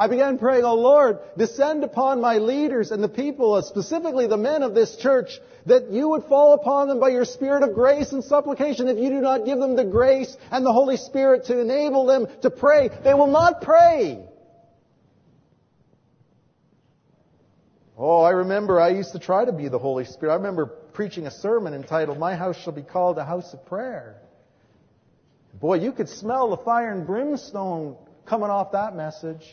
I 0.00 0.06
began 0.06 0.38
praying, 0.38 0.64
Oh 0.64 0.76
Lord, 0.76 1.18
descend 1.36 1.84
upon 1.84 2.22
my 2.22 2.38
leaders 2.38 2.90
and 2.90 3.04
the 3.04 3.08
people, 3.08 3.52
uh, 3.52 3.60
specifically 3.60 4.26
the 4.26 4.38
men 4.38 4.62
of 4.62 4.74
this 4.74 4.96
church, 4.96 5.38
that 5.66 5.90
you 5.90 6.08
would 6.08 6.24
fall 6.24 6.54
upon 6.54 6.88
them 6.88 6.98
by 6.98 7.10
your 7.10 7.26
spirit 7.26 7.62
of 7.62 7.74
grace 7.74 8.10
and 8.12 8.24
supplication. 8.24 8.88
If 8.88 8.96
you 8.96 9.10
do 9.10 9.20
not 9.20 9.44
give 9.44 9.58
them 9.58 9.76
the 9.76 9.84
grace 9.84 10.34
and 10.50 10.64
the 10.64 10.72
Holy 10.72 10.96
Spirit 10.96 11.44
to 11.44 11.60
enable 11.60 12.06
them 12.06 12.28
to 12.40 12.50
pray, 12.50 12.88
they 13.04 13.12
will 13.12 13.26
not 13.26 13.60
pray. 13.60 14.24
Oh, 17.98 18.22
I 18.22 18.30
remember 18.30 18.80
I 18.80 18.92
used 18.92 19.12
to 19.12 19.18
try 19.18 19.44
to 19.44 19.52
be 19.52 19.68
the 19.68 19.78
Holy 19.78 20.06
Spirit. 20.06 20.32
I 20.32 20.36
remember 20.36 20.64
preaching 20.64 21.26
a 21.26 21.30
sermon 21.30 21.74
entitled, 21.74 22.18
My 22.18 22.36
House 22.36 22.56
Shall 22.56 22.72
Be 22.72 22.80
Called 22.80 23.18
a 23.18 23.24
House 23.26 23.52
of 23.52 23.66
Prayer. 23.66 24.16
Boy, 25.60 25.74
you 25.74 25.92
could 25.92 26.08
smell 26.08 26.48
the 26.48 26.56
fire 26.56 26.90
and 26.90 27.06
brimstone 27.06 27.98
coming 28.24 28.48
off 28.48 28.72
that 28.72 28.96
message. 28.96 29.46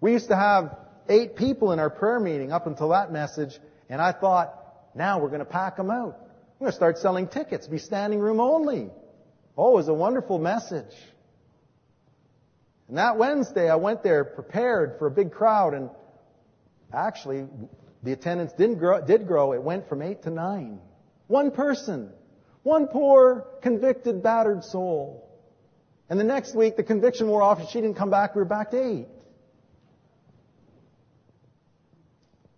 We 0.00 0.12
used 0.12 0.28
to 0.28 0.36
have 0.36 0.76
eight 1.08 1.36
people 1.36 1.72
in 1.72 1.78
our 1.78 1.90
prayer 1.90 2.20
meeting 2.20 2.52
up 2.52 2.66
until 2.66 2.90
that 2.90 3.12
message, 3.12 3.58
And 3.88 4.00
I 4.00 4.12
thought, 4.12 4.54
now 4.94 5.18
we're 5.18 5.28
going 5.28 5.40
to 5.40 5.44
pack 5.44 5.76
them 5.76 5.90
out. 5.90 6.16
I'm 6.16 6.58
going 6.60 6.70
to 6.70 6.76
start 6.76 6.98
selling 6.98 7.26
tickets, 7.26 7.66
be 7.66 7.78
standing 7.78 8.20
room 8.20 8.40
only. 8.40 8.88
Oh, 9.56 9.72
it 9.72 9.74
was 9.74 9.88
a 9.88 9.94
wonderful 9.94 10.38
message. 10.38 10.94
And 12.88 12.98
that 12.98 13.18
Wednesday, 13.18 13.68
I 13.68 13.76
went 13.76 14.02
there 14.02 14.24
prepared 14.24 14.98
for 14.98 15.06
a 15.06 15.10
big 15.10 15.32
crowd, 15.32 15.74
and 15.74 15.90
actually, 16.92 17.46
the 18.02 18.12
attendance 18.12 18.52
didn't 18.52 18.78
grow, 18.78 19.00
did 19.04 19.26
grow. 19.26 19.52
It 19.52 19.62
went 19.62 19.88
from 19.88 20.02
eight 20.02 20.22
to 20.22 20.30
nine. 20.30 20.80
One 21.26 21.50
person. 21.50 22.10
One 22.62 22.88
poor, 22.88 23.46
convicted, 23.62 24.22
battered 24.22 24.64
soul. 24.64 25.28
And 26.08 26.18
the 26.18 26.24
next 26.24 26.54
week, 26.54 26.76
the 26.76 26.82
conviction 26.82 27.28
wore 27.28 27.42
off, 27.42 27.58
and 27.60 27.68
she 27.68 27.80
didn't 27.80 27.96
come 27.96 28.10
back. 28.10 28.34
We 28.34 28.40
were 28.40 28.44
back 28.44 28.70
to 28.72 28.82
eight. 28.82 29.06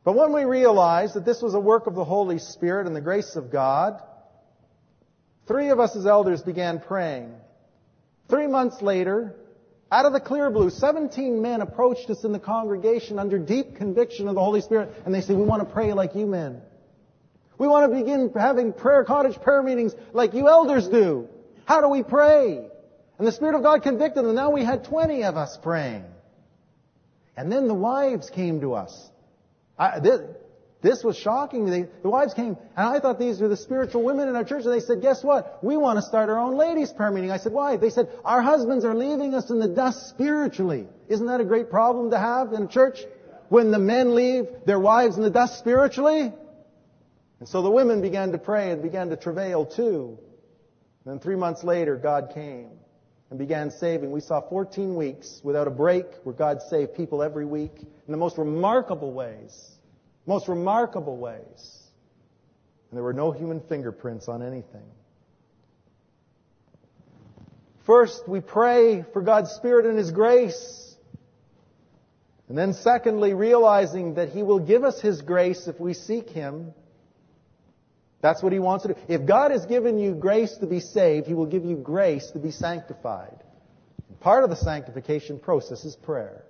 But 0.05 0.15
when 0.15 0.33
we 0.33 0.45
realized 0.45 1.15
that 1.15 1.25
this 1.25 1.41
was 1.41 1.55
a 1.55 1.61
work 1.61 1.87
of 1.87 1.95
the 1.95 2.05
Holy 2.05 2.39
Spirit 2.39 2.87
and 2.87 2.97
the 2.97 3.01
grace 3.01 3.37
of 3.37 3.53
God, 3.53 4.03
three 5.47 5.69
of 5.69 5.79
us 5.79 5.95
as 5.95 6.07
elders 6.07 6.43
began 6.43 6.81
praying. 6.81 7.33
Three 8.29 8.47
months 8.47 8.83
later, 8.83 9.37
out 9.93 10.07
of 10.07 10.13
the 10.13 10.21
clear 10.21 10.51
blue, 10.51 10.71
17 10.71 11.41
men 11.41 11.61
approached 11.61 12.11
us 12.11 12.25
in 12.25 12.33
the 12.33 12.41
congregation 12.41 13.19
under 13.19 13.39
deep 13.39 13.77
conviction 13.77 14.27
of 14.27 14.35
the 14.35 14.41
Holy 14.41 14.61
Spirit, 14.61 14.93
and 15.05 15.15
they 15.15 15.21
said, 15.21 15.37
we 15.37 15.45
want 15.45 15.67
to 15.67 15.73
pray 15.73 15.93
like 15.93 16.15
you 16.15 16.27
men. 16.27 16.63
We 17.59 17.69
want 17.69 17.93
to 17.93 17.97
begin 17.97 18.33
having 18.35 18.73
prayer, 18.73 19.05
cottage 19.05 19.41
prayer 19.41 19.63
meetings 19.63 19.95
like 20.13 20.35
you 20.35 20.49
elders 20.49 20.89
do. 20.89 21.29
How 21.65 21.81
do 21.81 21.89
we 21.89 22.03
pray? 22.03 22.67
And 23.19 23.27
the 23.29 23.31
Spirit 23.31 23.55
of 23.55 23.63
God 23.63 23.85
convicted 23.85 24.17
them. 24.17 24.27
And 24.27 24.35
now 24.35 24.51
we 24.51 24.65
had 24.65 24.83
20 24.85 25.23
of 25.23 25.37
us 25.37 25.57
praying. 25.63 26.05
And 27.37 27.53
then 27.53 27.69
the 27.69 27.75
wives 27.75 28.31
came 28.31 28.63
to 28.63 28.75
us. 28.75 29.12
I, 29.83 29.99
this, 29.99 30.21
this, 30.81 31.03
was 31.03 31.17
shocking. 31.17 31.67
They, 31.67 31.87
the 32.03 32.09
wives 32.09 32.35
came, 32.35 32.57
and 32.77 32.89
I 32.89 33.01
thought 33.01 33.19
these 33.19 33.41
were 33.41 33.49
the 33.49 33.57
spiritual 33.57 34.05
women 34.05 34.29
in 34.29 34.37
our 34.37 34.45
church, 34.45 34.65
and 34.65 34.73
they 34.73 34.81
said, 34.81 35.03
guess 35.03 35.25
what? 35.25 35.59
We 35.63 35.77
want 35.77 35.99
to 35.99 36.03
start 36.03 36.29
our 36.29 36.39
own 36.39 36.57
ladies' 36.57 36.93
prayer 36.93 37.11
meeting. 37.11 37.33
I 37.33 37.39
said, 37.39 37.53
why? 37.53 37.77
They 37.77 37.91
said, 37.91 38.09
our 38.25 38.43
husbands 38.43 38.85
are 38.85 38.95
leaving 38.95 39.35
us 39.35 39.51
in 39.51 39.59
the 39.59 39.67
dust 39.67 40.09
spiritually. 40.09 40.87
Isn't 41.09 41.27
that 41.27 41.41
a 41.41 41.45
great 41.45 41.69
problem 41.69 42.11
to 42.13 42.19
have 42.19 42.53
in 42.53 42.69
church? 42.69 43.01
When 43.49 43.73
the 43.73 43.79
men 43.81 44.15
leave 44.15 44.47
their 44.67 44.79
wives 44.79 45.17
in 45.17 45.23
the 45.25 45.31
dust 45.31 45.59
spiritually? 45.59 46.33
And 47.41 47.49
so 47.49 47.63
the 47.63 47.71
women 47.71 48.01
began 48.01 48.31
to 48.33 48.39
pray 48.39 48.71
and 48.71 48.83
began 48.83 49.11
to 49.11 49.17
travail 49.17 49.67
too. 49.67 50.17
And 51.05 51.13
then 51.13 51.19
three 51.19 51.35
months 51.35 51.65
later, 51.65 51.97
God 51.97 52.31
came 52.33 52.71
and 53.31 53.39
began 53.39 53.71
saving. 53.71 54.13
We 54.13 54.21
saw 54.21 54.41
14 54.43 54.95
weeks 54.95 55.41
without 55.43 55.67
a 55.67 55.71
break 55.71 56.07
where 56.23 56.35
God 56.35 56.63
saved 56.63 56.95
people 56.95 57.23
every 57.23 57.45
week 57.45 57.73
in 57.81 58.13
the 58.13 58.19
most 58.19 58.39
remarkable 58.39 59.13
ways. 59.13 59.72
Most 60.27 60.49
remarkable 60.49 61.17
ways. 61.17 61.79
And 62.91 62.97
there 62.97 63.03
were 63.03 63.13
no 63.13 63.33
human 63.33 63.61
fingerprints 63.61 64.29
on 64.29 64.43
anything. 64.43 64.85
First, 67.87 68.29
we 68.29 68.41
pray 68.41 69.05
for 69.13 69.23
God's 69.23 69.51
Spirit 69.51 69.87
and 69.87 69.99
His 69.99 70.11
grace. 70.11 70.95
And 72.49 72.57
then 72.57 72.75
secondly, 72.75 73.35
realizing 73.35 74.15
that 74.15 74.29
He 74.29 74.43
will 74.43 74.61
give 74.61 74.85
us 74.85 75.01
His 75.01 75.23
grace 75.23 75.67
if 75.67 75.81
we 75.81 75.95
seek 75.95 76.29
Him. 76.29 76.75
That's 78.21 78.43
what 78.43 78.53
He 78.53 78.61
wants 78.61 78.83
to 78.87 78.95
do. 78.95 79.01
If 79.09 79.27
God 79.27 79.51
has 79.51 79.67
given 79.67 79.99
you 79.99 80.15
grace 80.15 80.57
to 80.59 80.67
be 80.67 80.79
saved, 80.79 81.27
He 81.27 81.35
will 81.35 81.47
give 81.47 81.65
you 81.65 81.77
grace 81.77 82.31
to 82.33 82.39
be 82.39 82.53
sanctified. 82.53 83.43
Part 84.21 84.45
of 84.45 84.51
the 84.51 84.57
sanctification 84.57 85.41
process 85.41 85.85
is 85.85 85.97
prayer. 85.97 86.45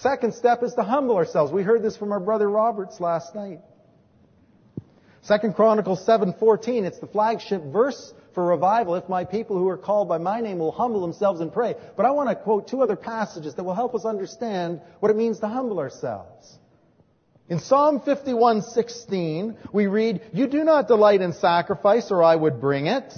Second 0.00 0.34
step 0.34 0.62
is 0.62 0.74
to 0.74 0.82
humble 0.82 1.16
ourselves. 1.16 1.50
We 1.50 1.64
heard 1.64 1.82
this 1.82 1.96
from 1.96 2.12
our 2.12 2.20
brother 2.20 2.48
Roberts 2.48 3.00
last 3.00 3.34
night. 3.34 3.60
Second 5.22 5.56
Chronicles 5.56 6.06
7:14, 6.06 6.84
it's 6.84 7.00
the 7.00 7.08
flagship 7.08 7.64
verse 7.64 8.14
for 8.32 8.46
revival. 8.46 8.94
If 8.94 9.08
my 9.08 9.24
people 9.24 9.58
who 9.58 9.68
are 9.68 9.76
called 9.76 10.08
by 10.08 10.18
my 10.18 10.40
name 10.40 10.60
will 10.60 10.70
humble 10.70 11.00
themselves 11.00 11.40
and 11.40 11.52
pray. 11.52 11.74
But 11.96 12.06
I 12.06 12.12
want 12.12 12.28
to 12.28 12.36
quote 12.36 12.68
two 12.68 12.82
other 12.82 12.94
passages 12.94 13.56
that 13.56 13.64
will 13.64 13.74
help 13.74 13.94
us 13.96 14.04
understand 14.04 14.80
what 15.00 15.10
it 15.10 15.16
means 15.16 15.40
to 15.40 15.48
humble 15.48 15.80
ourselves. 15.80 16.58
In 17.48 17.58
Psalm 17.58 18.00
51:16, 18.00 19.56
we 19.72 19.88
read, 19.88 20.20
"You 20.32 20.46
do 20.46 20.62
not 20.62 20.86
delight 20.86 21.22
in 21.22 21.32
sacrifice, 21.32 22.12
or 22.12 22.22
I 22.22 22.36
would 22.36 22.60
bring 22.60 22.86
it." 22.86 23.12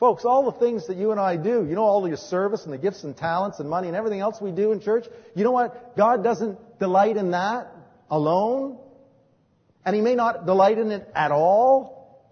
Folks, 0.00 0.24
all 0.24 0.50
the 0.50 0.58
things 0.58 0.86
that 0.86 0.96
you 0.96 1.10
and 1.10 1.20
I 1.20 1.36
do, 1.36 1.66
you 1.68 1.74
know, 1.74 1.84
all 1.84 2.08
your 2.08 2.16
service 2.16 2.64
and 2.64 2.72
the 2.72 2.78
gifts 2.78 3.04
and 3.04 3.14
talents 3.14 3.60
and 3.60 3.68
money 3.68 3.86
and 3.86 3.94
everything 3.94 4.20
else 4.20 4.40
we 4.40 4.50
do 4.50 4.72
in 4.72 4.80
church, 4.80 5.04
you 5.34 5.44
know 5.44 5.50
what? 5.50 5.94
God 5.94 6.24
doesn't 6.24 6.78
delight 6.78 7.18
in 7.18 7.32
that 7.32 7.70
alone. 8.10 8.78
And 9.84 9.94
He 9.94 10.00
may 10.00 10.14
not 10.14 10.46
delight 10.46 10.78
in 10.78 10.90
it 10.90 11.06
at 11.14 11.32
all. 11.32 12.24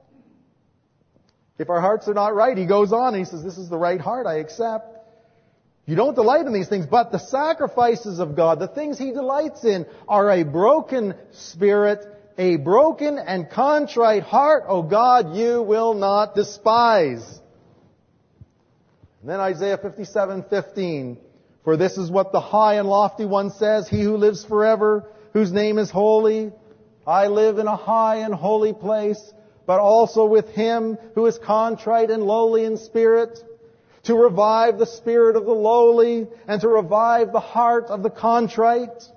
If 1.58 1.68
our 1.68 1.82
hearts 1.82 2.08
are 2.08 2.14
not 2.14 2.34
right, 2.34 2.56
He 2.56 2.64
goes 2.64 2.90
on 2.90 3.14
He 3.14 3.26
says, 3.26 3.44
this 3.44 3.58
is 3.58 3.68
the 3.68 3.76
right 3.76 4.00
heart, 4.00 4.26
I 4.26 4.38
accept. 4.38 4.96
You 5.84 5.94
don't 5.94 6.14
delight 6.14 6.46
in 6.46 6.54
these 6.54 6.68
things, 6.68 6.86
but 6.86 7.12
the 7.12 7.18
sacrifices 7.18 8.18
of 8.18 8.34
God, 8.34 8.60
the 8.60 8.68
things 8.68 8.98
He 8.98 9.12
delights 9.12 9.66
in, 9.66 9.84
are 10.08 10.30
a 10.30 10.42
broken 10.42 11.14
spirit, 11.32 12.06
a 12.38 12.56
broken 12.56 13.18
and 13.18 13.50
contrite 13.50 14.22
heart, 14.22 14.64
O 14.68 14.82
God, 14.82 15.36
you 15.36 15.62
will 15.62 15.92
not 15.92 16.34
despise. 16.34 17.40
Then 19.28 19.40
Isaiah 19.40 19.76
57:15, 19.76 21.18
for 21.62 21.76
this 21.76 21.98
is 21.98 22.10
what 22.10 22.32
the 22.32 22.40
high 22.40 22.76
and 22.76 22.88
lofty 22.88 23.26
one 23.26 23.50
says, 23.50 23.86
he 23.86 24.00
who 24.00 24.16
lives 24.16 24.42
forever, 24.42 25.04
whose 25.34 25.52
name 25.52 25.76
is 25.76 25.90
holy. 25.90 26.50
I 27.06 27.26
live 27.26 27.58
in 27.58 27.66
a 27.66 27.76
high 27.76 28.20
and 28.20 28.34
holy 28.34 28.72
place, 28.72 29.20
but 29.66 29.80
also 29.80 30.24
with 30.24 30.48
him 30.52 30.96
who 31.14 31.26
is 31.26 31.36
contrite 31.36 32.10
and 32.10 32.22
lowly 32.22 32.64
in 32.64 32.78
spirit, 32.78 33.38
to 34.04 34.14
revive 34.14 34.78
the 34.78 34.86
spirit 34.86 35.36
of 35.36 35.44
the 35.44 35.52
lowly 35.52 36.26
and 36.46 36.62
to 36.62 36.68
revive 36.68 37.30
the 37.30 37.38
heart 37.38 37.90
of 37.90 38.02
the 38.02 38.08
contrite. 38.08 39.12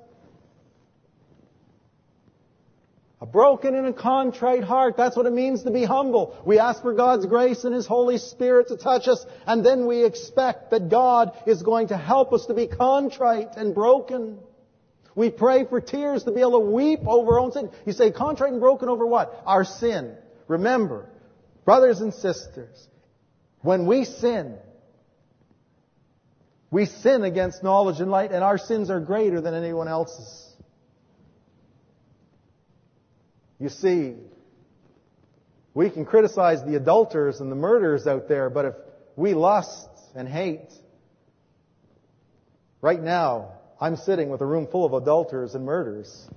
A 3.22 3.26
broken 3.28 3.76
and 3.76 3.86
a 3.86 3.94
contrite 3.94 4.64
heart. 4.64 4.98
That's 4.98 5.16
what 5.16 5.28
it 5.28 5.34
means 5.34 5.62
to 5.64 5.72
be 5.72 5.84
humble. 5.84 6.36
We 6.44 6.58
ask 6.58 6.82
for 6.82 6.94
God's 6.94 7.28
grace 7.28 7.64
and 7.64 7.76
His 7.76 7.86
Holy 7.86 8.18
Spirit 8.18 8.70
to 8.70 8.78
touch 8.78 9.08
us, 9.08 9.24
and 9.46 9.64
then 9.64 9.86
we 9.86 10.04
expect 10.04 10.72
that 10.72 10.90
God 10.90 11.38
is 11.46 11.62
going 11.62 11.90
to 11.90 11.98
help 11.98 12.34
us 12.34 12.48
to 12.48 12.56
be 12.56 12.66
contrite 12.66 13.50
and 13.58 13.76
broken. 13.76 14.40
We 15.14 15.30
pray 15.30 15.66
for 15.66 15.80
tears 15.80 16.24
to 16.24 16.32
be 16.32 16.40
able 16.40 16.62
to 16.62 16.72
weep 16.72 17.02
over 17.06 17.34
our 17.34 17.40
own 17.40 17.52
sin. 17.52 17.70
You 17.86 17.94
say 17.94 18.10
contrite 18.10 18.54
and 18.54 18.62
broken 18.62 18.90
over 18.90 19.06
what? 19.06 19.44
Our 19.46 19.66
sin. 19.66 20.16
Remember, 20.48 21.08
brothers 21.64 22.02
and 22.02 22.16
sisters, 22.16 22.88
when 23.60 23.86
we 23.86 24.04
sin, 24.04 24.58
we 26.72 26.88
sin 26.88 27.24
against 27.24 27.62
knowledge 27.62 28.00
and 28.00 28.10
light, 28.10 28.32
and 28.32 28.44
our 28.44 28.58
sins 28.58 28.90
are 28.90 29.00
greater 29.00 29.42
than 29.42 29.54
anyone 29.54 29.88
else's. 29.88 30.51
You 33.62 33.70
see, 33.70 34.16
we 35.76 35.92
can 35.92 36.04
criticize 36.04 36.66
the 36.66 36.76
adulterers 36.76 37.40
and 37.42 37.52
the 37.52 37.56
murderers 37.56 38.08
out 38.08 38.28
there, 38.28 38.50
but 38.50 38.66
if 38.66 38.74
we 39.16 39.36
lust 39.36 39.88
and 40.16 40.28
hate, 40.28 40.72
right 42.82 43.00
now, 43.00 43.52
I'm 43.80 43.98
sitting 43.98 44.30
with 44.30 44.42
a 44.42 44.48
room 44.48 44.66
full 44.66 44.84
of 44.84 44.94
adulterers 44.94 45.54
and 45.54 45.64
murderers, 45.64 46.28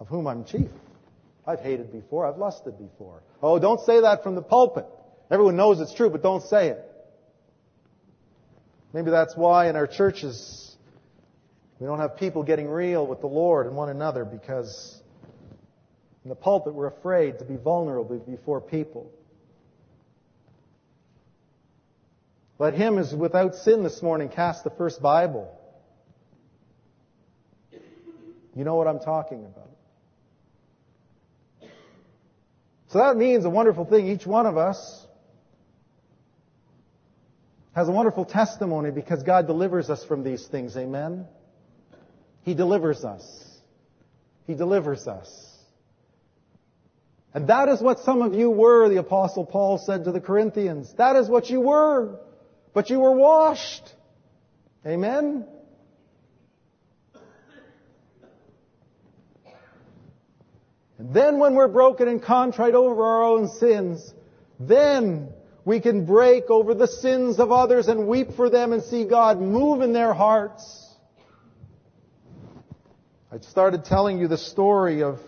of 0.00 0.08
whom 0.08 0.26
I'm 0.26 0.44
chief. 0.44 0.70
I've 1.46 1.60
hated 1.60 1.92
before, 1.92 2.26
I've 2.26 2.38
lusted 2.38 2.76
before. 2.76 3.22
Oh, 3.40 3.60
don't 3.60 3.80
say 3.80 4.00
that 4.00 4.24
from 4.24 4.34
the 4.34 4.42
pulpit. 4.42 4.86
Everyone 5.30 5.54
knows 5.54 5.80
it's 5.80 5.94
true, 5.94 6.10
but 6.10 6.20
don't 6.20 6.42
say 6.42 6.70
it. 6.70 6.84
Maybe 8.92 9.12
that's 9.12 9.36
why 9.36 9.68
in 9.68 9.76
our 9.76 9.86
churches 9.86 10.76
we 11.78 11.86
don't 11.86 12.00
have 12.00 12.16
people 12.16 12.42
getting 12.42 12.68
real 12.68 13.06
with 13.06 13.20
the 13.20 13.28
Lord 13.28 13.68
and 13.68 13.76
one 13.76 13.88
another 13.88 14.24
because 14.24 15.01
in 16.24 16.28
the 16.28 16.34
pulpit 16.34 16.74
we're 16.74 16.86
afraid 16.86 17.38
to 17.38 17.44
be 17.44 17.56
vulnerable 17.56 18.18
before 18.18 18.60
people. 18.60 19.10
Let 22.58 22.74
him 22.74 22.96
who's 22.96 23.14
without 23.14 23.56
sin 23.56 23.82
this 23.82 24.02
morning 24.02 24.28
cast 24.28 24.62
the 24.62 24.70
first 24.70 25.02
Bible. 25.02 25.58
You 28.54 28.64
know 28.64 28.76
what 28.76 28.86
I'm 28.86 29.00
talking 29.00 29.44
about. 29.44 29.70
So 32.88 32.98
that 32.98 33.16
means 33.16 33.44
a 33.44 33.50
wonderful 33.50 33.86
thing. 33.86 34.06
Each 34.06 34.26
one 34.26 34.46
of 34.46 34.58
us 34.58 35.06
has 37.74 37.88
a 37.88 37.90
wonderful 37.90 38.26
testimony 38.26 38.90
because 38.90 39.22
God 39.22 39.46
delivers 39.46 39.88
us 39.88 40.04
from 40.04 40.22
these 40.22 40.46
things. 40.46 40.76
Amen? 40.76 41.26
He 42.42 42.54
delivers 42.54 43.02
us. 43.02 43.22
He 44.46 44.54
delivers 44.54 45.08
us. 45.08 45.51
And 47.34 47.46
that 47.48 47.68
is 47.68 47.80
what 47.80 48.00
some 48.00 48.20
of 48.20 48.34
you 48.34 48.50
were, 48.50 48.88
the 48.88 48.98
apostle 48.98 49.46
Paul 49.46 49.78
said 49.78 50.04
to 50.04 50.12
the 50.12 50.20
Corinthians. 50.20 50.92
That 50.98 51.16
is 51.16 51.28
what 51.28 51.48
you 51.48 51.60
were. 51.60 52.18
But 52.74 52.90
you 52.90 53.00
were 53.00 53.12
washed. 53.12 53.94
Amen? 54.86 55.46
And 60.98 61.14
then 61.14 61.38
when 61.38 61.54
we're 61.54 61.68
broken 61.68 62.06
and 62.06 62.22
contrite 62.22 62.74
over 62.74 63.04
our 63.04 63.24
own 63.24 63.48
sins, 63.48 64.12
then 64.60 65.30
we 65.64 65.80
can 65.80 66.04
break 66.04 66.50
over 66.50 66.74
the 66.74 66.86
sins 66.86 67.40
of 67.40 67.50
others 67.50 67.88
and 67.88 68.06
weep 68.06 68.34
for 68.36 68.50
them 68.50 68.72
and 68.72 68.82
see 68.82 69.04
God 69.04 69.40
move 69.40 69.80
in 69.80 69.92
their 69.92 70.12
hearts. 70.12 70.94
I 73.32 73.38
started 73.40 73.84
telling 73.84 74.18
you 74.18 74.28
the 74.28 74.38
story 74.38 75.02
of 75.02 75.18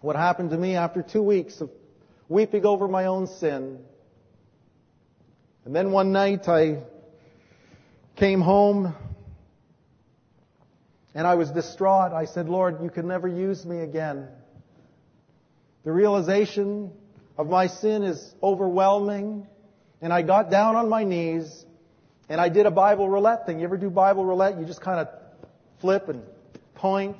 what 0.00 0.16
happened 0.16 0.50
to 0.50 0.56
me 0.56 0.76
after 0.76 1.02
two 1.02 1.22
weeks 1.22 1.60
of 1.60 1.70
weeping 2.28 2.64
over 2.64 2.86
my 2.88 3.06
own 3.06 3.26
sin. 3.26 3.78
And 5.64 5.74
then 5.74 5.90
one 5.90 6.12
night 6.12 6.48
I 6.48 6.82
came 8.16 8.40
home 8.40 8.94
and 11.14 11.26
I 11.26 11.34
was 11.34 11.50
distraught. 11.50 12.12
I 12.12 12.26
said, 12.26 12.48
Lord, 12.48 12.82
you 12.82 12.90
can 12.90 13.08
never 13.08 13.28
use 13.28 13.66
me 13.66 13.80
again. 13.80 14.28
The 15.84 15.92
realization 15.92 16.92
of 17.36 17.48
my 17.48 17.66
sin 17.66 18.02
is 18.02 18.34
overwhelming. 18.42 19.46
And 20.00 20.12
I 20.12 20.22
got 20.22 20.50
down 20.50 20.76
on 20.76 20.88
my 20.88 21.04
knees 21.04 21.64
and 22.28 22.40
I 22.40 22.48
did 22.50 22.66
a 22.66 22.70
Bible 22.70 23.08
roulette 23.08 23.46
thing. 23.46 23.58
You 23.58 23.64
ever 23.64 23.76
do 23.76 23.90
Bible 23.90 24.24
roulette? 24.24 24.58
You 24.58 24.64
just 24.64 24.80
kind 24.80 25.00
of 25.00 25.08
flip 25.80 26.08
and 26.08 26.22
point. 26.74 27.16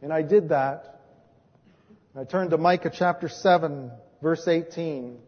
And 0.00 0.12
I 0.12 0.22
did 0.22 0.50
that. 0.50 1.00
I 2.16 2.24
turned 2.24 2.50
to 2.50 2.58
Micah 2.58 2.90
chapter 2.92 3.28
7, 3.28 3.90
verse 4.22 4.46
18. 4.46 5.18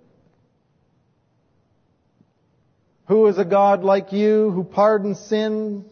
Who 3.07 3.27
is 3.27 3.39
a 3.39 3.45
God 3.45 3.83
like 3.83 4.13
you 4.13 4.51
who 4.51 4.63
pardons 4.63 5.19
sin 5.19 5.85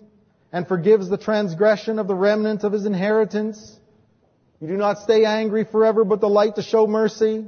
and 0.53 0.68
forgives 0.68 1.09
the 1.09 1.18
transgression 1.18 1.99
of 1.99 2.07
the 2.07 2.14
remnant 2.14 2.62
of 2.62 2.72
his 2.72 2.87
inheritance? 2.87 3.76
You 4.61 4.68
do 4.68 4.76
not 4.76 4.99
stay 4.99 5.24
angry 5.24 5.64
forever, 5.64 6.05
but 6.05 6.20
delight 6.20 6.57
to 6.57 6.62
show 6.62 6.87
mercy. 6.87 7.45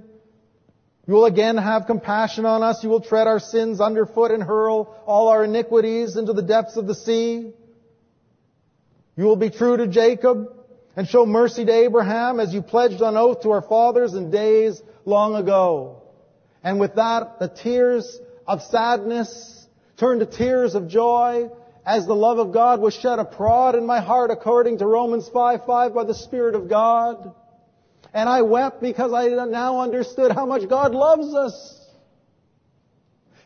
You 1.07 1.15
will 1.15 1.25
again 1.25 1.57
have 1.57 1.87
compassion 1.87 2.47
on 2.47 2.63
us. 2.63 2.83
You 2.83 2.89
will 2.89 3.01
tread 3.01 3.27
our 3.27 3.41
sins 3.41 3.81
underfoot 3.81 4.33
and 4.33 4.43
hurl 4.43 4.97
all 5.07 5.29
our 5.29 5.45
iniquities 5.45 6.17
into 6.17 6.33
the 6.33 6.43
depths 6.43 6.77
of 6.77 6.87
the 6.87 6.95
sea. 6.95 7.53
You 9.17 9.25
will 9.25 9.37
be 9.37 9.51
true 9.51 9.77
to 9.77 9.87
Jacob 9.87 10.60
and 10.97 11.09
show 11.09 11.25
mercy 11.25 11.65
to 11.65 11.73
Abraham 11.73 12.41
as 12.41 12.53
you 12.53 12.63
pledged 12.63 13.03
on 13.03 13.17
oath 13.17 13.43
to 13.43 13.51
our 13.51 13.63
fathers 13.63 14.15
in 14.15 14.31
days 14.31 14.83
long 15.05 15.35
ago. 15.35 16.03
And 16.63 16.81
with 16.81 16.97
that, 16.97 17.39
the 17.39 17.49
tears 17.49 18.19
of 18.47 18.63
sadness 18.63 19.67
turned 19.97 20.21
to 20.21 20.27
tears 20.27 20.75
of 20.75 20.89
joy 20.89 21.51
as 21.87 22.07
the 22.07 22.15
love 22.15 22.39
of 22.39 22.53
God 22.53 22.81
was 22.81 22.95
shed 22.95 23.19
abroad 23.19 23.75
in 23.75 23.87
my 23.87 24.01
heart 24.01 24.31
according 24.31 24.79
to 24.79 24.87
Romans 24.87 25.29
5, 25.29 25.65
5 25.65 25.95
by 25.95 26.05
the 26.05 26.15
Spirit 26.15 26.55
of 26.55 26.69
God. 26.69 27.35
And 28.13 28.29
I 28.29 28.43
wept 28.43 28.81
because 28.81 29.13
I 29.13 29.29
now 29.47 29.81
understood 29.81 30.33
how 30.33 30.45
much 30.45 30.69
God 30.69 30.95
loves 30.95 31.35
us. 31.35 31.80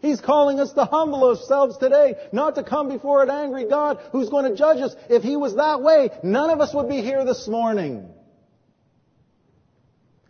He's 0.04 0.20
calling 0.20 0.60
us 0.60 0.72
to 0.72 0.84
humble 0.84 1.28
ourselves 1.28 1.78
today, 1.78 2.16
not 2.32 2.56
to 2.56 2.62
come 2.62 2.88
before 2.88 3.22
an 3.22 3.30
angry 3.30 3.66
God 3.66 3.98
who's 4.12 4.28
going 4.28 4.50
to 4.50 4.56
judge 4.56 4.80
us. 4.80 4.94
If 5.08 5.22
He 5.22 5.36
was 5.36 5.56
that 5.56 5.82
way, 5.82 6.10
none 6.22 6.50
of 6.50 6.60
us 6.60 6.74
would 6.74 6.88
be 6.88 7.00
here 7.00 7.24
this 7.24 7.48
morning. 7.48 8.08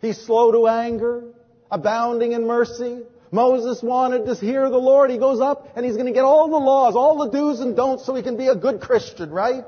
He's 0.01 0.17
slow 0.17 0.51
to 0.51 0.67
anger, 0.67 1.33
abounding 1.71 2.33
in 2.33 2.45
mercy, 2.45 3.01
Moses 3.35 3.83
wanted 3.83 4.25
to 4.27 4.35
hear 4.35 4.69
the 4.69 4.77
Lord. 4.77 5.11
He 5.11 5.17
goes 5.17 5.41
up 5.41 5.67
and 5.75 5.85
he's 5.85 5.95
going 5.95 6.07
to 6.07 6.13
get 6.13 6.23
all 6.23 6.49
the 6.49 6.57
laws, 6.57 6.95
all 6.95 7.17
the 7.17 7.31
do's 7.31 7.59
and 7.59 7.75
don'ts 7.75 8.05
so 8.05 8.15
he 8.15 8.23
can 8.23 8.37
be 8.37 8.47
a 8.47 8.55
good 8.55 8.79
Christian, 8.79 9.29
right? 9.29 9.65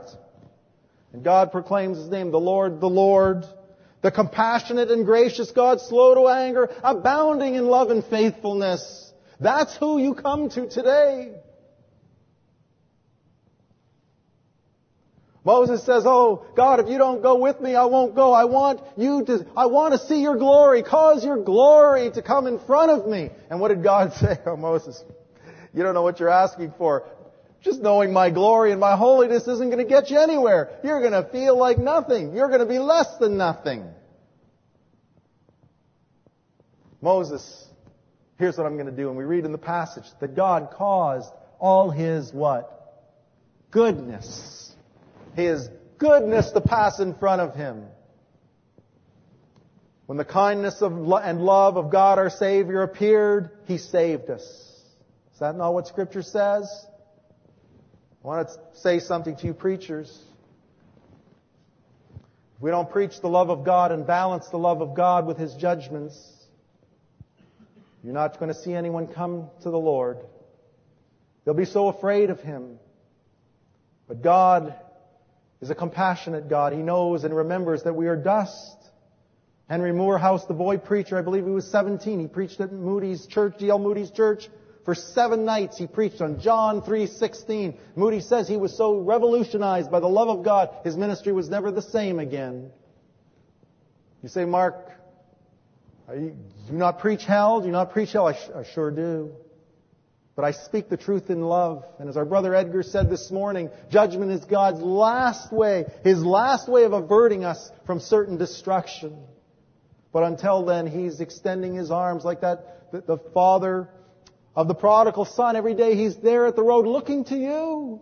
And 1.11 1.23
God 1.23 1.51
proclaims 1.51 1.97
his 1.97 2.07
name, 2.07 2.31
the 2.31 2.39
Lord, 2.39 2.79
the 2.79 2.89
Lord, 2.89 3.45
the 4.01 4.11
compassionate 4.11 4.89
and 4.89 5.05
gracious 5.05 5.51
God, 5.51 5.81
slow 5.81 6.15
to 6.15 6.29
anger, 6.29 6.69
abounding 6.81 7.55
in 7.55 7.67
love 7.67 7.89
and 7.89 8.05
faithfulness. 8.05 9.06
That's 9.39 9.75
who 9.77 9.99
you 9.99 10.15
come 10.15 10.49
to 10.49 10.67
today. 10.67 11.33
Moses 15.47 15.85
says, 15.85 16.03
Oh, 16.05 16.45
God, 16.57 16.81
if 16.81 16.89
you 16.89 16.97
don't 16.97 17.21
go 17.21 17.37
with 17.37 17.61
me, 17.61 17.73
I 17.73 17.85
won't 17.85 18.15
go. 18.15 18.33
I 18.33 18.43
want 18.43 18.81
you 18.97 19.23
to, 19.23 19.45
I 19.55 19.67
want 19.67 19.93
to 19.93 19.99
see 19.99 20.21
your 20.21 20.35
glory. 20.35 20.83
Cause 20.83 21.23
your 21.23 21.41
glory 21.41 22.11
to 22.11 22.21
come 22.21 22.47
in 22.47 22.59
front 22.59 22.91
of 22.91 23.07
me. 23.07 23.29
And 23.49 23.61
what 23.61 23.69
did 23.69 23.81
God 23.81 24.13
say? 24.19 24.37
Oh, 24.45 24.57
Moses, 24.57 25.01
you 25.73 25.83
don't 25.83 25.93
know 25.93 26.01
what 26.01 26.19
you're 26.19 26.29
asking 26.29 26.73
for. 26.77 27.05
Just 27.61 27.81
knowing 27.81 28.11
my 28.11 28.29
glory 28.29 28.71
and 28.71 28.79
my 28.81 28.97
holiness 28.97 29.47
isn't 29.47 29.69
going 29.69 29.77
to 29.77 29.89
get 29.89 30.09
you 30.09 30.19
anywhere. 30.19 30.79
You're 30.83 30.99
going 30.99 31.13
to 31.13 31.23
feel 31.31 31.57
like 31.57 31.77
nothing. 31.77 32.35
You're 32.35 32.49
going 32.49 32.59
to 32.59 32.65
be 32.65 32.79
less 32.79 33.17
than 33.17 33.37
nothing. 33.37 33.89
Moses, 37.01 37.66
here's 38.37 38.57
what 38.57 38.65
I'm 38.65 38.75
going 38.75 38.87
to 38.87 38.91
do. 38.91 39.09
And 39.09 39.17
we 39.17 39.23
read 39.23 39.45
in 39.45 39.51
the 39.51 39.57
passage 39.57 40.05
that 40.19 40.35
God 40.35 40.69
caused 40.71 41.31
all 41.59 41.89
his 41.89 42.33
what? 42.33 42.73
Goodness 43.71 44.67
his 45.37 45.69
goodness 45.99 46.51
to 46.51 46.61
pass 46.61 46.99
in 46.99 47.13
front 47.13 47.41
of 47.41 47.55
him. 47.55 47.85
When 50.07 50.17
the 50.17 50.25
kindness 50.25 50.81
of 50.81 50.93
and 50.93 51.41
love 51.41 51.77
of 51.77 51.91
God 51.91 52.17
our 52.17 52.29
Savior 52.29 52.81
appeared, 52.81 53.51
He 53.65 53.77
saved 53.77 54.29
us. 54.29 54.41
Is 54.41 55.39
that 55.39 55.55
not 55.55 55.73
what 55.73 55.87
Scripture 55.87 56.23
says? 56.23 56.69
I 58.23 58.27
want 58.27 58.47
to 58.47 58.79
say 58.79 58.99
something 58.99 59.35
to 59.37 59.45
you 59.45 59.53
preachers. 59.53 60.09
If 62.55 62.61
we 62.61 62.71
don't 62.71 62.89
preach 62.89 63.21
the 63.21 63.29
love 63.29 63.49
of 63.49 63.63
God 63.63 63.91
and 63.91 64.07
balance 64.07 64.47
the 64.47 64.57
love 64.57 64.81
of 64.81 64.95
God 64.95 65.27
with 65.27 65.37
His 65.37 65.53
judgments, 65.55 66.17
you're 68.03 68.13
not 68.13 68.39
going 68.39 68.53
to 68.53 68.59
see 68.59 68.73
anyone 68.73 69.07
come 69.07 69.49
to 69.63 69.69
the 69.69 69.79
Lord. 69.79 70.17
They'll 71.43 71.53
be 71.53 71.65
so 71.65 71.87
afraid 71.87 72.29
of 72.29 72.39
Him. 72.39 72.79
But 74.07 74.21
God 74.21 74.75
is 75.61 75.69
a 75.69 75.75
compassionate 75.75 76.49
God. 76.49 76.73
He 76.73 76.79
knows 76.79 77.23
and 77.23 77.35
remembers 77.35 77.83
that 77.83 77.93
we 77.93 78.07
are 78.07 78.15
dust. 78.15 78.75
Henry 79.69 79.91
Moorhouse, 79.91 80.45
the 80.45 80.53
boy 80.53 80.77
preacher, 80.77 81.17
I 81.17 81.21
believe 81.21 81.45
he 81.45 81.51
was 81.51 81.69
17. 81.69 82.19
He 82.19 82.27
preached 82.27 82.59
at 82.61 82.71
Moody's 82.71 83.25
church, 83.27 83.55
D.L. 83.59 83.79
Moody's 83.79 84.11
church. 84.11 84.49
For 84.85 84.95
seven 84.95 85.43
nights 85.43 85.77
he 85.77 85.85
preached 85.85 86.21
on 86.21 86.39
John 86.39 86.81
3.16. 86.81 87.77
Moody 87.97 88.21
says 88.21 88.47
he 88.47 88.55
was 88.55 88.77
so 88.77 88.99
revolutionized 88.99 89.91
by 89.91 89.99
the 89.99 90.07
love 90.07 90.29
of 90.29 90.45
God, 90.45 90.69
his 90.85 90.95
ministry 90.95 91.33
was 91.33 91.49
never 91.49 91.71
the 91.71 91.81
same 91.81 92.19
again. 92.19 92.71
You 94.23 94.29
say, 94.29 94.45
Mark, 94.45 94.89
you, 96.15 96.35
do 96.69 96.73
not 96.73 96.99
preach 96.99 97.25
hell? 97.25 97.61
Do 97.61 97.69
not 97.69 97.91
preach 97.91 98.13
hell? 98.13 98.27
I, 98.27 98.33
sh- 98.33 98.49
I 98.55 98.63
sure 98.73 98.91
do. 98.91 99.31
But 100.35 100.45
I 100.45 100.51
speak 100.51 100.87
the 100.87 100.97
truth 100.97 101.29
in 101.29 101.41
love. 101.41 101.83
And 101.99 102.07
as 102.07 102.15
our 102.15 102.23
brother 102.23 102.53
Edgar 102.53 102.83
said 102.83 103.09
this 103.09 103.31
morning, 103.31 103.69
judgment 103.89 104.31
is 104.31 104.45
God's 104.45 104.79
last 104.79 105.51
way, 105.51 105.85
His 106.03 106.23
last 106.23 106.69
way 106.69 106.83
of 106.83 106.93
averting 106.93 107.43
us 107.43 107.71
from 107.85 107.99
certain 107.99 108.37
destruction. 108.37 109.17
But 110.13 110.23
until 110.23 110.63
then, 110.63 110.87
He's 110.87 111.19
extending 111.19 111.73
His 111.73 111.91
arms 111.91 112.23
like 112.23 112.41
that, 112.41 112.91
the, 112.91 113.01
the 113.01 113.17
father 113.33 113.89
of 114.55 114.67
the 114.67 114.75
prodigal 114.75 115.25
son. 115.25 115.55
Every 115.55 115.73
day 115.73 115.95
He's 115.95 116.15
there 116.17 116.45
at 116.45 116.55
the 116.55 116.63
road 116.63 116.85
looking 116.85 117.25
to 117.25 117.35
you. 117.35 117.99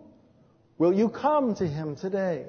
Will 0.78 0.92
you 0.92 1.08
come 1.08 1.54
to 1.54 1.66
Him 1.66 1.96
today? 1.96 2.44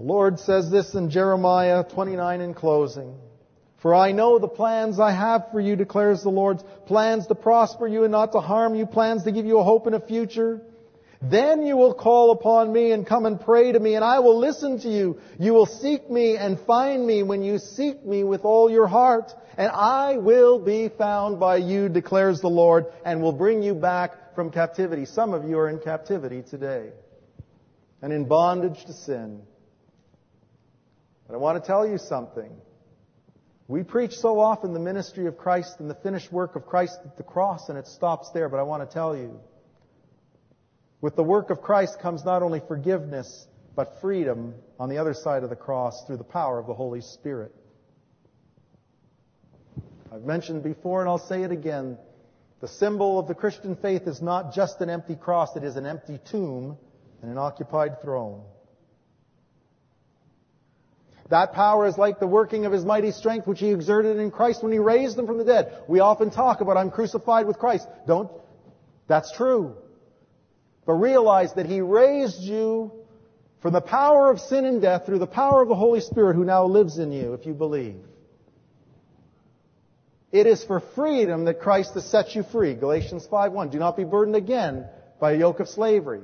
The 0.00 0.06
Lord 0.06 0.40
says 0.40 0.70
this 0.70 0.94
in 0.94 1.10
Jeremiah 1.10 1.84
29 1.84 2.40
in 2.40 2.54
closing. 2.54 3.18
For 3.82 3.94
I 3.94 4.12
know 4.12 4.38
the 4.38 4.48
plans 4.48 4.98
I 4.98 5.12
have 5.12 5.50
for 5.52 5.60
you, 5.60 5.76
declares 5.76 6.22
the 6.22 6.30
Lord, 6.30 6.62
plans 6.86 7.26
to 7.26 7.34
prosper 7.34 7.86
you 7.86 8.04
and 8.04 8.10
not 8.10 8.32
to 8.32 8.40
harm 8.40 8.74
you, 8.74 8.86
plans 8.86 9.24
to 9.24 9.30
give 9.30 9.44
you 9.44 9.58
a 9.58 9.62
hope 9.62 9.86
and 9.86 9.94
a 9.94 10.00
future. 10.00 10.62
Then 11.20 11.66
you 11.66 11.76
will 11.76 11.92
call 11.92 12.30
upon 12.30 12.72
me 12.72 12.92
and 12.92 13.06
come 13.06 13.26
and 13.26 13.38
pray 13.38 13.72
to 13.72 13.78
me, 13.78 13.94
and 13.94 14.02
I 14.02 14.20
will 14.20 14.38
listen 14.38 14.80
to 14.80 14.88
you. 14.88 15.20
You 15.38 15.52
will 15.52 15.66
seek 15.66 16.08
me 16.08 16.38
and 16.38 16.58
find 16.60 17.06
me 17.06 17.22
when 17.22 17.42
you 17.42 17.58
seek 17.58 18.02
me 18.02 18.24
with 18.24 18.46
all 18.46 18.70
your 18.70 18.86
heart, 18.86 19.34
and 19.58 19.70
I 19.70 20.16
will 20.16 20.58
be 20.60 20.88
found 20.88 21.38
by 21.38 21.56
you, 21.56 21.90
declares 21.90 22.40
the 22.40 22.48
Lord, 22.48 22.86
and 23.04 23.20
will 23.20 23.34
bring 23.34 23.62
you 23.62 23.74
back 23.74 24.34
from 24.34 24.50
captivity. 24.50 25.04
Some 25.04 25.34
of 25.34 25.46
you 25.46 25.58
are 25.58 25.68
in 25.68 25.78
captivity 25.78 26.40
today 26.40 26.88
and 28.00 28.14
in 28.14 28.24
bondage 28.24 28.82
to 28.86 28.94
sin. 28.94 29.42
But 31.30 31.36
I 31.36 31.38
want 31.38 31.62
to 31.62 31.66
tell 31.66 31.86
you 31.86 31.96
something. 31.96 32.50
We 33.68 33.84
preach 33.84 34.18
so 34.18 34.40
often 34.40 34.72
the 34.72 34.80
ministry 34.80 35.26
of 35.26 35.38
Christ 35.38 35.78
and 35.78 35.88
the 35.88 35.94
finished 35.94 36.32
work 36.32 36.56
of 36.56 36.66
Christ 36.66 36.98
at 37.04 37.16
the 37.16 37.22
cross, 37.22 37.68
and 37.68 37.78
it 37.78 37.86
stops 37.86 38.30
there, 38.30 38.48
but 38.48 38.58
I 38.58 38.64
want 38.64 38.82
to 38.82 38.92
tell 38.92 39.16
you. 39.16 39.38
With 41.00 41.14
the 41.14 41.22
work 41.22 41.50
of 41.50 41.62
Christ 41.62 42.00
comes 42.00 42.24
not 42.24 42.42
only 42.42 42.60
forgiveness, 42.66 43.46
but 43.76 44.00
freedom 44.00 44.54
on 44.80 44.88
the 44.88 44.98
other 44.98 45.14
side 45.14 45.44
of 45.44 45.50
the 45.50 45.56
cross 45.56 46.04
through 46.04 46.16
the 46.16 46.24
power 46.24 46.58
of 46.58 46.66
the 46.66 46.74
Holy 46.74 47.00
Spirit. 47.00 47.54
I've 50.12 50.24
mentioned 50.24 50.64
before, 50.64 51.00
and 51.00 51.08
I'll 51.08 51.18
say 51.18 51.44
it 51.44 51.52
again, 51.52 51.96
The 52.60 52.66
symbol 52.66 53.20
of 53.20 53.28
the 53.28 53.36
Christian 53.36 53.76
faith 53.76 54.08
is 54.08 54.20
not 54.20 54.52
just 54.52 54.80
an 54.80 54.90
empty 54.90 55.14
cross, 55.14 55.54
it 55.54 55.62
is 55.62 55.76
an 55.76 55.86
empty 55.86 56.18
tomb 56.28 56.76
and 57.22 57.30
an 57.30 57.38
occupied 57.38 58.02
throne. 58.02 58.42
That 61.30 61.52
power 61.52 61.86
is 61.86 61.96
like 61.96 62.18
the 62.18 62.26
working 62.26 62.66
of 62.66 62.72
His 62.72 62.84
mighty 62.84 63.12
strength 63.12 63.46
which 63.46 63.60
He 63.60 63.70
exerted 63.70 64.18
in 64.18 64.30
Christ 64.30 64.62
when 64.62 64.72
He 64.72 64.80
raised 64.80 65.16
Him 65.16 65.26
from 65.26 65.38
the 65.38 65.44
dead. 65.44 65.72
We 65.88 66.00
often 66.00 66.30
talk 66.30 66.60
about, 66.60 66.76
I'm 66.76 66.90
crucified 66.90 67.46
with 67.46 67.58
Christ. 67.58 67.86
Don't, 68.06 68.30
that's 69.06 69.32
true. 69.32 69.76
But 70.86 70.94
realize 70.94 71.54
that 71.54 71.66
He 71.66 71.80
raised 71.80 72.40
you 72.40 72.92
from 73.62 73.72
the 73.72 73.80
power 73.80 74.28
of 74.28 74.40
sin 74.40 74.64
and 74.64 74.82
death 74.82 75.06
through 75.06 75.20
the 75.20 75.26
power 75.26 75.62
of 75.62 75.68
the 75.68 75.76
Holy 75.76 76.00
Spirit 76.00 76.34
who 76.34 76.44
now 76.44 76.64
lives 76.64 76.98
in 76.98 77.12
you 77.12 77.34
if 77.34 77.46
you 77.46 77.54
believe. 77.54 78.00
It 80.32 80.48
is 80.48 80.64
for 80.64 80.80
freedom 80.80 81.44
that 81.44 81.60
Christ 81.60 81.94
has 81.94 82.06
set 82.06 82.34
you 82.34 82.42
free. 82.42 82.74
Galatians 82.74 83.26
5.1. 83.26 83.70
Do 83.70 83.78
not 83.78 83.96
be 83.96 84.04
burdened 84.04 84.36
again 84.36 84.86
by 85.20 85.32
a 85.32 85.38
yoke 85.38 85.60
of 85.60 85.68
slavery. 85.68 86.22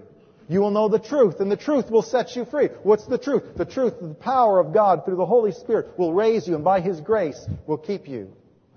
You 0.49 0.61
will 0.61 0.71
know 0.71 0.89
the 0.89 1.01
truth, 1.01 1.41
and 1.41 1.51
the 1.51 1.57
truth 1.57 1.91
will 1.91 2.03
set 2.03 2.37
you 2.37 2.45
free. 2.45 2.69
What's 2.85 3.07
the 3.07 3.19
truth? 3.19 3.57
The 3.57 3.65
truth, 3.65 3.95
the 4.01 4.15
power 4.15 4.61
of 4.61 4.73
God 4.73 5.05
through 5.05 5.17
the 5.17 5.27
Holy 5.27 5.51
Spirit 5.51 5.99
will 5.99 6.13
raise 6.13 6.47
you, 6.47 6.55
and 6.55 6.63
by 6.63 6.81
His 6.81 7.01
grace 7.01 7.45
will 7.67 7.79
keep 7.79 8.07
you. 8.07 8.33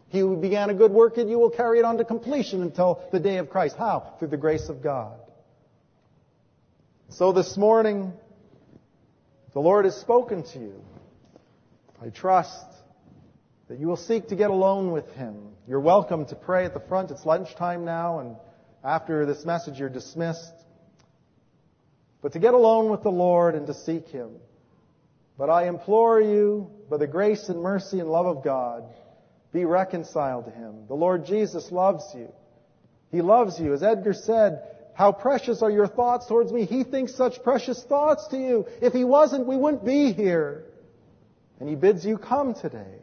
He 0.07 0.19
who 0.19 0.35
began 0.35 0.71
a 0.71 0.73
good 0.73 0.91
work 0.91 1.19
in 1.19 1.29
you 1.29 1.37
will 1.37 1.51
carry 1.51 1.77
it 1.77 1.85
on 1.85 1.97
to 1.97 2.05
completion 2.05 2.63
until 2.63 3.03
the 3.11 3.19
day 3.19 3.37
of 3.37 3.51
Christ. 3.51 3.75
How? 3.77 4.15
Through 4.17 4.29
the 4.29 4.37
grace 4.37 4.67
of 4.67 4.81
God. 4.81 5.19
So 7.09 7.31
this 7.31 7.55
morning, 7.55 8.13
the 9.53 9.59
Lord 9.59 9.85
has 9.85 9.95
spoken 9.95 10.43
to 10.53 10.59
you. 10.59 10.83
I 12.01 12.09
trust 12.09 12.65
that 13.67 13.77
you 13.79 13.87
will 13.87 13.97
seek 13.97 14.29
to 14.29 14.35
get 14.35 14.49
alone 14.49 14.91
with 14.91 15.07
Him. 15.13 15.49
You're 15.67 15.79
welcome 15.79 16.25
to 16.25 16.35
pray 16.35 16.65
at 16.65 16.73
the 16.73 16.79
front. 16.79 17.11
It's 17.11 17.27
lunchtime 17.27 17.85
now, 17.85 18.19
and 18.19 18.35
after 18.83 19.27
this 19.27 19.45
message, 19.45 19.77
you're 19.79 19.89
dismissed. 19.89 20.53
But 22.21 22.33
to 22.33 22.39
get 22.39 22.53
alone 22.53 22.89
with 22.89 23.03
the 23.03 23.11
Lord 23.11 23.55
and 23.55 23.67
to 23.67 23.73
seek 23.73 24.07
Him. 24.09 24.31
But 25.37 25.49
I 25.49 25.67
implore 25.67 26.19
you, 26.19 26.69
by 26.89 26.97
the 26.97 27.07
grace 27.07 27.47
and 27.47 27.61
mercy 27.61 27.99
and 27.99 28.09
love 28.09 28.25
of 28.25 28.43
God, 28.43 28.83
be 29.53 29.63
reconciled 29.65 30.45
to 30.45 30.51
Him. 30.51 30.87
The 30.87 30.95
Lord 30.95 31.25
Jesus 31.25 31.71
loves 31.71 32.03
you. 32.13 32.31
He 33.11 33.21
loves 33.21 33.59
you. 33.59 33.73
As 33.73 33.81
Edgar 33.81 34.13
said, 34.13 34.61
how 34.93 35.13
precious 35.13 35.61
are 35.61 35.71
your 35.71 35.87
thoughts 35.87 36.27
towards 36.27 36.51
me? 36.51 36.65
He 36.65 36.83
thinks 36.83 37.15
such 37.15 37.41
precious 37.41 37.81
thoughts 37.83 38.27
to 38.27 38.37
you. 38.37 38.67
If 38.81 38.91
He 38.91 39.05
wasn't, 39.05 39.47
we 39.47 39.55
wouldn't 39.55 39.85
be 39.85 40.11
here. 40.11 40.65
And 41.61 41.69
He 41.69 41.75
bids 41.75 42.05
you 42.05 42.17
come 42.17 42.53
today. 42.53 42.99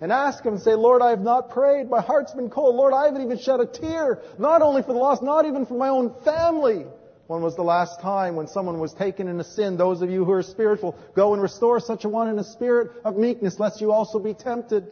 And 0.00 0.12
ask 0.12 0.44
Him 0.44 0.54
and 0.54 0.62
say, 0.62 0.74
Lord, 0.74 1.02
I 1.02 1.10
have 1.10 1.20
not 1.20 1.50
prayed. 1.50 1.90
My 1.90 2.00
heart's 2.00 2.32
been 2.32 2.48
cold. 2.48 2.76
Lord, 2.76 2.94
I 2.94 3.06
haven't 3.06 3.22
even 3.22 3.38
shed 3.38 3.58
a 3.58 3.66
tear. 3.66 4.22
Not 4.38 4.62
only 4.62 4.82
for 4.82 4.92
the 4.92 5.00
lost, 5.00 5.20
not 5.20 5.46
even 5.46 5.66
for 5.66 5.74
my 5.74 5.88
own 5.88 6.14
family. 6.24 6.86
When 7.28 7.42
was 7.42 7.56
the 7.56 7.62
last 7.62 8.00
time 8.00 8.36
when 8.36 8.48
someone 8.48 8.80
was 8.80 8.94
taken 8.94 9.28
in 9.28 9.38
a 9.38 9.44
sin? 9.44 9.76
Those 9.76 10.00
of 10.00 10.10
you 10.10 10.24
who 10.24 10.32
are 10.32 10.42
spiritual, 10.42 10.98
go 11.14 11.34
and 11.34 11.42
restore 11.42 11.78
such 11.78 12.06
a 12.06 12.08
one 12.08 12.28
in 12.28 12.38
a 12.38 12.44
spirit 12.44 12.90
of 13.04 13.18
meekness, 13.18 13.60
lest 13.60 13.82
you 13.82 13.92
also 13.92 14.18
be 14.18 14.32
tempted. 14.32 14.86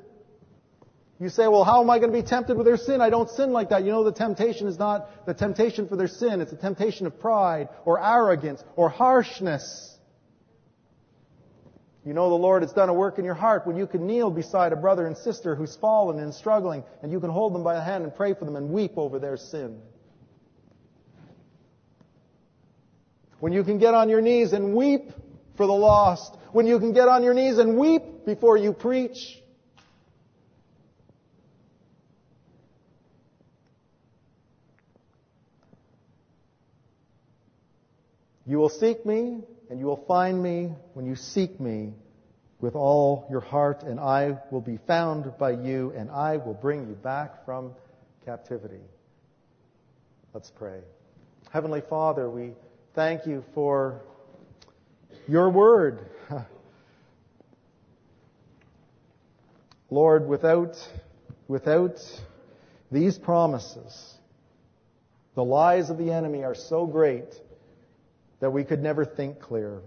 You 1.18 1.30
say, 1.30 1.48
well, 1.48 1.64
how 1.64 1.80
am 1.80 1.88
I 1.88 1.98
going 1.98 2.12
to 2.12 2.22
be 2.22 2.26
tempted 2.26 2.58
with 2.58 2.66
their 2.66 2.76
sin? 2.76 3.00
I 3.00 3.08
don't 3.08 3.30
sin 3.30 3.52
like 3.52 3.70
that. 3.70 3.84
You 3.84 3.90
know, 3.90 4.04
the 4.04 4.12
temptation 4.12 4.68
is 4.68 4.78
not 4.78 5.24
the 5.24 5.32
temptation 5.32 5.88
for 5.88 5.96
their 5.96 6.08
sin. 6.08 6.42
It's 6.42 6.52
a 6.52 6.56
temptation 6.56 7.06
of 7.06 7.18
pride 7.18 7.70
or 7.86 8.04
arrogance 8.04 8.62
or 8.76 8.90
harshness. 8.90 9.96
You 12.04 12.12
know 12.12 12.28
the 12.28 12.34
Lord 12.34 12.62
has 12.62 12.72
done 12.74 12.90
a 12.90 12.94
work 12.94 13.18
in 13.18 13.24
your 13.24 13.34
heart 13.34 13.66
when 13.66 13.76
you 13.76 13.86
can 13.86 14.06
kneel 14.06 14.30
beside 14.30 14.74
a 14.74 14.76
brother 14.76 15.06
and 15.06 15.16
sister 15.16 15.56
who's 15.56 15.74
fallen 15.76 16.18
and 16.18 16.34
struggling, 16.34 16.84
and 17.02 17.10
you 17.10 17.18
can 17.18 17.30
hold 17.30 17.54
them 17.54 17.64
by 17.64 17.74
the 17.74 17.82
hand 17.82 18.04
and 18.04 18.14
pray 18.14 18.34
for 18.34 18.44
them 18.44 18.56
and 18.56 18.68
weep 18.68 18.92
over 18.98 19.18
their 19.18 19.38
sin. 19.38 19.80
When 23.40 23.52
you 23.52 23.64
can 23.64 23.78
get 23.78 23.94
on 23.94 24.08
your 24.08 24.20
knees 24.20 24.52
and 24.52 24.74
weep 24.74 25.12
for 25.56 25.66
the 25.66 25.72
lost. 25.72 26.36
When 26.52 26.66
you 26.66 26.78
can 26.78 26.92
get 26.92 27.08
on 27.08 27.22
your 27.22 27.34
knees 27.34 27.58
and 27.58 27.76
weep 27.76 28.24
before 28.24 28.56
you 28.56 28.72
preach. 28.72 29.42
You 38.46 38.58
will 38.58 38.68
seek 38.68 39.04
me 39.04 39.40
and 39.68 39.80
you 39.80 39.86
will 39.86 40.04
find 40.06 40.40
me 40.40 40.72
when 40.94 41.06
you 41.06 41.16
seek 41.16 41.58
me 41.58 41.92
with 42.60 42.74
all 42.74 43.26
your 43.30 43.40
heart, 43.40 43.82
and 43.82 44.00
I 44.00 44.38
will 44.50 44.60
be 44.62 44.78
found 44.86 45.36
by 45.38 45.50
you, 45.50 45.92
and 45.94 46.10
I 46.10 46.38
will 46.38 46.54
bring 46.54 46.88
you 46.88 46.94
back 46.94 47.44
from 47.44 47.74
captivity. 48.24 48.80
Let's 50.32 50.50
pray. 50.50 50.80
Heavenly 51.50 51.82
Father, 51.82 52.30
we 52.30 52.52
thank 52.96 53.26
you 53.26 53.44
for 53.54 54.00
your 55.28 55.50
word. 55.50 56.00
Lord, 59.90 60.26
without, 60.26 60.76
without 61.46 62.00
these 62.90 63.18
promises, 63.18 64.14
the 65.34 65.44
lies 65.44 65.90
of 65.90 65.98
the 65.98 66.10
enemy 66.10 66.42
are 66.42 66.54
so 66.54 66.86
great 66.86 67.38
that 68.40 68.50
we 68.50 68.64
could 68.64 68.82
never 68.82 69.04
think 69.04 69.40
clear. 69.40 69.82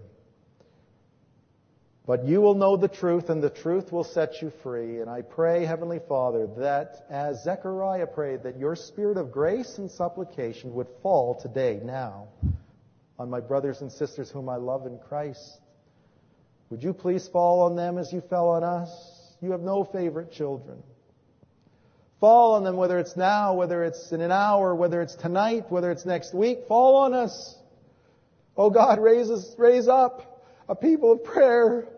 But 2.06 2.24
you 2.26 2.40
will 2.40 2.54
know 2.54 2.76
the 2.76 2.86
truth, 2.86 3.28
and 3.28 3.42
the 3.42 3.50
truth 3.50 3.90
will 3.90 4.04
set 4.04 4.40
you 4.40 4.52
free. 4.62 5.00
And 5.00 5.10
I 5.10 5.22
pray, 5.22 5.64
Heavenly 5.64 6.00
Father, 6.08 6.48
that 6.58 7.06
as 7.10 7.42
Zechariah 7.42 8.06
prayed, 8.06 8.44
that 8.44 8.56
your 8.56 8.76
spirit 8.76 9.16
of 9.16 9.32
grace 9.32 9.78
and 9.78 9.90
supplication 9.90 10.74
would 10.74 10.88
fall 11.02 11.34
today, 11.34 11.80
now, 11.82 12.28
on 13.20 13.28
my 13.28 13.38
brothers 13.38 13.82
and 13.82 13.92
sisters 13.92 14.30
whom 14.30 14.48
I 14.48 14.56
love 14.56 14.86
in 14.86 14.98
Christ. 14.98 15.60
Would 16.70 16.82
you 16.82 16.94
please 16.94 17.28
fall 17.28 17.64
on 17.64 17.76
them 17.76 17.98
as 17.98 18.10
you 18.14 18.22
fell 18.22 18.48
on 18.48 18.64
us? 18.64 18.88
You 19.42 19.50
have 19.50 19.60
no 19.60 19.84
favorite 19.84 20.32
children. 20.32 20.82
Fall 22.18 22.54
on 22.54 22.64
them, 22.64 22.76
whether 22.76 22.98
it's 22.98 23.18
now, 23.18 23.52
whether 23.52 23.84
it's 23.84 24.10
in 24.12 24.22
an 24.22 24.32
hour, 24.32 24.74
whether 24.74 25.02
it's 25.02 25.14
tonight, 25.16 25.66
whether 25.68 25.90
it's 25.90 26.06
next 26.06 26.32
week. 26.32 26.60
Fall 26.66 26.96
on 26.96 27.12
us. 27.12 27.56
Oh 28.56 28.70
God, 28.70 28.98
raise 28.98 29.30
us, 29.30 29.54
raise 29.58 29.86
up 29.86 30.42
a 30.66 30.74
people 30.74 31.12
of 31.12 31.22
prayer. 31.22 31.88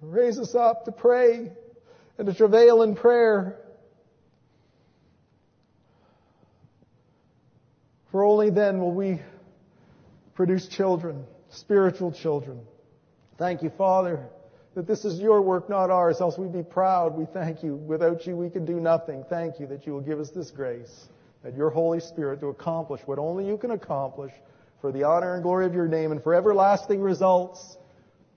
Raise 0.00 0.38
us 0.38 0.54
up 0.54 0.86
to 0.86 0.92
pray 0.92 1.52
and 2.16 2.26
to 2.26 2.32
travail 2.32 2.80
in 2.80 2.94
prayer. 2.94 3.60
For 8.14 8.22
only 8.22 8.48
then 8.48 8.78
will 8.78 8.92
we 8.92 9.20
produce 10.36 10.68
children, 10.68 11.24
spiritual 11.50 12.12
children. 12.12 12.60
Thank 13.38 13.64
you, 13.64 13.70
Father, 13.70 14.28
that 14.76 14.86
this 14.86 15.04
is 15.04 15.18
your 15.18 15.42
work, 15.42 15.68
not 15.68 15.90
ours, 15.90 16.20
else 16.20 16.38
we'd 16.38 16.52
be 16.52 16.62
proud. 16.62 17.16
We 17.16 17.24
thank 17.24 17.64
you. 17.64 17.74
Without 17.74 18.24
you, 18.24 18.36
we 18.36 18.50
can 18.50 18.64
do 18.64 18.78
nothing. 18.78 19.24
Thank 19.28 19.58
you 19.58 19.66
that 19.66 19.84
you 19.84 19.94
will 19.94 20.00
give 20.00 20.20
us 20.20 20.30
this 20.30 20.52
grace 20.52 21.08
that 21.42 21.56
your 21.56 21.70
Holy 21.70 21.98
Spirit 21.98 22.38
to 22.38 22.46
accomplish 22.50 23.00
what 23.04 23.18
only 23.18 23.48
you 23.48 23.58
can 23.58 23.72
accomplish 23.72 24.32
for 24.80 24.92
the 24.92 25.02
honor 25.02 25.34
and 25.34 25.42
glory 25.42 25.66
of 25.66 25.74
your 25.74 25.88
name 25.88 26.12
and 26.12 26.22
for 26.22 26.36
everlasting 26.36 27.00
results. 27.00 27.78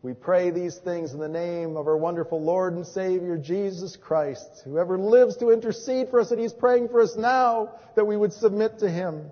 We 0.02 0.16
pray 0.16 0.50
these 0.50 0.76
things 0.78 1.14
in 1.14 1.20
the 1.20 1.30
name 1.30 1.78
of 1.78 1.86
our 1.86 1.98
wonderful 1.98 2.42
Lord 2.42 2.74
and 2.74 2.88
Savior, 2.88 3.38
Jesus 3.38 3.96
Christ, 3.96 4.64
whoever 4.66 4.98
lives 4.98 5.38
to 5.38 5.52
intercede 5.52 6.10
for 6.10 6.20
us, 6.20 6.32
and 6.32 6.40
He's 6.40 6.52
praying 6.52 6.90
for 6.90 7.00
us 7.00 7.16
now 7.16 7.74
that 7.96 8.08
we 8.08 8.18
would 8.18 8.34
submit 8.34 8.80
to 8.80 8.90
Him. 8.90 9.30